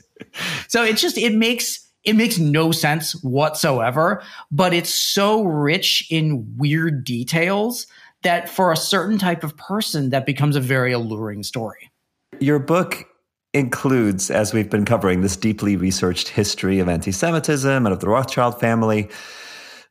So 0.70 0.86
it 0.86 0.96
just 0.96 1.18
it 1.18 1.36
makes 1.36 1.85
it 2.06 2.16
makes 2.16 2.38
no 2.38 2.72
sense 2.72 3.14
whatsoever, 3.24 4.22
but 4.52 4.74
it's 4.74 4.94
so 4.94 5.44
rich 5.44 6.08
in 6.12 6.56
weird 6.58 7.04
details 7.04 7.88
that 8.24 8.48
for 8.48 8.72
a 8.72 8.78
certain 8.78 9.18
type 9.18 9.44
of 9.44 9.58
person 9.58 10.12
that 10.12 10.26
becomes 10.26 10.56
a 10.56 10.62
very 10.62 10.94
alluring 10.94 11.44
story. 11.44 11.92
Your 12.40 12.60
book 12.60 13.06
includes, 13.54 14.30
as 14.30 14.54
we've 14.54 14.70
been 14.70 14.86
covering, 14.86 15.22
this 15.22 15.36
deeply 15.36 15.76
researched 15.76 16.28
history 16.28 16.80
of 16.80 16.90
anti 16.90 17.12
Semitism 17.12 17.86
and 17.86 17.94
of 17.94 18.00
the 18.00 18.08
Rothschild 18.08 18.60
family. 18.60 19.10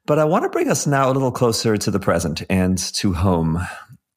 But 0.06 0.18
I 0.18 0.24
want 0.24 0.42
to 0.44 0.50
bring 0.50 0.70
us 0.70 0.86
now 0.86 1.10
a 1.10 1.12
little 1.12 1.32
closer 1.32 1.76
to 1.76 1.90
the 1.90 2.00
present 2.00 2.42
and 2.50 2.76
to 2.94 3.14
home. 3.14 3.66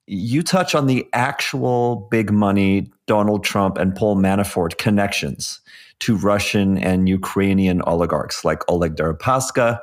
You 0.05 0.43
touch 0.43 0.75
on 0.75 0.87
the 0.87 1.07
actual 1.13 2.07
big 2.11 2.31
money 2.31 2.91
Donald 3.07 3.43
Trump 3.43 3.77
and 3.77 3.95
Paul 3.95 4.17
Manafort 4.17 4.77
connections 4.77 5.61
to 5.99 6.15
Russian 6.17 6.77
and 6.77 7.09
Ukrainian 7.09 7.81
oligarchs 7.81 8.45
like 8.45 8.69
Oleg 8.69 8.95
Deripaska, 8.95 9.79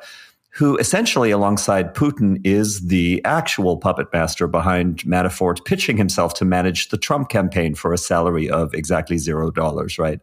who 0.50 0.76
essentially, 0.76 1.32
alongside 1.32 1.94
Putin, 1.94 2.40
is 2.44 2.86
the 2.86 3.20
actual 3.24 3.76
puppet 3.76 4.06
master 4.12 4.46
behind 4.46 4.98
Manafort 4.98 5.64
pitching 5.64 5.96
himself 5.96 6.32
to 6.34 6.44
manage 6.44 6.90
the 6.90 6.96
Trump 6.96 7.28
campaign 7.28 7.74
for 7.74 7.92
a 7.92 7.98
salary 7.98 8.48
of 8.48 8.72
exactly 8.72 9.18
zero 9.18 9.50
dollars, 9.50 9.98
right? 9.98 10.20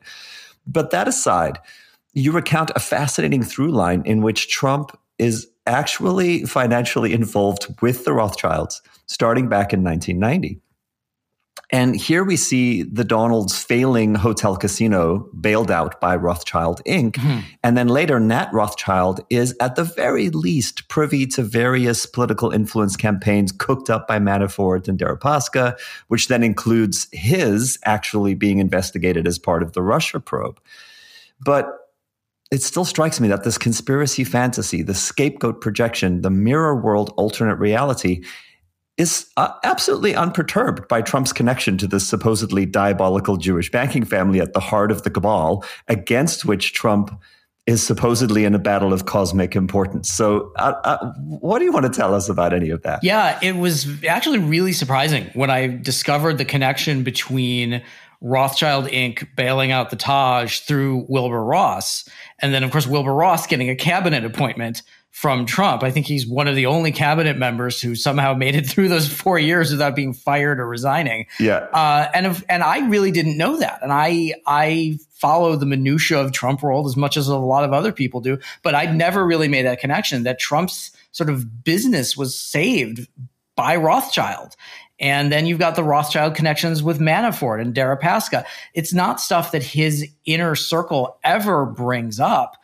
But 0.66 0.92
that 0.92 1.08
aside, 1.08 1.60
you 2.14 2.32
recount 2.32 2.72
a 2.76 2.80
fascinating 2.80 3.44
through 3.44 3.72
line 3.72 4.04
in 4.06 4.22
which 4.22 4.50
Trump 4.50 4.98
is 5.18 5.48
actually 5.68 6.46
financially 6.46 7.14
involved 7.14 7.68
with 7.82 8.06
the 8.06 8.14
Rothschilds 8.14 8.82
starting 9.08 9.50
back 9.50 9.74
in 9.74 9.84
1990. 9.84 10.60
And 11.72 11.96
here 11.96 12.26
we 12.26 12.36
see 12.36 12.84
the 12.84 13.06
Donalds 13.06 13.64
failing 13.64 14.14
hotel 14.14 14.58
casino 14.58 15.30
bailed 15.40 15.72
out 15.72 16.02
by 16.02 16.18
Rothschild 16.18 16.82
Inc. 16.86 17.16
Hmm. 17.16 17.40
And 17.64 17.78
then 17.78 17.88
later, 17.88 18.20
Nat 18.20 18.50
Rothschild 18.52 19.22
is 19.30 19.56
at 19.62 19.78
the 19.78 19.86
very 19.86 20.30
least 20.30 20.90
privy 20.90 21.26
to 21.28 21.44
various 21.44 22.06
political 22.06 22.52
influence 22.52 22.98
campaigns 22.98 23.54
cooked 23.54 23.90
up 23.90 24.06
by 24.06 24.20
Manafort 24.20 24.90
and 24.90 25.00
Deripaska, 25.00 25.80
which 26.10 26.28
then 26.28 26.44
includes 26.44 27.08
his 27.14 27.80
actually 27.86 28.34
being 28.34 28.60
investigated 28.60 29.26
as 29.26 29.40
part 29.40 29.64
of 29.64 29.72
the 29.72 29.82
Russia 29.82 30.20
probe. 30.20 30.60
But 31.40 31.78
it 32.52 32.62
still 32.62 32.84
strikes 32.84 33.22
me 33.22 33.30
that 33.30 33.46
this 33.46 33.58
conspiracy 33.58 34.26
fantasy, 34.26 34.82
the 34.82 34.94
scapegoat 34.94 35.62
projection, 35.62 36.20
the 36.20 36.30
mirror 36.30 36.76
world 36.76 37.14
alternate 37.16 37.56
reality 37.56 38.26
is 39.02 39.30
uh, 39.36 39.52
absolutely 39.64 40.16
unperturbed 40.16 40.88
by 40.88 41.02
Trump's 41.02 41.34
connection 41.34 41.78
to 41.80 41.88
this 41.88 42.08
supposedly 42.08 42.66
diabolical 42.66 43.36
Jewish 43.36 43.70
banking 43.72 44.06
family 44.06 44.40
at 44.40 44.54
the 44.54 44.60
heart 44.60 44.92
of 44.92 45.04
the 45.04 45.10
cabal 45.10 45.66
against 45.88 46.46
which 46.46 46.74
Trump 46.74 47.12
is 47.68 47.86
supposedly 47.86 48.46
in 48.46 48.56
a 48.56 48.60
battle 48.60 48.94
of 48.94 49.06
cosmic 49.06 49.56
importance. 49.56 50.12
So, 50.12 50.52
uh, 50.58 50.74
uh, 50.84 51.14
what 51.18 51.60
do 51.60 51.66
you 51.66 51.72
want 51.72 51.86
to 51.86 51.92
tell 51.92 52.14
us 52.14 52.30
about 52.30 52.54
any 52.54 52.70
of 52.70 52.82
that? 52.84 53.04
Yeah, 53.04 53.40
it 53.42 53.56
was 53.56 54.04
actually 54.06 54.40
really 54.40 54.74
surprising 54.74 55.30
when 55.34 55.50
I 55.50 55.68
discovered 55.68 56.38
the 56.38 56.46
connection 56.46 57.04
between 57.04 57.84
Rothschild 58.22 58.86
Inc. 58.88 59.28
bailing 59.36 59.72
out 59.72 59.90
the 59.90 59.96
Taj 59.96 60.60
through 60.60 61.06
Wilbur 61.08 61.44
Ross. 61.44 62.08
And 62.40 62.54
then, 62.54 62.64
of 62.64 62.72
course, 62.72 62.88
Wilbur 62.88 63.14
Ross 63.14 63.48
getting 63.48 63.70
a 63.70 63.76
cabinet 63.76 64.26
appointment 64.26 64.84
from 65.12 65.46
Trump. 65.46 65.84
I 65.84 65.92
think 65.92 66.08
he's 66.08 66.26
one 66.26 66.48
of 66.48 66.56
the 66.56 66.66
only 66.66 66.92
cabinet 66.92 67.38
members 67.38 67.82
who 67.82 67.96
somehow 67.96 68.34
made 68.34 68.56
it 68.56 68.66
through 68.70 68.88
those 68.90 69.08
four 69.08 69.38
years 69.38 69.72
without 69.72 69.96
being 69.96 70.14
fired 70.14 70.60
or 70.60 70.68
resigning. 70.68 71.28
Yeah. 71.40 71.68
Uh, 71.74 72.10
and 72.14 72.26
if, 72.26 72.44
and 72.50 72.64
I 72.64 72.88
really 72.88 73.12
didn't 73.12 73.38
know 73.38 73.58
that. 73.60 73.80
And 73.84 73.92
I 73.92 74.34
I 74.48 74.98
follow 75.10 75.56
the 75.56 75.68
minutia 75.68 76.20
of 76.20 76.32
Trump 76.32 76.64
world 76.64 76.88
as 76.88 76.98
much 76.98 77.16
as 77.16 77.28
a 77.28 77.38
lot 77.38 77.64
of 77.64 77.74
other 77.74 77.92
people 77.92 78.22
do, 78.22 78.40
but 78.64 78.74
I'd 78.74 78.96
never 78.96 79.24
really 79.24 79.48
made 79.48 79.68
that 79.68 79.80
connection 79.80 80.24
that 80.24 80.40
Trump's 80.40 80.92
sort 81.12 81.30
of 81.30 81.64
business 81.64 82.18
was 82.18 82.38
saved 82.38 83.08
by 83.56 83.76
Rothschild. 83.76 84.56
And 85.00 85.32
then 85.32 85.46
you've 85.46 85.60
got 85.60 85.76
the 85.76 85.84
Rothschild 85.84 86.36
connections 86.36 86.82
with 86.82 87.00
Manafort 87.00 87.60
and 87.60 87.74
Deripaska. 87.74 88.46
It's 88.74 88.94
not 88.94 89.20
stuff 89.20 89.52
that 89.52 89.64
his 89.64 90.08
inner 90.26 90.56
circle 90.56 91.18
ever 91.24 91.66
brings 91.66 92.20
up. 92.20 92.56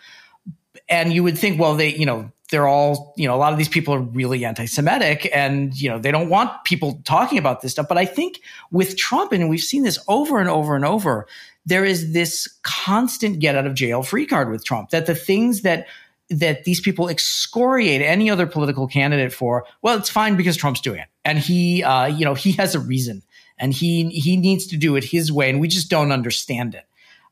And 0.87 1.11
you 1.11 1.23
would 1.23 1.37
think, 1.37 1.59
well, 1.59 1.75
they, 1.75 1.95
you 1.95 2.05
know, 2.05 2.31
they're 2.49 2.67
all, 2.67 3.13
you 3.17 3.27
know, 3.27 3.35
a 3.35 3.37
lot 3.37 3.51
of 3.51 3.57
these 3.57 3.67
people 3.67 3.93
are 3.93 3.99
really 3.99 4.45
anti-Semitic 4.45 5.29
and, 5.33 5.79
you 5.79 5.89
know, 5.89 5.99
they 5.99 6.11
don't 6.11 6.29
want 6.29 6.63
people 6.63 7.01
talking 7.03 7.37
about 7.37 7.61
this 7.61 7.73
stuff. 7.73 7.87
But 7.89 7.97
I 7.97 8.05
think 8.05 8.39
with 8.71 8.95
Trump, 8.95 9.33
and 9.33 9.49
we've 9.49 9.59
seen 9.59 9.83
this 9.83 9.99
over 10.07 10.39
and 10.39 10.47
over 10.47 10.75
and 10.75 10.85
over, 10.85 11.27
there 11.65 11.83
is 11.83 12.13
this 12.13 12.47
constant 12.63 13.39
get 13.39 13.55
out 13.55 13.67
of 13.67 13.73
jail 13.73 14.01
free 14.01 14.25
card 14.25 14.49
with 14.49 14.63
Trump 14.63 14.91
that 14.91 15.05
the 15.05 15.15
things 15.15 15.61
that 15.63 15.87
that 16.29 16.65
these 16.65 16.81
people 16.81 17.07
excoriate 17.09 18.01
any 18.01 18.29
other 18.29 18.45
political 18.45 18.87
candidate 18.87 19.31
for, 19.31 19.65
well, 19.81 19.97
it's 19.97 20.09
fine 20.09 20.35
because 20.35 20.57
Trump's 20.57 20.81
doing 20.81 20.99
it. 20.99 21.07
And 21.23 21.39
he, 21.39 21.83
uh, 21.83 22.05
you 22.07 22.25
know, 22.25 22.33
he 22.33 22.51
has 22.53 22.75
a 22.75 22.79
reason. 22.79 23.23
and 23.57 23.73
he 23.73 24.09
he 24.09 24.37
needs 24.37 24.67
to 24.67 24.77
do 24.77 24.95
it 24.95 25.03
his 25.03 25.31
way, 25.31 25.49
and 25.49 25.59
we 25.59 25.67
just 25.67 25.89
don't 25.89 26.11
understand 26.11 26.75
it. 26.75 26.85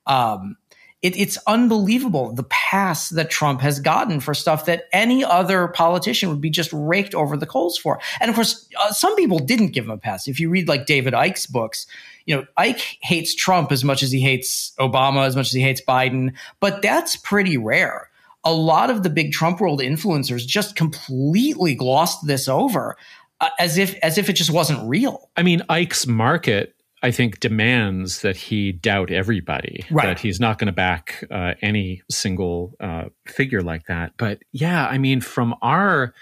Um, 0.08 0.58
it, 1.06 1.16
it's 1.16 1.38
unbelievable 1.46 2.32
the 2.32 2.46
pass 2.46 3.10
that 3.10 3.30
Trump 3.30 3.62
has 3.62 3.80
gotten 3.80 4.20
for 4.20 4.34
stuff 4.34 4.66
that 4.66 4.86
any 4.92 5.24
other 5.24 5.68
politician 5.68 6.30
would 6.30 6.42
be 6.42 6.50
just 6.50 6.74
raked 6.74 7.14
over 7.14 7.38
the 7.38 7.46
coals 7.46 7.78
for. 7.78 8.00
And 8.20 8.30
of 8.30 8.36
course, 8.36 8.68
uh, 8.82 8.92
some 8.92 9.16
people 9.16 9.38
didn't 9.38 9.68
give 9.68 9.86
him 9.86 9.92
a 9.92 10.00
pass. 10.00 10.28
If 10.28 10.40
you 10.40 10.50
read 10.50 10.68
like 10.68 10.88
David 10.88 11.14
Icke's 11.14 11.46
books, 11.46 11.86
you 12.26 12.36
know, 12.36 12.48
Icke 12.58 12.98
hates 13.04 13.36
Trump 13.36 13.72
as 13.72 13.84
much 13.84 14.02
as 14.02 14.12
he 14.12 14.20
hates 14.20 14.74
Obama, 14.80 15.28
as 15.28 15.36
much 15.36 15.46
as 15.46 15.52
he 15.52 15.62
hates 15.62 15.82
Biden, 15.88 16.34
but 16.60 16.82
that's 16.82 17.16
pretty 17.18 17.56
rare. 17.56 18.10
A 18.44 18.52
lot 18.52 18.90
of 18.90 19.04
the 19.04 19.12
big 19.12 19.32
Trump 19.32 19.62
world 19.62 19.82
influencers 19.82 20.46
just 20.46 20.76
completely 20.76 21.76
glossed 21.76 22.26
this 22.26 22.48
over. 22.48 22.98
Uh, 23.42 23.50
as 23.60 23.78
if 23.78 23.96
as 23.96 24.18
if 24.18 24.30
it 24.30 24.34
just 24.34 24.50
wasn't 24.50 24.82
real. 24.88 25.30
I 25.36 25.44
mean, 25.44 25.60
Icke's 25.70 26.08
market 26.08 26.74
I 27.06 27.12
think, 27.12 27.40
demands 27.40 28.24
that 28.24 28.36
he 28.36 28.72
doubt 28.72 29.12
everybody, 29.12 29.86
right. 29.92 30.08
that 30.08 30.20
he's 30.20 30.40
not 30.40 30.58
going 30.58 30.66
to 30.66 30.74
back 30.74 31.24
uh, 31.30 31.54
any 31.62 32.02
single 32.10 32.74
uh, 32.80 33.10
figure 33.28 33.62
like 33.62 33.86
that. 33.86 34.14
But 34.18 34.40
yeah, 34.52 34.88
I 34.88 34.98
mean, 34.98 35.22
from 35.22 35.54
our 35.62 36.16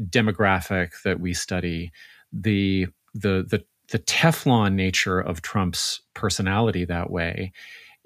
demographic 0.00 0.92
that 1.04 1.20
we 1.20 1.34
study, 1.34 1.92
the 2.32 2.86
the 3.12 3.44
the 3.46 3.62
the 3.90 3.98
Teflon 3.98 4.72
nature 4.72 5.20
of 5.20 5.42
Trump's 5.42 6.00
personality 6.14 6.86
that 6.86 7.10
way 7.10 7.52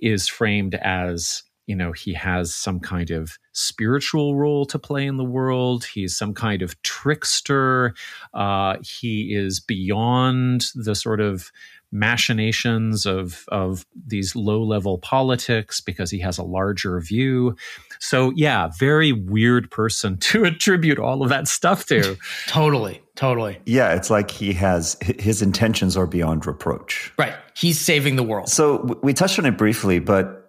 is 0.01 0.26
framed 0.26 0.74
as 0.74 1.45
you 1.66 1.76
know 1.76 1.93
he 1.93 2.14
has 2.14 2.53
some 2.53 2.80
kind 2.80 3.11
of 3.11 3.39
spiritual 3.53 4.35
role 4.35 4.66
to 4.66 4.78
play 4.78 5.07
in 5.07 5.16
the 5.16 5.24
world 5.24 5.85
he's 5.85 6.16
some 6.16 6.35
kind 6.35 6.61
of 6.61 6.80
trickster 6.82 7.95
uh, 8.35 8.76
he 8.82 9.35
is 9.35 9.61
beyond 9.61 10.66
the 10.74 10.95
sort 10.95 11.20
of 11.20 11.51
machinations 11.95 13.07
of 13.07 13.45
of 13.49 13.86
these 14.07 14.34
low 14.36 14.62
level 14.62 14.99
politics 14.99 15.80
because 15.80 16.11
he 16.11 16.18
has 16.18 16.36
a 16.36 16.42
larger 16.42 17.01
view. 17.01 17.57
So 18.01 18.32
yeah, 18.34 18.68
very 18.78 19.12
weird 19.12 19.70
person 19.70 20.16
to 20.18 20.45
attribute 20.45 20.99
all 20.99 21.22
of 21.22 21.28
that 21.30 21.49
stuff 21.49 21.86
to. 21.86 22.18
totally, 22.49 23.01
totally. 23.14 23.59
Yeah, 23.64 23.95
it's 23.95 24.11
like 24.11 24.30
he 24.30 24.53
has 24.55 24.99
his 25.18 25.40
intentions 25.40 25.97
are 25.97 26.07
beyond 26.07 26.47
reproach. 26.47 27.12
Right. 27.16 27.34
He's 27.57 27.80
saving 27.80 28.16
the 28.16 28.24
world. 28.24 28.49
So 28.49 28.99
we 29.03 29.14
touched 29.14 29.38
on 29.38 29.47
it 29.47 29.57
briefly, 29.57 30.01
but 30.01 30.40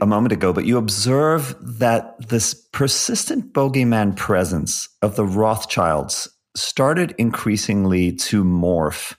a 0.00 0.06
moment 0.06 0.32
ago, 0.32 0.52
but 0.52 0.66
you 0.66 0.76
observe 0.76 1.54
that 1.60 2.28
this 2.28 2.54
persistent 2.72 3.52
bogeyman 3.52 4.16
presence 4.16 4.88
of 5.00 5.14
the 5.14 5.24
Rothschilds 5.24 6.28
started 6.56 7.14
increasingly 7.16 8.12
to 8.12 8.42
morph 8.42 9.14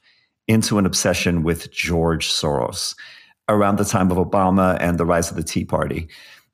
into 0.52 0.78
an 0.78 0.86
obsession 0.86 1.44
with 1.44 1.72
George 1.72 2.30
Soros 2.30 2.96
around 3.50 3.78
the 3.78 3.86
time 3.86 4.12
of 4.12 4.18
Obama 4.18 4.78
and 4.80 4.98
the 4.98 5.06
rise 5.06 5.30
of 5.30 5.38
the 5.38 5.44
Tea 5.44 5.66
Party. 5.66 6.08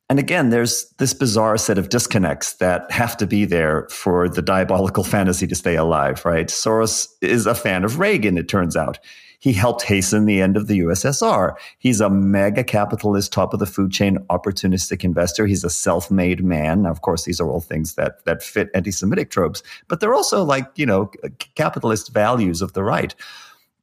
And 0.09 0.19
again, 0.19 0.51
there's 0.51 0.89
this 0.99 1.13
bizarre 1.13 1.57
set 1.57 1.77
of 1.77 1.89
disconnects 1.89 2.53
that 2.55 2.89
have 2.91 3.17
to 3.17 3.27
be 3.27 3.43
there 3.43 3.87
for 3.89 4.29
the 4.29 4.41
diabolical 4.41 5.03
fantasy 5.15 5.47
to 5.47 5.55
stay 5.55 5.75
alive, 5.75 6.23
right? 6.23 6.47
Soros 6.47 7.07
is 7.21 7.45
a 7.45 7.55
fan 7.55 7.83
of 7.83 7.99
Reagan, 7.99 8.37
it 8.37 8.47
turns 8.47 8.77
out. 8.77 8.99
He 9.39 9.53
helped 9.53 9.83
hasten 9.83 10.25
the 10.25 10.41
end 10.41 10.57
of 10.57 10.67
the 10.67 10.79
USSR. 10.79 11.53
He's 11.77 12.01
a 12.01 12.09
mega 12.09 12.63
capitalist, 12.63 13.31
top 13.31 13.53
of 13.53 13.59
the 13.59 13.67
food 13.67 13.91
chain, 13.91 14.17
opportunistic 14.29 15.03
investor. 15.03 15.45
He's 15.45 15.63
a 15.63 15.69
self-made 15.69 16.43
man. 16.43 16.83
Now, 16.83 16.91
of 16.91 17.01
course, 17.01 17.25
these 17.25 17.39
are 17.39 17.49
all 17.49 17.61
things 17.61 17.95
that 17.95 18.25
that 18.25 18.41
fit 18.41 18.69
anti-Semitic 18.73 19.29
tropes, 19.29 19.61
but 19.87 19.99
they're 19.99 20.15
also 20.15 20.43
like 20.43 20.65
you 20.75 20.87
know 20.87 21.11
capitalist 21.53 22.11
values 22.11 22.63
of 22.63 22.73
the 22.73 22.83
right. 22.83 23.13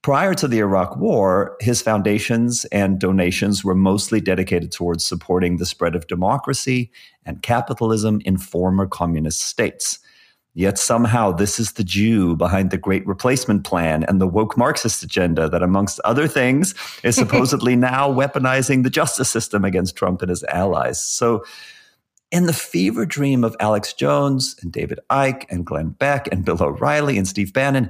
Prior 0.05 0.35
to 0.35 0.47
the 0.47 0.59
Iraq 0.59 0.99
War, 0.99 1.57
his 1.61 1.81
foundations 1.81 2.67
and 2.67 2.99
donations 2.99 3.65
were 3.65 3.75
mostly 3.75 4.21
dedicated 4.21 4.71
towards 4.71 5.03
supporting 5.03 5.57
the 5.57 5.65
spread 5.65 5.97
of 5.97 6.09
democracy 6.09 6.91
and 7.25 7.41
capitalism 7.41 8.21
in 8.27 8.37
former 8.37 8.87
communist 8.87 9.41
states. 9.41 9.99
Yet 10.53 10.77
somehow, 10.77 11.33
this 11.33 11.59
is 11.59 11.73
the 11.73 11.85
Jew 11.85 12.37
behind 12.37 12.71
the 12.71 12.77
Great 12.77 13.07
Replacement 13.07 13.65
Plan 13.65 14.05
and 14.05 14.21
the 14.21 14.29
woke 14.29 14.59
Marxist 14.59 15.03
agenda 15.03 15.49
that, 15.49 15.63
amongst 15.63 16.01
other 16.01 16.29
things, 16.29 16.75
is 17.03 17.17
supposedly 17.25 17.75
now 17.75 18.13
weaponizing 18.13 18.83
the 18.83 18.91
justice 18.91 19.31
system 19.31 19.65
against 19.65 19.97
Trump 19.97 20.21
and 20.21 20.29
his 20.29 20.45
allies. 20.45 21.01
So, 21.03 21.47
in 22.31 22.45
the 22.45 22.53
fever 22.53 23.07
dream 23.07 23.43
of 23.43 23.57
Alex 23.59 23.95
Jones 23.95 24.57
and 24.61 24.71
David 24.71 24.99
Icke 25.09 25.47
and 25.49 25.65
Glenn 25.65 25.91
Beck 25.91 26.29
and 26.31 26.45
Bill 26.45 26.63
O'Reilly 26.63 27.17
and 27.17 27.29
Steve 27.29 27.53
Bannon, 27.53 27.89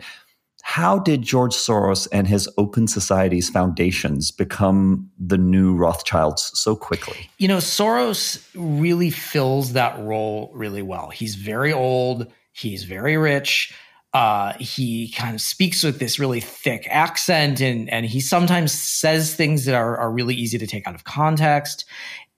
how 0.75 0.99
did 0.99 1.23
George 1.23 1.55
Soros 1.55 2.09
and 2.11 2.27
his 2.27 2.49
Open 2.59 2.89
Society's 2.89 3.49
foundations 3.49 4.33
become 4.33 5.09
the 5.17 5.39
new 5.39 5.73
Rothschilds 5.73 6.51
so 6.59 6.75
quickly? 6.75 7.31
You 7.39 7.47
know, 7.47 7.59
Soros 7.59 8.45
really 8.57 9.11
fills 9.11 9.75
that 9.75 9.97
role 10.01 10.51
really 10.53 10.83
well. 10.83 11.11
He's 11.11 11.37
very 11.37 11.73
old, 11.73 12.27
he's 12.51 12.83
very 12.83 13.17
rich. 13.17 13.73
Uh, 14.15 14.55
he 14.59 15.13
kind 15.13 15.37
of 15.37 15.41
speaks 15.41 15.85
with 15.85 16.01
this 16.01 16.19
really 16.19 16.41
thick 16.41 16.89
accent 16.91 17.61
and, 17.61 17.89
and 17.89 18.05
he 18.05 18.21
sometimes 18.21 18.73
says 18.73 19.33
things 19.33 19.67
that 19.67 19.77
are, 19.77 19.97
are 19.97 20.11
really 20.11 20.35
easy 20.35 20.59
to 20.59 20.67
take 20.67 20.89
out 20.89 20.97
of 20.97 21.05
context. 21.05 21.85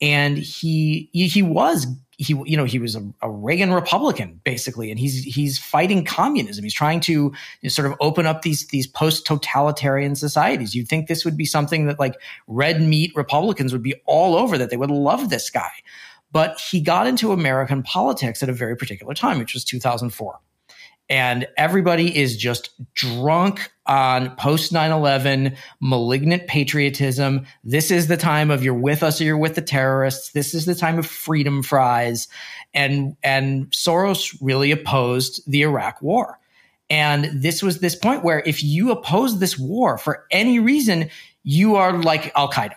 And 0.00 0.38
he, 0.38 1.08
he 1.12 1.42
was 1.42 1.86
he 2.18 2.34
you 2.46 2.56
know 2.56 2.64
he 2.64 2.78
was 2.78 2.96
a, 2.96 3.06
a, 3.20 3.30
Reagan 3.30 3.72
Republican 3.72 4.40
basically, 4.42 4.90
and 4.90 4.98
he's 4.98 5.22
he's 5.22 5.58
fighting 5.58 6.04
communism. 6.04 6.64
He's 6.64 6.74
trying 6.74 7.00
to 7.00 7.32
sort 7.68 7.90
of 7.90 7.96
open 8.00 8.26
up 8.26 8.42
these 8.42 8.66
these 8.68 8.86
post 8.86 9.26
totalitarian 9.26 10.16
societies. 10.16 10.74
You'd 10.74 10.88
think 10.88 11.08
this 11.08 11.24
would 11.24 11.36
be 11.36 11.44
something 11.44 11.86
that 11.86 11.98
like 11.98 12.14
red 12.46 12.80
meat 12.80 13.12
Republicans 13.14 13.72
would 13.72 13.82
be 13.82 13.94
all 14.06 14.34
over. 14.34 14.56
That 14.56 14.70
they 14.70 14.76
would 14.78 14.90
love 14.90 15.28
this 15.28 15.50
guy, 15.50 15.70
but 16.32 16.58
he 16.58 16.80
got 16.80 17.06
into 17.06 17.32
American 17.32 17.82
politics 17.82 18.42
at 18.42 18.48
a 18.48 18.54
very 18.54 18.76
particular 18.76 19.12
time, 19.12 19.38
which 19.38 19.52
was 19.52 19.64
2004 19.64 20.38
and 21.08 21.46
everybody 21.56 22.16
is 22.16 22.36
just 22.36 22.70
drunk 22.94 23.70
on 23.86 24.34
post 24.36 24.72
9-11 24.72 25.56
malignant 25.80 26.46
patriotism. 26.48 27.46
This 27.62 27.90
is 27.90 28.08
the 28.08 28.16
time 28.16 28.50
of 28.50 28.64
you're 28.64 28.74
with 28.74 29.02
us 29.02 29.20
or 29.20 29.24
you're 29.24 29.38
with 29.38 29.54
the 29.54 29.62
terrorists. 29.62 30.32
This 30.32 30.54
is 30.54 30.66
the 30.66 30.74
time 30.74 30.98
of 30.98 31.06
freedom 31.06 31.62
fries. 31.62 32.28
And 32.74 33.16
and 33.22 33.70
soros 33.70 34.36
really 34.40 34.70
opposed 34.72 35.40
the 35.50 35.62
iraq 35.62 36.02
war. 36.02 36.38
And 36.90 37.30
this 37.32 37.62
was 37.62 37.78
this 37.78 37.96
point 37.96 38.24
where 38.24 38.40
if 38.40 38.62
you 38.62 38.90
oppose 38.90 39.38
this 39.38 39.58
war 39.58 39.98
for 39.98 40.26
any 40.30 40.58
reason 40.58 41.10
you 41.42 41.76
are 41.76 42.02
like 42.02 42.32
al-qaeda 42.36 42.76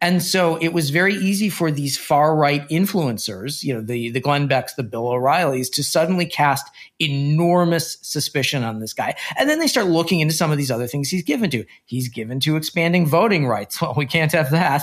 and 0.00 0.22
so 0.22 0.56
it 0.56 0.74
was 0.74 0.90
very 0.90 1.14
easy 1.14 1.48
for 1.48 1.70
these 1.70 1.96
far 1.96 2.36
right 2.36 2.68
influencers, 2.68 3.62
you 3.62 3.72
know, 3.72 3.80
the, 3.80 4.10
the 4.10 4.20
Glenn 4.20 4.46
Becks, 4.46 4.74
the 4.74 4.82
Bill 4.82 5.08
O'Reillys, 5.08 5.70
to 5.72 5.82
suddenly 5.82 6.26
cast 6.26 6.68
enormous 6.98 7.96
suspicion 8.02 8.64
on 8.64 8.80
this 8.80 8.92
guy. 8.92 9.14
And 9.38 9.48
then 9.48 9.60
they 9.60 9.66
start 9.66 9.86
looking 9.86 10.20
into 10.20 10.34
some 10.34 10.50
of 10.50 10.58
these 10.58 10.70
other 10.70 10.86
things 10.86 11.08
he's 11.08 11.22
given 11.22 11.48
to. 11.50 11.64
He's 11.86 12.08
given 12.08 12.38
to 12.40 12.56
expanding 12.56 13.06
voting 13.06 13.46
rights. 13.46 13.80
Well, 13.84 13.94
we 13.98 14.06
can't 14.06 14.32
have 14.32 14.50
that. 14.50 14.82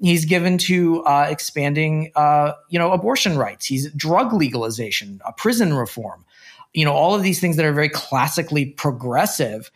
He's 0.00 0.24
given 0.24 0.58
to 0.58 1.04
uh, 1.04 1.26
expanding, 1.30 2.10
uh, 2.16 2.52
you 2.68 2.80
know, 2.80 2.90
abortion 2.90 3.38
rights. 3.38 3.64
He's 3.66 3.92
drug 3.92 4.32
legalization, 4.32 5.20
uh, 5.24 5.30
prison 5.30 5.74
reform. 5.74 6.24
You 6.74 6.84
know, 6.84 6.92
all 6.92 7.14
of 7.14 7.22
these 7.22 7.40
things 7.40 7.56
that 7.56 7.64
are 7.64 7.72
very 7.72 7.88
classically 7.88 8.66
progressive 8.66 9.70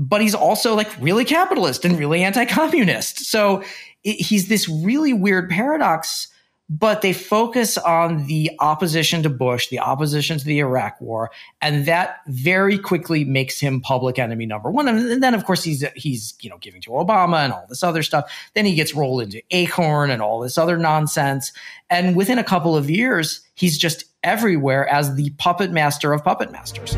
but 0.00 0.22
he's 0.22 0.34
also 0.34 0.74
like 0.74 0.88
really 0.98 1.26
capitalist 1.26 1.84
and 1.84 1.98
really 1.98 2.22
anti-communist. 2.22 3.26
So 3.26 3.62
it, 4.04 4.20
he's 4.20 4.48
this 4.48 4.68
really 4.68 5.12
weird 5.12 5.48
paradox 5.50 6.28
but 6.72 7.02
they 7.02 7.12
focus 7.12 7.76
on 7.76 8.28
the 8.28 8.52
opposition 8.60 9.24
to 9.24 9.28
Bush, 9.28 9.68
the 9.70 9.80
opposition 9.80 10.38
to 10.38 10.44
the 10.44 10.60
Iraq 10.60 11.00
war, 11.00 11.32
and 11.60 11.84
that 11.86 12.18
very 12.28 12.78
quickly 12.78 13.24
makes 13.24 13.58
him 13.58 13.80
public 13.80 14.20
enemy 14.20 14.46
number 14.46 14.70
one. 14.70 14.86
And 14.86 15.20
then, 15.20 15.34
of 15.34 15.44
course, 15.44 15.64
he's 15.64 15.84
he's 15.96 16.34
you 16.40 16.48
know 16.48 16.58
giving 16.58 16.80
to 16.82 16.90
Obama 16.90 17.38
and 17.38 17.52
all 17.52 17.66
this 17.68 17.82
other 17.82 18.04
stuff. 18.04 18.30
Then 18.54 18.66
he 18.66 18.76
gets 18.76 18.94
rolled 18.94 19.22
into 19.22 19.42
Acorn 19.50 20.10
and 20.10 20.22
all 20.22 20.38
this 20.38 20.56
other 20.56 20.78
nonsense. 20.78 21.50
And 21.90 22.14
within 22.14 22.38
a 22.38 22.44
couple 22.44 22.76
of 22.76 22.88
years, 22.88 23.40
he's 23.56 23.76
just 23.76 24.04
everywhere 24.22 24.86
as 24.86 25.16
the 25.16 25.30
puppet 25.38 25.72
master 25.72 26.12
of 26.12 26.22
puppet 26.22 26.52
masters. 26.52 26.94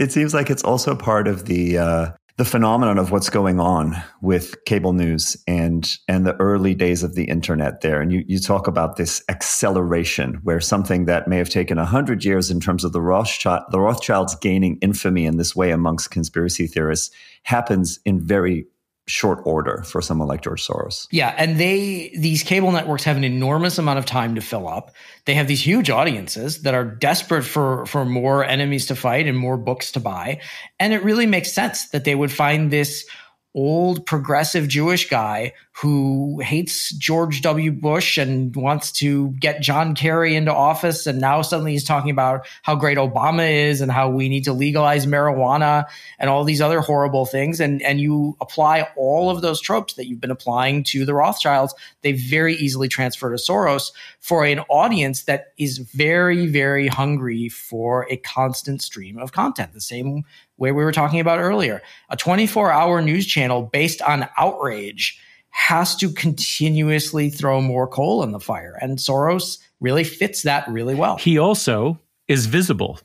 It 0.00 0.12
seems 0.12 0.32
like 0.32 0.48
it's 0.48 0.64
also 0.64 0.96
part 0.96 1.28
of 1.28 1.44
the 1.44 1.76
uh, 1.76 2.10
the 2.38 2.44
phenomenon 2.46 2.96
of 2.96 3.10
what's 3.10 3.28
going 3.28 3.60
on 3.60 4.02
with 4.22 4.64
cable 4.64 4.94
news 4.94 5.36
and 5.46 5.94
and 6.08 6.26
the 6.26 6.34
early 6.36 6.74
days 6.74 7.02
of 7.02 7.14
the 7.14 7.24
internet 7.24 7.82
there. 7.82 8.00
And 8.00 8.10
you, 8.10 8.24
you 8.26 8.38
talk 8.38 8.66
about 8.66 8.96
this 8.96 9.22
acceleration 9.28 10.40
where 10.42 10.58
something 10.58 11.04
that 11.04 11.28
may 11.28 11.36
have 11.36 11.50
taken 11.50 11.76
hundred 11.76 12.24
years 12.24 12.50
in 12.50 12.60
terms 12.60 12.82
of 12.82 12.94
the 12.94 13.02
Rothschild 13.02 13.64
the 13.72 13.78
Rothschilds 13.78 14.34
gaining 14.36 14.78
infamy 14.80 15.26
in 15.26 15.36
this 15.36 15.54
way 15.54 15.70
amongst 15.70 16.10
conspiracy 16.10 16.66
theorists 16.66 17.14
happens 17.42 18.00
in 18.06 18.26
very 18.26 18.64
short 19.10 19.40
order 19.44 19.82
for 19.84 20.00
someone 20.00 20.28
like 20.28 20.42
George 20.42 20.66
Soros. 20.66 21.06
Yeah, 21.10 21.34
and 21.36 21.58
they 21.58 22.12
these 22.16 22.42
cable 22.42 22.72
networks 22.72 23.04
have 23.04 23.16
an 23.16 23.24
enormous 23.24 23.78
amount 23.78 23.98
of 23.98 24.06
time 24.06 24.34
to 24.36 24.40
fill 24.40 24.68
up. 24.68 24.92
They 25.26 25.34
have 25.34 25.48
these 25.48 25.64
huge 25.64 25.90
audiences 25.90 26.62
that 26.62 26.74
are 26.74 26.84
desperate 26.84 27.42
for 27.42 27.86
for 27.86 28.04
more 28.04 28.44
enemies 28.44 28.86
to 28.86 28.96
fight 28.96 29.26
and 29.26 29.36
more 29.36 29.56
books 29.56 29.92
to 29.92 30.00
buy. 30.00 30.40
And 30.78 30.92
it 30.92 31.02
really 31.02 31.26
makes 31.26 31.52
sense 31.52 31.90
that 31.90 32.04
they 32.04 32.14
would 32.14 32.32
find 32.32 32.70
this 32.70 33.06
old 33.54 34.06
progressive 34.06 34.68
Jewish 34.68 35.08
guy 35.08 35.52
who 35.80 36.40
hates 36.40 36.94
George 36.94 37.40
W. 37.40 37.72
Bush 37.72 38.18
and 38.18 38.54
wants 38.54 38.92
to 38.92 39.30
get 39.40 39.62
John 39.62 39.94
Kerry 39.94 40.36
into 40.36 40.54
office. 40.54 41.06
And 41.06 41.20
now 41.20 41.42
suddenly 41.42 41.72
he's 41.72 41.84
talking 41.84 42.10
about 42.10 42.46
how 42.62 42.76
great 42.76 42.98
Obama 42.98 43.50
is 43.50 43.80
and 43.80 43.90
how 43.90 44.10
we 44.10 44.28
need 44.28 44.44
to 44.44 44.52
legalize 44.52 45.06
marijuana 45.06 45.86
and 46.18 46.28
all 46.28 46.44
these 46.44 46.60
other 46.60 46.80
horrible 46.80 47.24
things. 47.24 47.60
And, 47.60 47.80
and 47.82 48.00
you 48.00 48.36
apply 48.40 48.88
all 48.96 49.30
of 49.30 49.40
those 49.40 49.60
tropes 49.60 49.94
that 49.94 50.06
you've 50.06 50.20
been 50.20 50.30
applying 50.30 50.84
to 50.84 51.04
the 51.04 51.14
Rothschilds, 51.14 51.74
they 52.02 52.12
very 52.12 52.54
easily 52.56 52.88
transfer 52.88 53.30
to 53.30 53.36
Soros 53.36 53.90
for 54.20 54.44
an 54.44 54.60
audience 54.68 55.22
that 55.24 55.52
is 55.56 55.78
very, 55.78 56.46
very 56.46 56.88
hungry 56.88 57.48
for 57.48 58.06
a 58.10 58.16
constant 58.18 58.82
stream 58.82 59.18
of 59.18 59.32
content. 59.32 59.72
The 59.72 59.80
same 59.80 60.24
way 60.60 60.70
we 60.70 60.84
were 60.84 60.92
talking 60.92 61.18
about 61.18 61.40
earlier. 61.40 61.82
A 62.10 62.16
24 62.16 62.70
hour 62.70 63.02
news 63.02 63.26
channel 63.26 63.62
based 63.62 64.00
on 64.02 64.28
outrage 64.36 65.20
has 65.50 65.96
to 65.96 66.12
continuously 66.12 67.28
throw 67.28 67.60
more 67.60 67.88
coal 67.88 68.22
in 68.22 68.30
the 68.30 68.38
fire. 68.38 68.78
And 68.80 68.98
Soros 68.98 69.58
really 69.80 70.04
fits 70.04 70.42
that 70.42 70.68
really 70.68 70.94
well. 70.94 71.16
He 71.16 71.38
also 71.38 71.98
is 72.28 72.46
visible. 72.46 73.00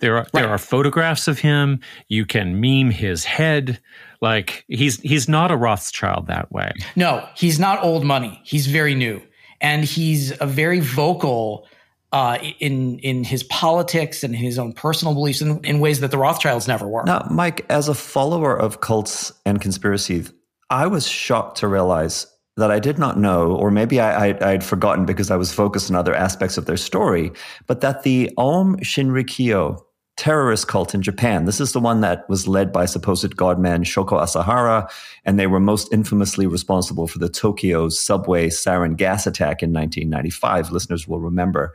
There 0.00 0.14
are 0.14 0.22
right. 0.22 0.32
there 0.32 0.48
are 0.48 0.58
photographs 0.58 1.28
of 1.28 1.38
him. 1.38 1.80
You 2.08 2.26
can 2.26 2.60
meme 2.60 2.90
his 2.90 3.24
head. 3.24 3.80
Like 4.20 4.64
he's 4.66 5.00
he's 5.00 5.28
not 5.28 5.52
a 5.52 5.56
Rothschild 5.56 6.26
that 6.26 6.50
way. 6.50 6.72
No, 6.96 7.26
he's 7.36 7.60
not 7.60 7.82
old 7.84 8.04
money. 8.04 8.40
He's 8.44 8.66
very 8.66 8.94
new. 8.94 9.22
And 9.60 9.84
he's 9.84 10.38
a 10.40 10.46
very 10.46 10.80
vocal 10.80 11.68
uh, 12.14 12.38
in 12.60 13.00
in 13.00 13.24
his 13.24 13.42
politics 13.42 14.22
and 14.22 14.36
his 14.36 14.56
own 14.56 14.72
personal 14.72 15.14
beliefs 15.14 15.42
in, 15.42 15.62
in 15.64 15.80
ways 15.80 15.98
that 15.98 16.12
the 16.12 16.16
Rothschilds 16.16 16.68
never 16.68 16.86
were. 16.86 17.02
Now, 17.04 17.26
Mike, 17.28 17.66
as 17.68 17.88
a 17.88 17.94
follower 17.94 18.56
of 18.56 18.80
cults 18.80 19.32
and 19.44 19.60
conspiracy, 19.60 20.24
I 20.70 20.86
was 20.86 21.08
shocked 21.08 21.58
to 21.58 21.68
realize 21.68 22.28
that 22.56 22.70
I 22.70 22.78
did 22.78 23.00
not 23.00 23.18
know, 23.18 23.56
or 23.56 23.72
maybe 23.72 23.98
I, 23.98 24.28
I, 24.28 24.52
I'd 24.52 24.62
forgotten 24.62 25.06
because 25.06 25.32
I 25.32 25.36
was 25.36 25.52
focused 25.52 25.90
on 25.90 25.96
other 25.96 26.14
aspects 26.14 26.56
of 26.56 26.66
their 26.66 26.76
story, 26.76 27.32
but 27.66 27.80
that 27.80 28.04
the 28.04 28.30
Aum 28.38 28.76
Shinrikyo 28.76 29.82
terrorist 30.16 30.68
cult 30.68 30.94
in 30.94 31.02
Japan. 31.02 31.46
This 31.46 31.60
is 31.60 31.72
the 31.72 31.80
one 31.80 32.00
that 32.02 32.28
was 32.28 32.46
led 32.46 32.72
by 32.72 32.86
supposed 32.86 33.36
godman 33.36 33.82
Shoko 33.82 34.22
Asahara, 34.22 34.88
and 35.24 35.36
they 35.36 35.48
were 35.48 35.58
most 35.58 35.92
infamously 35.92 36.46
responsible 36.46 37.08
for 37.08 37.18
the 37.18 37.28
Tokyo 37.28 37.88
subway 37.88 38.50
sarin 38.50 38.96
gas 38.96 39.26
attack 39.26 39.64
in 39.64 39.72
1995. 39.72 40.70
Listeners 40.70 41.08
will 41.08 41.18
remember 41.18 41.74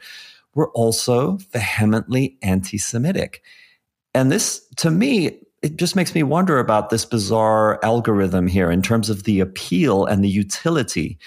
were 0.55 0.69
also 0.71 1.37
vehemently 1.51 2.37
anti 2.41 2.77
Semitic. 2.77 3.41
And 4.13 4.31
this, 4.31 4.65
to 4.77 4.91
me, 4.91 5.39
it 5.61 5.77
just 5.77 5.95
makes 5.95 6.15
me 6.15 6.23
wonder 6.23 6.59
about 6.59 6.89
this 6.89 7.05
bizarre 7.05 7.79
algorithm 7.83 8.47
here 8.47 8.71
in 8.71 8.81
terms 8.81 9.09
of 9.09 9.23
the 9.23 9.39
appeal 9.39 10.05
and 10.05 10.23
the 10.23 10.29
utility 10.29 11.19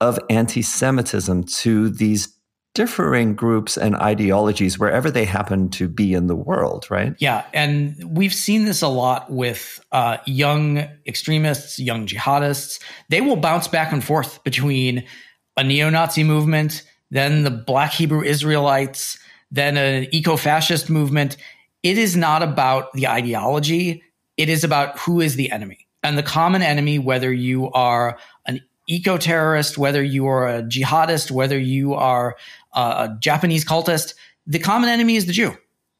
of 0.00 0.18
anti 0.28 0.62
Semitism 0.62 1.44
to 1.44 1.88
these 1.90 2.36
differing 2.76 3.34
groups 3.34 3.78
and 3.78 3.96
ideologies 3.96 4.78
wherever 4.78 5.10
they 5.10 5.24
happen 5.24 5.70
to 5.70 5.88
be 5.88 6.12
in 6.12 6.26
the 6.26 6.36
world, 6.36 6.86
right? 6.90 7.14
Yeah. 7.18 7.46
And 7.54 7.96
we've 8.06 8.34
seen 8.34 8.66
this 8.66 8.82
a 8.82 8.88
lot 8.88 9.32
with 9.32 9.82
uh, 9.92 10.18
young 10.26 10.86
extremists, 11.06 11.78
young 11.78 12.06
jihadists. 12.06 12.78
They 13.08 13.22
will 13.22 13.36
bounce 13.36 13.66
back 13.66 13.92
and 13.92 14.04
forth 14.04 14.44
between 14.44 15.04
a 15.56 15.64
neo 15.64 15.88
Nazi 15.88 16.22
movement 16.22 16.82
then 17.10 17.44
the 17.44 17.50
Black 17.50 17.92
Hebrew 17.92 18.22
Israelites, 18.22 19.18
then 19.50 19.76
an 19.76 20.06
eco 20.12 20.36
fascist 20.36 20.90
movement. 20.90 21.36
It 21.82 21.98
is 21.98 22.16
not 22.16 22.42
about 22.42 22.92
the 22.92 23.08
ideology, 23.08 24.02
it 24.36 24.48
is 24.48 24.64
about 24.64 24.98
who 24.98 25.20
is 25.20 25.36
the 25.36 25.50
enemy. 25.50 25.86
And 26.02 26.18
the 26.18 26.22
common 26.22 26.62
enemy, 26.62 26.98
whether 26.98 27.32
you 27.32 27.70
are 27.72 28.18
an 28.46 28.60
eco 28.88 29.18
terrorist, 29.18 29.78
whether 29.78 30.02
you 30.02 30.26
are 30.26 30.46
a 30.46 30.62
jihadist, 30.62 31.30
whether 31.30 31.58
you 31.58 31.94
are 31.94 32.36
uh, 32.74 33.08
a 33.08 33.18
Japanese 33.18 33.64
cultist, 33.64 34.14
the 34.46 34.58
common 34.58 34.88
enemy 34.88 35.16
is 35.16 35.26
the 35.26 35.32
Jew. 35.32 35.56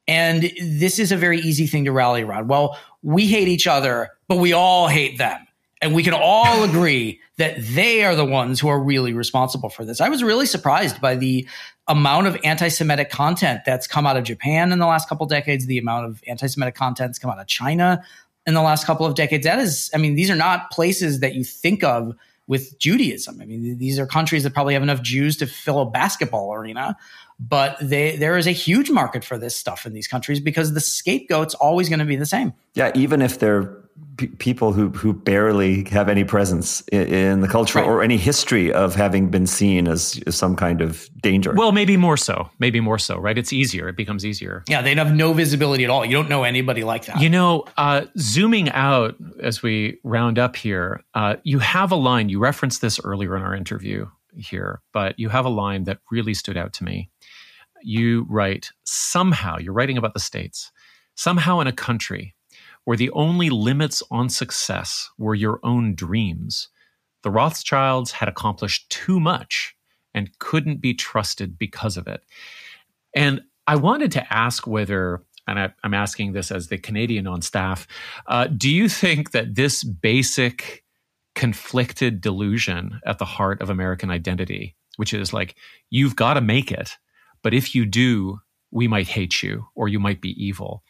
And 0.08 0.52
this 0.60 0.98
is 0.98 1.10
a 1.10 1.16
very 1.16 1.40
easy 1.40 1.66
thing 1.66 1.84
to 1.86 1.92
rally 1.92 2.22
around. 2.22 2.48
Well, 2.48 2.78
we 3.02 3.26
hate 3.26 3.48
each 3.48 3.66
other, 3.66 4.10
but 4.28 4.36
we 4.36 4.52
all 4.52 4.86
hate 4.86 5.18
them. 5.18 5.45
And 5.82 5.94
we 5.94 6.02
can 6.02 6.14
all 6.14 6.64
agree 6.64 7.20
that 7.36 7.56
they 7.58 8.02
are 8.02 8.14
the 8.14 8.24
ones 8.24 8.58
who 8.58 8.68
are 8.68 8.80
really 8.80 9.12
responsible 9.12 9.68
for 9.68 9.84
this. 9.84 10.00
I 10.00 10.08
was 10.08 10.22
really 10.22 10.46
surprised 10.46 11.00
by 11.02 11.16
the 11.16 11.46
amount 11.86 12.26
of 12.26 12.36
anti-Semitic 12.42 13.10
content 13.10 13.60
that's 13.66 13.86
come 13.86 14.06
out 14.06 14.16
of 14.16 14.24
Japan 14.24 14.72
in 14.72 14.78
the 14.78 14.86
last 14.86 15.08
couple 15.08 15.26
decades, 15.26 15.66
the 15.66 15.78
amount 15.78 16.06
of 16.06 16.22
anti-Semitic 16.26 16.74
content 16.74 17.10
that's 17.10 17.18
come 17.18 17.30
out 17.30 17.38
of 17.38 17.46
China 17.46 18.02
in 18.46 18.54
the 18.54 18.62
last 18.62 18.86
couple 18.86 19.04
of 19.04 19.14
decades. 19.14 19.44
That 19.44 19.58
is, 19.58 19.90
I 19.94 19.98
mean, 19.98 20.14
these 20.14 20.30
are 20.30 20.36
not 20.36 20.70
places 20.70 21.20
that 21.20 21.34
you 21.34 21.44
think 21.44 21.84
of 21.84 22.14
with 22.46 22.78
Judaism. 22.78 23.40
I 23.40 23.44
mean, 23.44 23.76
these 23.76 23.98
are 23.98 24.06
countries 24.06 24.44
that 24.44 24.54
probably 24.54 24.74
have 24.74 24.82
enough 24.82 25.02
Jews 25.02 25.36
to 25.38 25.46
fill 25.46 25.80
a 25.80 25.86
basketball 25.90 26.54
arena, 26.54 26.96
but 27.38 27.76
they, 27.82 28.16
there 28.16 28.38
is 28.38 28.46
a 28.46 28.52
huge 28.52 28.88
market 28.88 29.24
for 29.24 29.36
this 29.36 29.54
stuff 29.56 29.84
in 29.84 29.92
these 29.92 30.08
countries 30.08 30.40
because 30.40 30.72
the 30.72 30.80
scapegoat's 30.80 31.54
always 31.54 31.88
going 31.88 31.98
to 31.98 32.04
be 32.04 32.16
the 32.16 32.24
same. 32.24 32.54
Yeah, 32.74 32.92
even 32.94 33.20
if 33.20 33.40
they're 33.40 33.82
p- 34.16 34.28
people 34.28 34.72
who 34.72 34.90
who 34.90 35.12
barely 35.12 35.84
have 35.84 36.08
any 36.08 36.24
presence 36.24 36.82
in, 36.88 37.06
in 37.06 37.40
the 37.40 37.48
culture 37.48 37.78
right. 37.78 37.86
or 37.86 38.02
any 38.02 38.16
history 38.16 38.72
of 38.72 38.94
having 38.94 39.30
been 39.30 39.46
seen 39.46 39.88
as, 39.88 40.20
as, 40.26 40.36
some 40.36 40.56
kind 40.56 40.80
of 40.80 41.08
danger. 41.20 41.52
Well, 41.54 41.72
maybe 41.72 41.96
more 41.96 42.16
so. 42.16 42.48
Maybe 42.58 42.80
more 42.80 42.98
so. 42.98 43.18
Right? 43.18 43.36
It's 43.36 43.52
easier. 43.52 43.88
It 43.88 43.96
becomes 43.96 44.24
easier. 44.24 44.64
Yeah, 44.68 44.82
they'd 44.82 44.98
have 44.98 45.14
no 45.14 45.32
visibility 45.32 45.84
at 45.84 45.90
all. 45.90 46.04
You 46.04 46.12
don't 46.12 46.28
know 46.28 46.44
anybody 46.44 46.84
like 46.84 47.06
that. 47.06 47.20
You 47.20 47.30
know, 47.30 47.64
uh, 47.76 48.06
zooming 48.18 48.70
out 48.70 49.16
as 49.40 49.62
we 49.62 49.98
round 50.04 50.38
up 50.38 50.56
here, 50.56 51.02
uh, 51.14 51.36
you 51.44 51.58
have 51.58 51.92
a 51.92 51.96
line. 51.96 52.28
You 52.28 52.38
referenced 52.38 52.80
this 52.80 53.00
earlier 53.02 53.36
in 53.36 53.42
our 53.42 53.54
interview 53.54 54.06
here, 54.34 54.80
but 54.92 55.18
you 55.18 55.28
have 55.28 55.44
a 55.44 55.50
line 55.50 55.84
that 55.84 55.98
really 56.10 56.34
stood 56.34 56.56
out 56.56 56.72
to 56.74 56.84
me. 56.84 57.10
You 57.82 58.26
write 58.28 58.70
somehow. 58.84 59.58
You're 59.58 59.72
writing 59.72 59.98
about 59.98 60.14
the 60.14 60.20
states. 60.20 60.72
Somehow 61.14 61.60
in 61.60 61.66
a 61.66 61.72
country 61.72 62.35
where 62.86 62.96
the 62.96 63.10
only 63.10 63.50
limits 63.50 64.00
on 64.12 64.28
success 64.28 65.10
were 65.18 65.34
your 65.34 65.58
own 65.64 65.94
dreams, 65.94 66.68
the 67.24 67.32
Rothschilds 67.32 68.12
had 68.12 68.28
accomplished 68.28 68.88
too 68.88 69.18
much 69.18 69.76
and 70.14 70.38
couldn't 70.38 70.80
be 70.80 70.94
trusted 70.94 71.58
because 71.58 71.96
of 71.96 72.06
it. 72.06 72.22
And 73.12 73.42
I 73.66 73.74
wanted 73.74 74.12
to 74.12 74.32
ask 74.32 74.68
whether, 74.68 75.24
and 75.48 75.58
I, 75.58 75.72
am 75.82 75.94
asking 75.94 76.32
this 76.32 76.52
as 76.52 76.68
the 76.68 76.78
Canadian 76.78 77.26
on 77.26 77.42
staff, 77.42 77.88
uh, 78.28 78.46
do 78.46 78.70
you 78.70 78.88
think 78.88 79.32
that 79.32 79.56
this 79.56 79.82
basic 79.82 80.84
conflicted 81.34 82.20
delusion 82.20 83.00
at 83.04 83.18
the 83.18 83.24
heart 83.24 83.60
of 83.60 83.68
American 83.68 84.10
identity, 84.10 84.76
which 84.94 85.12
is 85.12 85.32
like, 85.32 85.56
you've 85.90 86.14
got 86.14 86.34
to 86.34 86.40
make 86.40 86.70
it, 86.70 86.96
but 87.42 87.52
if 87.52 87.74
you 87.74 87.84
do, 87.84 88.38
we 88.70 88.86
might 88.86 89.08
hate 89.08 89.42
you 89.42 89.66
or 89.74 89.88
you 89.88 89.98
might 89.98 90.20
be 90.20 90.40
evil. 90.42 90.84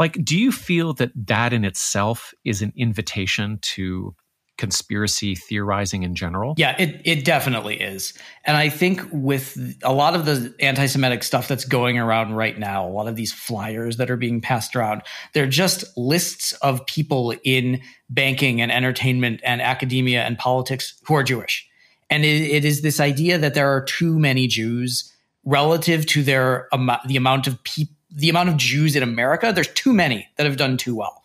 Like, 0.00 0.24
do 0.24 0.38
you 0.38 0.50
feel 0.50 0.94
that 0.94 1.12
that 1.26 1.52
in 1.52 1.62
itself 1.62 2.32
is 2.42 2.62
an 2.62 2.72
invitation 2.74 3.58
to 3.60 4.16
conspiracy 4.56 5.34
theorizing 5.34 6.04
in 6.04 6.14
general? 6.14 6.54
Yeah, 6.56 6.74
it, 6.78 7.02
it 7.04 7.24
definitely 7.26 7.78
is. 7.78 8.14
And 8.46 8.56
I 8.56 8.70
think 8.70 9.02
with 9.12 9.58
a 9.82 9.92
lot 9.92 10.14
of 10.14 10.24
the 10.24 10.54
anti 10.58 10.86
Semitic 10.86 11.22
stuff 11.22 11.48
that's 11.48 11.66
going 11.66 11.98
around 11.98 12.32
right 12.32 12.58
now, 12.58 12.88
a 12.88 12.88
lot 12.88 13.08
of 13.08 13.16
these 13.16 13.30
flyers 13.30 13.98
that 13.98 14.10
are 14.10 14.16
being 14.16 14.40
passed 14.40 14.74
around, 14.74 15.02
they're 15.34 15.46
just 15.46 15.84
lists 15.98 16.52
of 16.62 16.86
people 16.86 17.34
in 17.44 17.82
banking 18.08 18.62
and 18.62 18.72
entertainment 18.72 19.42
and 19.44 19.60
academia 19.60 20.22
and 20.22 20.38
politics 20.38 20.98
who 21.04 21.14
are 21.14 21.22
Jewish. 21.22 21.68
And 22.08 22.24
it, 22.24 22.40
it 22.50 22.64
is 22.64 22.80
this 22.80 23.00
idea 23.00 23.36
that 23.36 23.52
there 23.52 23.68
are 23.68 23.84
too 23.84 24.18
many 24.18 24.46
Jews 24.46 25.12
relative 25.44 26.06
to 26.06 26.22
their 26.22 26.74
um, 26.74 26.90
the 27.06 27.18
amount 27.18 27.46
of 27.46 27.62
people 27.64 27.96
the 28.12 28.28
amount 28.28 28.48
of 28.48 28.56
Jews 28.56 28.96
in 28.96 29.02
America, 29.02 29.52
there's 29.54 29.68
too 29.68 29.92
many 29.92 30.28
that 30.36 30.46
have 30.46 30.56
done 30.56 30.76
too 30.76 30.96
well. 30.96 31.22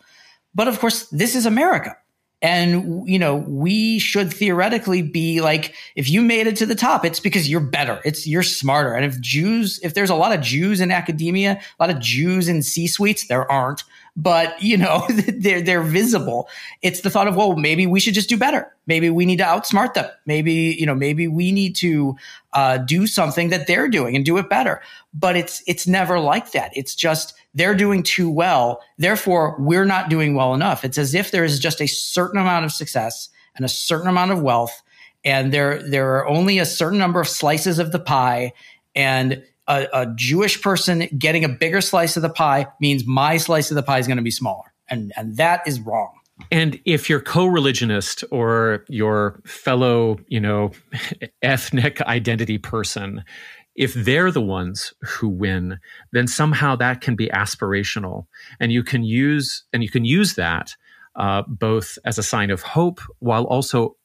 But 0.54 0.68
of 0.68 0.78
course, 0.78 1.08
this 1.08 1.34
is 1.34 1.46
America. 1.46 1.96
And, 2.42 3.08
you 3.08 3.18
know, 3.18 3.36
we 3.36 3.98
should 3.98 4.32
theoretically 4.32 5.00
be 5.00 5.40
like, 5.40 5.74
if 5.96 6.08
you 6.10 6.20
made 6.20 6.46
it 6.46 6.56
to 6.56 6.66
the 6.66 6.74
top, 6.74 7.04
it's 7.04 7.18
because 7.18 7.48
you're 7.48 7.60
better. 7.60 8.00
It's 8.04 8.26
you're 8.26 8.42
smarter. 8.42 8.92
And 8.92 9.06
if 9.06 9.18
Jews, 9.20 9.80
if 9.82 9.94
there's 9.94 10.10
a 10.10 10.14
lot 10.14 10.32
of 10.32 10.42
Jews 10.42 10.80
in 10.80 10.90
academia, 10.90 11.52
a 11.78 11.82
lot 11.82 11.94
of 11.94 12.00
Jews 12.00 12.46
in 12.46 12.62
C 12.62 12.86
suites, 12.86 13.26
there 13.26 13.50
aren't. 13.50 13.84
But 14.16 14.60
you 14.62 14.76
know, 14.76 15.06
they're, 15.10 15.60
they're 15.60 15.82
visible. 15.82 16.48
It's 16.82 17.02
the 17.02 17.10
thought 17.10 17.28
of, 17.28 17.36
well, 17.36 17.54
maybe 17.54 17.86
we 17.86 18.00
should 18.00 18.14
just 18.14 18.28
do 18.28 18.38
better. 18.38 18.74
Maybe 18.86 19.10
we 19.10 19.26
need 19.26 19.36
to 19.36 19.44
outsmart 19.44 19.94
them. 19.94 20.10
Maybe, 20.24 20.76
you 20.78 20.86
know, 20.86 20.94
maybe 20.94 21.28
we 21.28 21.52
need 21.52 21.76
to 21.76 22.16
uh, 22.54 22.78
do 22.78 23.06
something 23.06 23.50
that 23.50 23.66
they're 23.66 23.88
doing 23.88 24.16
and 24.16 24.24
do 24.24 24.38
it 24.38 24.48
better. 24.48 24.80
But 25.12 25.36
it's, 25.36 25.62
it's 25.66 25.86
never 25.86 26.18
like 26.18 26.52
that. 26.52 26.72
It's 26.74 26.94
just, 26.94 27.34
they're 27.54 27.74
doing 27.74 28.02
too 28.02 28.30
well. 28.30 28.80
Therefore, 28.96 29.54
we're 29.58 29.84
not 29.84 30.08
doing 30.08 30.34
well 30.34 30.54
enough. 30.54 30.84
It's 30.84 30.98
as 30.98 31.14
if 31.14 31.30
there 31.30 31.44
is 31.44 31.58
just 31.58 31.80
a 31.82 31.86
certain 31.86 32.40
amount 32.40 32.64
of 32.64 32.72
success 32.72 33.28
and 33.54 33.64
a 33.64 33.68
certain 33.68 34.08
amount 34.08 34.30
of 34.30 34.40
wealth. 34.40 34.82
And 35.24 35.52
there, 35.52 35.82
there 35.82 36.16
are 36.16 36.28
only 36.28 36.58
a 36.58 36.66
certain 36.66 36.98
number 36.98 37.20
of 37.20 37.28
slices 37.28 37.78
of 37.78 37.92
the 37.92 37.98
pie. 37.98 38.52
And 38.94 39.42
a, 39.68 39.86
a 39.92 40.06
Jewish 40.14 40.62
person 40.62 41.08
getting 41.18 41.44
a 41.44 41.48
bigger 41.48 41.80
slice 41.80 42.16
of 42.16 42.22
the 42.22 42.30
pie 42.30 42.66
means 42.80 43.06
my 43.06 43.36
slice 43.36 43.70
of 43.70 43.74
the 43.74 43.82
pie 43.82 43.98
is 43.98 44.06
going 44.06 44.18
to 44.18 44.22
be 44.22 44.30
smaller. 44.30 44.72
And, 44.88 45.12
and 45.16 45.36
that 45.36 45.66
is 45.66 45.80
wrong. 45.80 46.12
And 46.50 46.78
if 46.84 47.08
your 47.08 47.20
co-religionist 47.20 48.24
or 48.30 48.84
your 48.88 49.40
fellow, 49.46 50.18
you 50.28 50.38
know, 50.38 50.70
ethnic 51.42 52.00
identity 52.02 52.58
person, 52.58 53.24
if 53.74 53.94
they're 53.94 54.30
the 54.30 54.42
ones 54.42 54.92
who 55.02 55.28
win, 55.28 55.78
then 56.12 56.26
somehow 56.26 56.76
that 56.76 57.00
can 57.00 57.16
be 57.16 57.28
aspirational, 57.28 58.26
and 58.60 58.72
you 58.72 58.82
can 58.82 59.02
use 59.02 59.64
and 59.72 59.82
you 59.82 59.90
can 59.90 60.04
use 60.04 60.34
that 60.34 60.74
uh, 61.16 61.42
both 61.46 61.98
as 62.04 62.18
a 62.18 62.22
sign 62.22 62.50
of 62.50 62.62
hope 62.62 63.00
while 63.18 63.44
also 63.44 63.96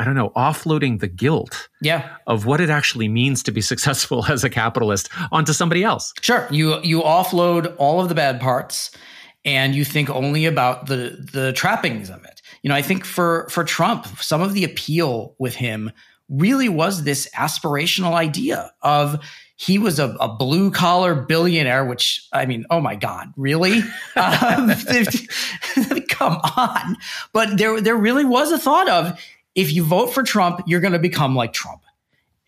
I 0.00 0.04
don't 0.04 0.14
know, 0.14 0.30
offloading 0.30 1.00
the 1.00 1.08
guilt 1.08 1.68
yeah. 1.82 2.16
of 2.26 2.46
what 2.46 2.58
it 2.58 2.70
actually 2.70 3.06
means 3.06 3.42
to 3.42 3.52
be 3.52 3.60
successful 3.60 4.24
as 4.30 4.42
a 4.44 4.48
capitalist 4.48 5.10
onto 5.30 5.52
somebody 5.52 5.84
else. 5.84 6.14
Sure. 6.22 6.48
You 6.50 6.80
you 6.82 7.02
offload 7.02 7.74
all 7.76 8.00
of 8.00 8.08
the 8.08 8.14
bad 8.14 8.40
parts 8.40 8.92
and 9.44 9.74
you 9.74 9.84
think 9.84 10.08
only 10.08 10.46
about 10.46 10.86
the 10.86 11.28
the 11.32 11.52
trappings 11.52 12.08
of 12.08 12.24
it. 12.24 12.40
You 12.62 12.70
know, 12.70 12.74
I 12.74 12.80
think 12.80 13.04
for 13.04 13.46
for 13.50 13.62
Trump, 13.62 14.06
some 14.22 14.40
of 14.40 14.54
the 14.54 14.64
appeal 14.64 15.34
with 15.38 15.54
him 15.54 15.92
really 16.30 16.70
was 16.70 17.04
this 17.04 17.28
aspirational 17.36 18.14
idea 18.14 18.72
of 18.80 19.22
he 19.60 19.78
was 19.78 19.98
a, 19.98 20.16
a 20.18 20.28
blue 20.28 20.70
collar 20.70 21.14
billionaire, 21.14 21.84
which 21.84 22.26
I 22.32 22.46
mean, 22.46 22.64
oh 22.70 22.80
my 22.80 22.94
God, 22.94 23.28
really? 23.36 23.80
um, 24.16 24.70
come 26.08 26.40
on. 26.56 26.96
But 27.34 27.58
there, 27.58 27.78
there 27.78 27.96
really 27.96 28.24
was 28.24 28.52
a 28.52 28.58
thought 28.58 28.88
of 28.88 29.20
if 29.54 29.72
you 29.72 29.84
vote 29.84 30.08
for 30.08 30.22
Trump, 30.22 30.60
you're 30.66 30.80
going 30.80 30.92
to 30.92 30.98
become 30.98 31.34
like 31.34 31.52
Trump. 31.52 31.82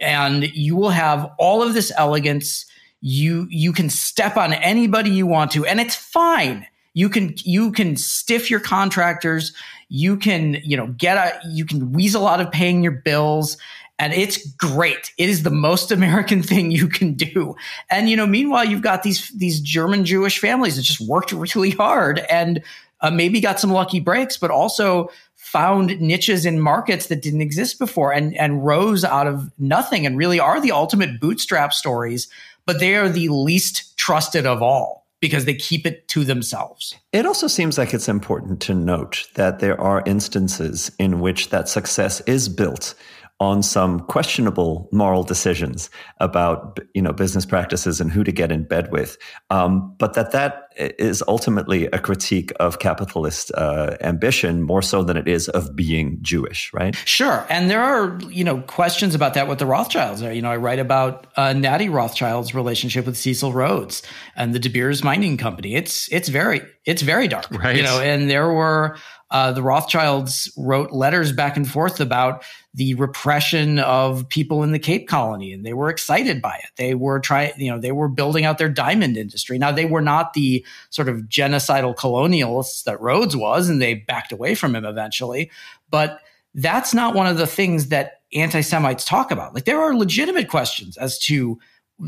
And 0.01 0.45
you 0.55 0.77
will 0.77 0.91
have 0.91 1.31
all 1.39 1.63
of 1.63 1.75
this 1.75 1.93
elegance. 1.97 2.67
You 3.01 3.47
you 3.51 3.73
can 3.73 3.91
step 3.91 4.37
on 4.37 4.53
anybody 4.53 5.11
you 5.11 5.27
want 5.27 5.51
to, 5.53 5.65
and 5.65 5.81
it's 5.81 5.97
fine. 5.97 6.67
You 6.95 7.09
can 7.09 7.35
you 7.45 7.73
can 7.73 7.97
stiff 7.97 8.51
your 8.51 8.61
contractors. 8.61 9.53
You 9.89 10.17
can 10.17 10.59
you 10.65 10.77
know 10.77 10.89
get 10.89 11.17
a 11.17 11.41
you 11.49 11.65
can 11.65 11.93
weasel 11.93 12.27
out 12.27 12.41
of 12.41 12.51
paying 12.51 12.83
your 12.83 12.93
bills, 12.93 13.57
and 13.99 14.13
it's 14.13 14.45
great. 14.55 15.13
It 15.19 15.29
is 15.29 15.45
the 15.45 15.51
most 15.51 15.93
American 15.93 16.43
thing 16.45 16.71
you 16.71 16.89
can 16.89 17.15
do. 17.15 17.55
And 17.91 18.11
you 18.11 18.17
know, 18.17 18.27
meanwhile, 18.27 18.65
you've 18.65 18.83
got 18.83 19.03
these 19.03 19.29
these 19.31 19.61
German 19.61 20.05
Jewish 20.05 20.39
families 20.39 20.77
that 20.77 20.83
just 20.83 21.01
worked 21.01 21.33
really 21.33 21.71
hard 21.71 22.21
and 22.31 22.63
uh, 23.01 23.11
maybe 23.11 23.41
got 23.41 23.61
some 23.61 23.71
lucky 23.71 24.01
breaks, 24.01 24.37
but 24.37 24.51
also 24.51 25.11
found 25.53 26.01
niches 26.01 26.47
in 26.47 26.59
markets 26.59 27.09
that 27.09 27.21
didn't 27.21 27.43
exist 27.43 27.79
before 27.79 28.11
and, 28.11 28.35
and 28.39 28.65
rose 28.65 29.05
out 29.05 29.27
of 29.27 29.53
nothing 29.59 30.07
and 30.07 30.17
really 30.17 30.41
are 30.41 30.63
the 30.63 30.73
ultimate 30.73 31.21
bootstrap 31.21 31.75
stories, 31.75 32.27
but 32.65 32.81
they 32.81 32.97
are 32.97 33.11
the 33.11 33.29
least 33.29 33.99
trusted 33.99 34.47
of 34.47 34.63
all 34.63 35.07
because 35.21 35.45
they 35.45 35.55
keep 35.55 35.87
it 35.87 36.09
to 36.09 36.25
themselves. 36.25 36.97
It 37.13 37.27
also 37.27 37.49
seems 37.49 37.77
like 37.77 37.93
it's 37.93 38.09
important 38.09 38.63
to 38.63 38.75
note 38.75 39.29
that 39.35 39.61
there 39.61 39.79
are 39.79 40.03
instances 40.07 40.91
in 40.99 41.21
which 41.21 41.51
that 41.51 41.69
success 41.69 42.23
is 42.23 42.49
built 42.49 42.95
on 43.43 43.61
some 43.61 43.99
questionable 43.99 44.89
moral 44.93 45.25
decisions 45.25 45.91
about 46.21 46.79
you 46.95 47.03
know 47.03 47.13
business 47.13 47.45
practices 47.45 48.01
and 48.01 48.13
who 48.13 48.23
to 48.23 48.31
get 48.31 48.53
in 48.53 48.63
bed 48.63 48.93
with, 48.93 49.19
um, 49.51 49.93
but 49.99 50.15
that 50.15 50.31
that 50.31 50.69
is 50.77 51.25
ultimately 51.27 51.87
a 51.87 51.99
critique 51.99 52.53
of 52.61 52.79
capitalist 52.79 53.51
uh, 53.57 53.97
ambition 54.01 54.63
more 54.63 54.81
so 54.81 55.03
than 55.03 55.17
it 55.17 55.27
is 55.27 55.49
of 55.49 55.75
being 55.75 56.19
Jewish, 56.23 56.73
right? 56.73 56.95
Sure, 57.05 57.45
and 57.51 57.69
there 57.69 57.83
are 57.83 58.17
you 58.31 58.45
know 58.45 58.61
questions 58.61 59.13
about 59.13 59.35
that 59.35 59.49
with 59.49 59.59
the 59.59 59.67
Rothschilds. 59.67 60.23
You 60.23 60.41
know, 60.41 60.53
I 60.53 60.57
write 60.57 60.79
about 60.79 61.27
uh, 61.37 61.53
Natty 61.53 61.89
Rothschild's 61.89 62.55
relationship 62.55 63.07
with 63.07 63.17
Cecil 63.17 63.53
Rhodes 63.53 64.05
and 64.37 64.55
the 64.55 64.61
De 64.61 64.69
Beers 64.69 65.03
Mining 65.03 65.37
Company. 65.37 65.75
It's 65.75 66.11
it's 66.13 66.29
very 66.29 66.61
it's 66.87 67.03
very 67.03 67.27
dark, 67.27 67.51
right? 67.51 67.75
You 67.75 67.83
know, 67.83 68.01
and 68.01 68.31
there 68.31 68.53
were 68.53 68.97
uh, 69.33 69.51
the 69.51 69.63
Rothschilds 69.63 70.53
wrote 70.57 70.93
letters 70.93 71.33
back 71.33 71.57
and 71.57 71.69
forth 71.69 72.01
about 72.01 72.45
the 72.75 72.95
repression 72.95 73.79
of 73.79 74.27
people 74.31 74.63
in 74.63 74.73
the 74.73 74.79
Cape 74.79 75.07
Colony, 75.07 75.53
and 75.53 75.65
they 75.65 75.75
were 75.75 75.91
excited 75.91 76.41
by 76.41 76.55
it. 76.55 76.71
They 76.77 76.95
were 76.95 77.21
trying, 77.21 77.53
you 77.59 77.71
know, 77.71 77.79
they 77.79 77.93
were 77.93 78.09
building 78.09 78.47
out 78.47 78.57
their 78.57 78.71
diamond 78.71 79.19
industry. 79.19 79.59
Now 79.59 79.73
they 79.73 79.85
were 79.85 80.01
not 80.01 80.33
the 80.33 80.65
sort 80.89 81.09
of 81.09 81.23
genocidal 81.23 81.95
colonialists 81.95 82.85
that 82.85 83.01
Rhodes 83.01 83.37
was, 83.37 83.69
and 83.69 83.83
they 83.83 83.95
backed 83.95 84.33
away 84.33 84.55
from 84.55 84.75
him 84.75 84.87
eventually. 84.87 85.51
But 85.91 86.21
that's 86.55 86.95
not 86.95 87.15
one 87.15 87.27
of 87.27 87.37
the 87.37 87.47
things 87.47 87.89
that 87.89 88.23
anti-Semites 88.33 89.05
talk 89.05 89.31
about. 89.31 89.55
Like 89.55 89.67
there 89.67 89.81
are 89.81 89.95
legitimate 89.95 90.49
questions 90.49 90.97
as 90.97 91.19
to 91.21 91.59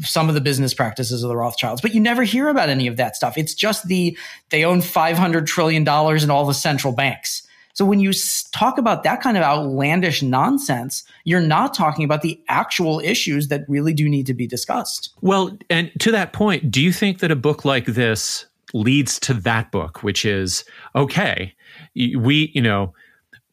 some 0.00 0.28
of 0.28 0.34
the 0.34 0.40
business 0.40 0.72
practices 0.72 1.22
of 1.22 1.28
the 1.28 1.36
Rothschilds, 1.36 1.82
but 1.82 1.94
you 1.94 2.00
never 2.00 2.22
hear 2.22 2.48
about 2.48 2.70
any 2.70 2.86
of 2.86 2.96
that 2.96 3.16
stuff. 3.16 3.36
It's 3.36 3.54
just 3.54 3.86
the 3.86 4.16
they 4.48 4.64
own 4.64 4.80
five 4.80 5.18
hundred 5.18 5.46
trillion 5.46 5.84
dollars 5.84 6.24
in 6.24 6.30
all 6.30 6.46
the 6.46 6.54
central 6.54 6.94
banks. 6.94 7.43
So 7.74 7.84
when 7.84 7.98
you 7.98 8.12
talk 8.52 8.78
about 8.78 9.02
that 9.02 9.20
kind 9.20 9.36
of 9.36 9.42
outlandish 9.42 10.22
nonsense, 10.22 11.04
you're 11.24 11.40
not 11.40 11.74
talking 11.74 12.04
about 12.04 12.22
the 12.22 12.40
actual 12.48 13.00
issues 13.00 13.48
that 13.48 13.64
really 13.68 13.92
do 13.92 14.08
need 14.08 14.26
to 14.26 14.34
be 14.34 14.46
discussed. 14.46 15.12
Well, 15.20 15.58
and 15.68 15.90
to 15.98 16.12
that 16.12 16.32
point, 16.32 16.70
do 16.70 16.80
you 16.80 16.92
think 16.92 17.18
that 17.18 17.32
a 17.32 17.36
book 17.36 17.64
like 17.64 17.86
this 17.86 18.46
leads 18.72 19.18
to 19.20 19.34
that 19.34 19.72
book, 19.72 20.02
which 20.02 20.24
is 20.24 20.64
okay, 20.94 21.52
we, 21.94 22.52
you 22.54 22.62
know, 22.62 22.94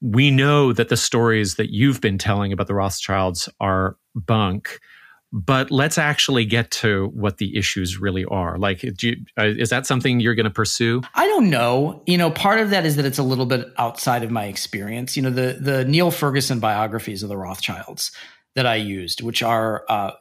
we 0.02 0.32
know 0.32 0.72
that 0.74 0.90
the 0.90 0.98
stories 0.98 1.56
that 1.56 1.72
you've 1.72 2.02
been 2.02 2.18
telling 2.18 2.54
about 2.54 2.68
the 2.68 2.74
Rothschilds 2.74 3.50
are 3.60 3.98
bunk 4.16 4.80
but 5.32 5.72
let's 5.72 5.98
actually 5.98 6.46
get 6.46 6.70
to 6.72 7.10
what 7.14 7.38
the 7.38 7.58
issues 7.58 8.00
really 8.00 8.26
are. 8.26 8.58
Like, 8.58 8.84
you, 9.02 9.16
uh, 9.38 9.46
is 9.46 9.70
that 9.70 9.86
something 9.86 10.20
you're 10.20 10.36
going 10.36 10.46
to 10.46 10.50
pursue? 10.50 11.02
I 11.16 11.26
don't 11.28 11.50
know. 11.50 12.04
You 12.06 12.18
know, 12.18 12.32
part 12.32 12.60
of 12.60 12.70
that 12.72 12.86
is 12.86 12.98
that 12.98 13.06
it's 13.06 13.18
a 13.18 13.24
little 13.24 13.46
bit 13.46 13.68
outside 13.78 14.24
of 14.24 14.32
my 14.32 14.46
experience. 14.46 15.16
You 15.16 15.24
know, 15.24 15.30
the 15.30 15.58
the 15.60 15.86
Niall 15.86 16.12
Ferguson 16.12 16.60
biographies 16.60 17.24
of 17.24 17.30
the 17.30 17.38
Rothschilds 17.38 18.12
that 18.54 18.66
I 18.66 18.76
used, 18.76 19.22
which 19.22 19.42
are 19.42 19.86
uh, 19.88 20.12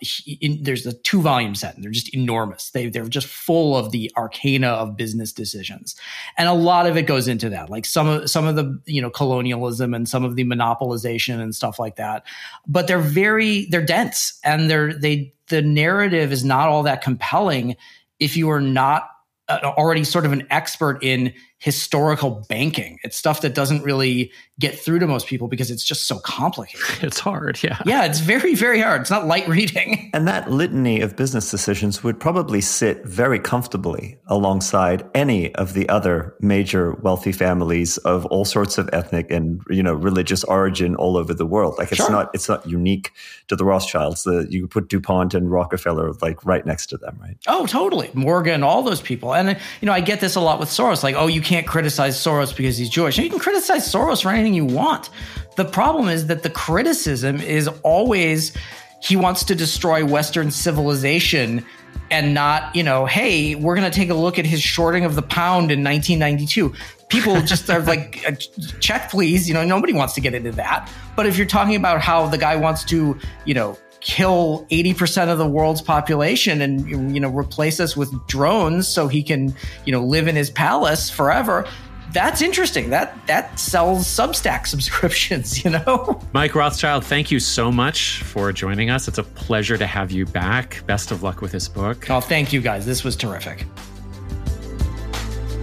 in, 0.41 0.63
there's 0.63 0.87
a 0.87 0.93
two 0.93 1.21
volume 1.21 1.55
set, 1.55 1.75
and 1.75 1.83
they're 1.83 1.91
just 1.91 2.15
enormous. 2.15 2.71
They 2.71 2.89
they're 2.89 3.09
just 3.09 3.27
full 3.27 3.77
of 3.77 3.91
the 3.91 4.11
arcana 4.17 4.69
of 4.69 4.97
business 4.97 5.33
decisions, 5.33 5.97
and 6.39 6.49
a 6.49 6.53
lot 6.53 6.87
of 6.87 6.97
it 6.97 7.03
goes 7.03 7.27
into 7.27 7.49
that, 7.51 7.71
like 7.71 7.85
some 7.85 8.07
of 8.07 8.31
some 8.31 8.47
of 8.47 8.55
the 8.55 8.81
you 8.87 9.03
know 9.03 9.11
colonialism 9.11 9.95
and 9.95 10.09
some 10.09 10.25
of 10.25 10.37
the 10.37 10.45
monopolization 10.45 11.41
and 11.41 11.55
stuff 11.55 11.79
like 11.79 11.97
that. 11.97 12.25
But 12.69 12.87
they're 12.87 13.01
very 13.01 13.67
they're 13.67 13.85
dense, 13.85 14.39
and 14.45 14.71
they're 14.71 14.95
they 14.95 15.35
the 15.49 15.63
narrative 15.63 16.31
is 16.31 16.45
not 16.45 16.69
all 16.69 16.85
that 16.85 17.03
compelling 17.03 17.77
if 18.21 18.37
you 18.37 18.49
are 18.51 18.61
not 18.61 19.09
uh, 19.49 19.59
already 19.77 20.05
sort 20.05 20.25
of 20.25 20.33
an 20.33 20.47
expert 20.51 21.03
in 21.03 21.35
historical 21.61 22.47
banking. 22.49 22.99
It's 23.05 23.19
stuff 23.19 23.43
that 23.43 23.55
doesn't 23.55 23.83
really 23.83 24.33
get 24.59 24.79
through 24.79 24.99
to 24.99 25.07
most 25.07 25.27
people 25.27 25.47
because 25.47 25.71
it's 25.71 25.85
just 25.85 26.07
so 26.07 26.19
complicated. 26.19 26.81
It's 27.11 27.19
hard, 27.19 27.63
yeah. 27.63 27.79
Yeah, 27.85 28.05
it's 28.05 28.21
very, 28.21 28.55
very 28.55 28.81
hard. 28.81 29.03
It's 29.03 29.11
not 29.11 29.27
light 29.27 29.47
reading. 29.47 30.11
And 30.21 30.27
that 30.27 30.51
litany 30.51 31.01
of 31.01 31.17
business 31.17 31.51
decisions 31.51 32.03
would 32.03 32.19
probably 32.19 32.61
sit 32.61 33.05
very 33.07 33.39
comfortably 33.39 34.19
alongside 34.27 35.09
any 35.15 35.55
of 35.55 35.73
the 35.73 35.89
other 35.89 36.35
major 36.41 36.95
wealthy 36.95 37.33
families 37.33 37.97
of 37.99 38.27
all 38.27 38.45
sorts 38.45 38.77
of 38.77 38.91
ethnic 38.93 39.31
and 39.31 39.63
you 39.71 39.83
know 39.83 39.95
religious 39.95 40.43
origin 40.45 40.97
all 40.97 41.17
over 41.17 41.33
the 41.33 41.47
world. 41.47 41.77
Like 41.79 41.93
it's 41.93 41.99
sure. 42.01 42.11
not 42.11 42.31
it's 42.35 42.49
not 42.49 42.67
unique 42.67 43.13
to 43.49 43.57
the 43.57 43.65
Rothschilds. 43.65 44.25
The, 44.25 44.47
you 44.51 44.67
put 44.67 44.89
DuPont 44.89 45.33
and 45.33 45.51
Rockefeller 45.51 46.13
like 46.21 46.45
right 46.45 46.67
next 46.67 46.87
to 46.87 46.97
them, 46.97 47.17
right? 47.21 47.37
Oh, 47.47 47.67
totally. 47.67 48.11
Morgan, 48.13 48.63
all 48.63 48.83
those 48.83 49.01
people. 49.01 49.35
And 49.35 49.57
you 49.81 49.87
know, 49.87 49.93
I 49.93 50.01
get 50.01 50.21
this 50.21 50.35
a 50.35 50.41
lot 50.41 50.59
with 50.59 50.71
Soros. 50.71 51.03
Like, 51.03 51.15
oh, 51.15 51.29
you 51.29 51.41
can't 51.51 51.67
criticize 51.67 52.17
Soros 52.17 52.57
because 52.57 52.79
he's 52.79 52.89
Jewish. 52.89 53.19
You 53.19 53.29
can 53.29 53.41
criticize 53.41 53.93
Soros 53.93 54.23
for 54.23 54.29
anything 54.29 54.55
you 54.55 54.65
want. 54.65 55.11
The 55.57 55.65
problem 55.65 56.09
is 56.09 56.29
that 56.29 56.45
the 56.45 56.51
criticism 56.51 57.41
is 57.41 57.67
always 57.83 58.57
he 59.03 59.17
wants 59.17 59.43
to 59.47 59.57
destroy 59.57 60.05
Western 60.05 60.53
civilization 60.53 61.67
and 62.13 62.35
not, 62.35 62.77
you 62.77 62.85
know, 62.85 63.05
hey, 63.05 63.57
we're 63.57 63.75
going 63.75 63.91
to 63.91 63.97
take 63.97 64.11
a 64.11 64.15
look 64.15 64.39
at 64.39 64.47
his 64.47 64.63
shorting 64.63 65.05
of 65.05 65.17
the 65.17 65.23
pound 65.23 65.73
in 65.73 65.83
1992. 65.83 66.73
People 67.09 67.41
just 67.53 67.69
are 67.69 67.81
like, 67.81 68.23
uh, 68.29 68.31
check, 68.79 69.11
please. 69.11 69.49
You 69.49 69.55
know, 69.55 69.65
nobody 69.65 69.93
wants 69.93 70.15
to 70.15 70.21
get 70.21 70.35
into 70.35 70.53
that. 70.53 70.89
But 71.17 71.27
if 71.27 71.37
you're 71.37 71.49
talking 71.49 71.75
about 71.75 72.01
how 72.01 72.29
the 72.29 72.39
guy 72.39 72.55
wants 72.55 72.85
to, 72.85 73.19
you 73.45 73.55
know, 73.55 73.77
kill 74.01 74.67
80% 74.71 75.29
of 75.29 75.39
the 75.39 75.47
world's 75.47 75.83
population 75.83 76.63
and 76.63 77.15
you 77.15 77.21
know 77.21 77.31
replace 77.31 77.81
us 77.81 77.97
with 77.97 78.11
drones 78.27 78.89
so 78.89 79.09
he 79.09 79.23
can 79.23 79.55
you 79.85 79.93
know 79.93 80.03
live 80.03 80.27
in 80.27 80.37
his 80.37 80.51
palace 80.51 81.11
forever 81.11 81.67
that's 82.13 82.43
interesting. 82.43 82.91
That 82.91 83.15
that 83.27 83.59
sells 83.59 84.05
Substack 84.07 84.67
subscriptions, 84.67 85.65
you 85.65 85.71
know. 85.71 86.21
Mike 86.33 86.55
Rothschild, 86.55 87.05
thank 87.05 87.31
you 87.31 87.39
so 87.39 87.71
much 87.71 88.23
for 88.23 88.53
joining 88.53 88.91
us. 88.91 89.09
It's 89.09 89.19
a 89.19 89.23
pleasure 89.23 89.79
to 89.79 89.87
have 89.87 90.11
you 90.11 90.27
back. 90.27 90.85
Best 90.87 91.11
of 91.11 91.23
luck 91.23 91.41
with 91.41 91.53
this 91.53 91.69
book. 91.69 92.11
Oh, 92.11 92.21
thank 92.21 92.53
you 92.53 92.61
guys. 92.61 92.85
This 92.87 93.05
was 93.05 93.17
terrific. 93.17 93.65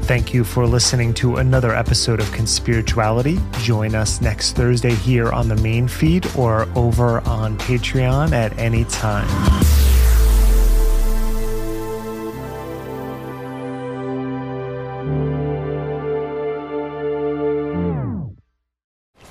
Thank 0.08 0.34
you 0.34 0.46
for 0.46 0.66
listening 0.66 1.14
to 1.16 1.36
another 1.36 1.76
episode 1.76 2.22
of 2.22 2.28
Conspirituality. 2.28 3.38
Join 3.60 3.94
us 3.94 4.22
next 4.22 4.54
Thursday 4.54 4.96
here 4.96 5.34
on 5.34 5.50
the 5.50 5.58
main 5.58 5.90
feed 5.90 6.26
or 6.38 6.66
over 6.78 7.20
on 7.28 7.58
Patreon 7.58 8.32
at 8.32 8.58
any 8.58 8.86
time. 8.86 9.28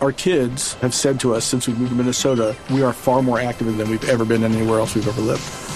Our 0.03 0.13
kids 0.13 0.75
have 0.75 0.93
said 0.93 1.19
to 1.21 1.35
us 1.35 1.47
since 1.47 1.67
we 1.67 1.73
moved 1.73 1.93
to 1.93 1.97
Minnesota, 1.97 2.55
we 2.71 2.83
are 2.83 2.93
far 2.93 3.23
more 3.23 3.41
active 3.41 3.75
than 3.79 3.89
we've 3.89 4.07
ever 4.11 4.27
been 4.27 4.45
anywhere 4.45 4.81
else 4.81 4.95
we've 4.95 5.09
ever 5.09 5.23
lived. 5.23 5.76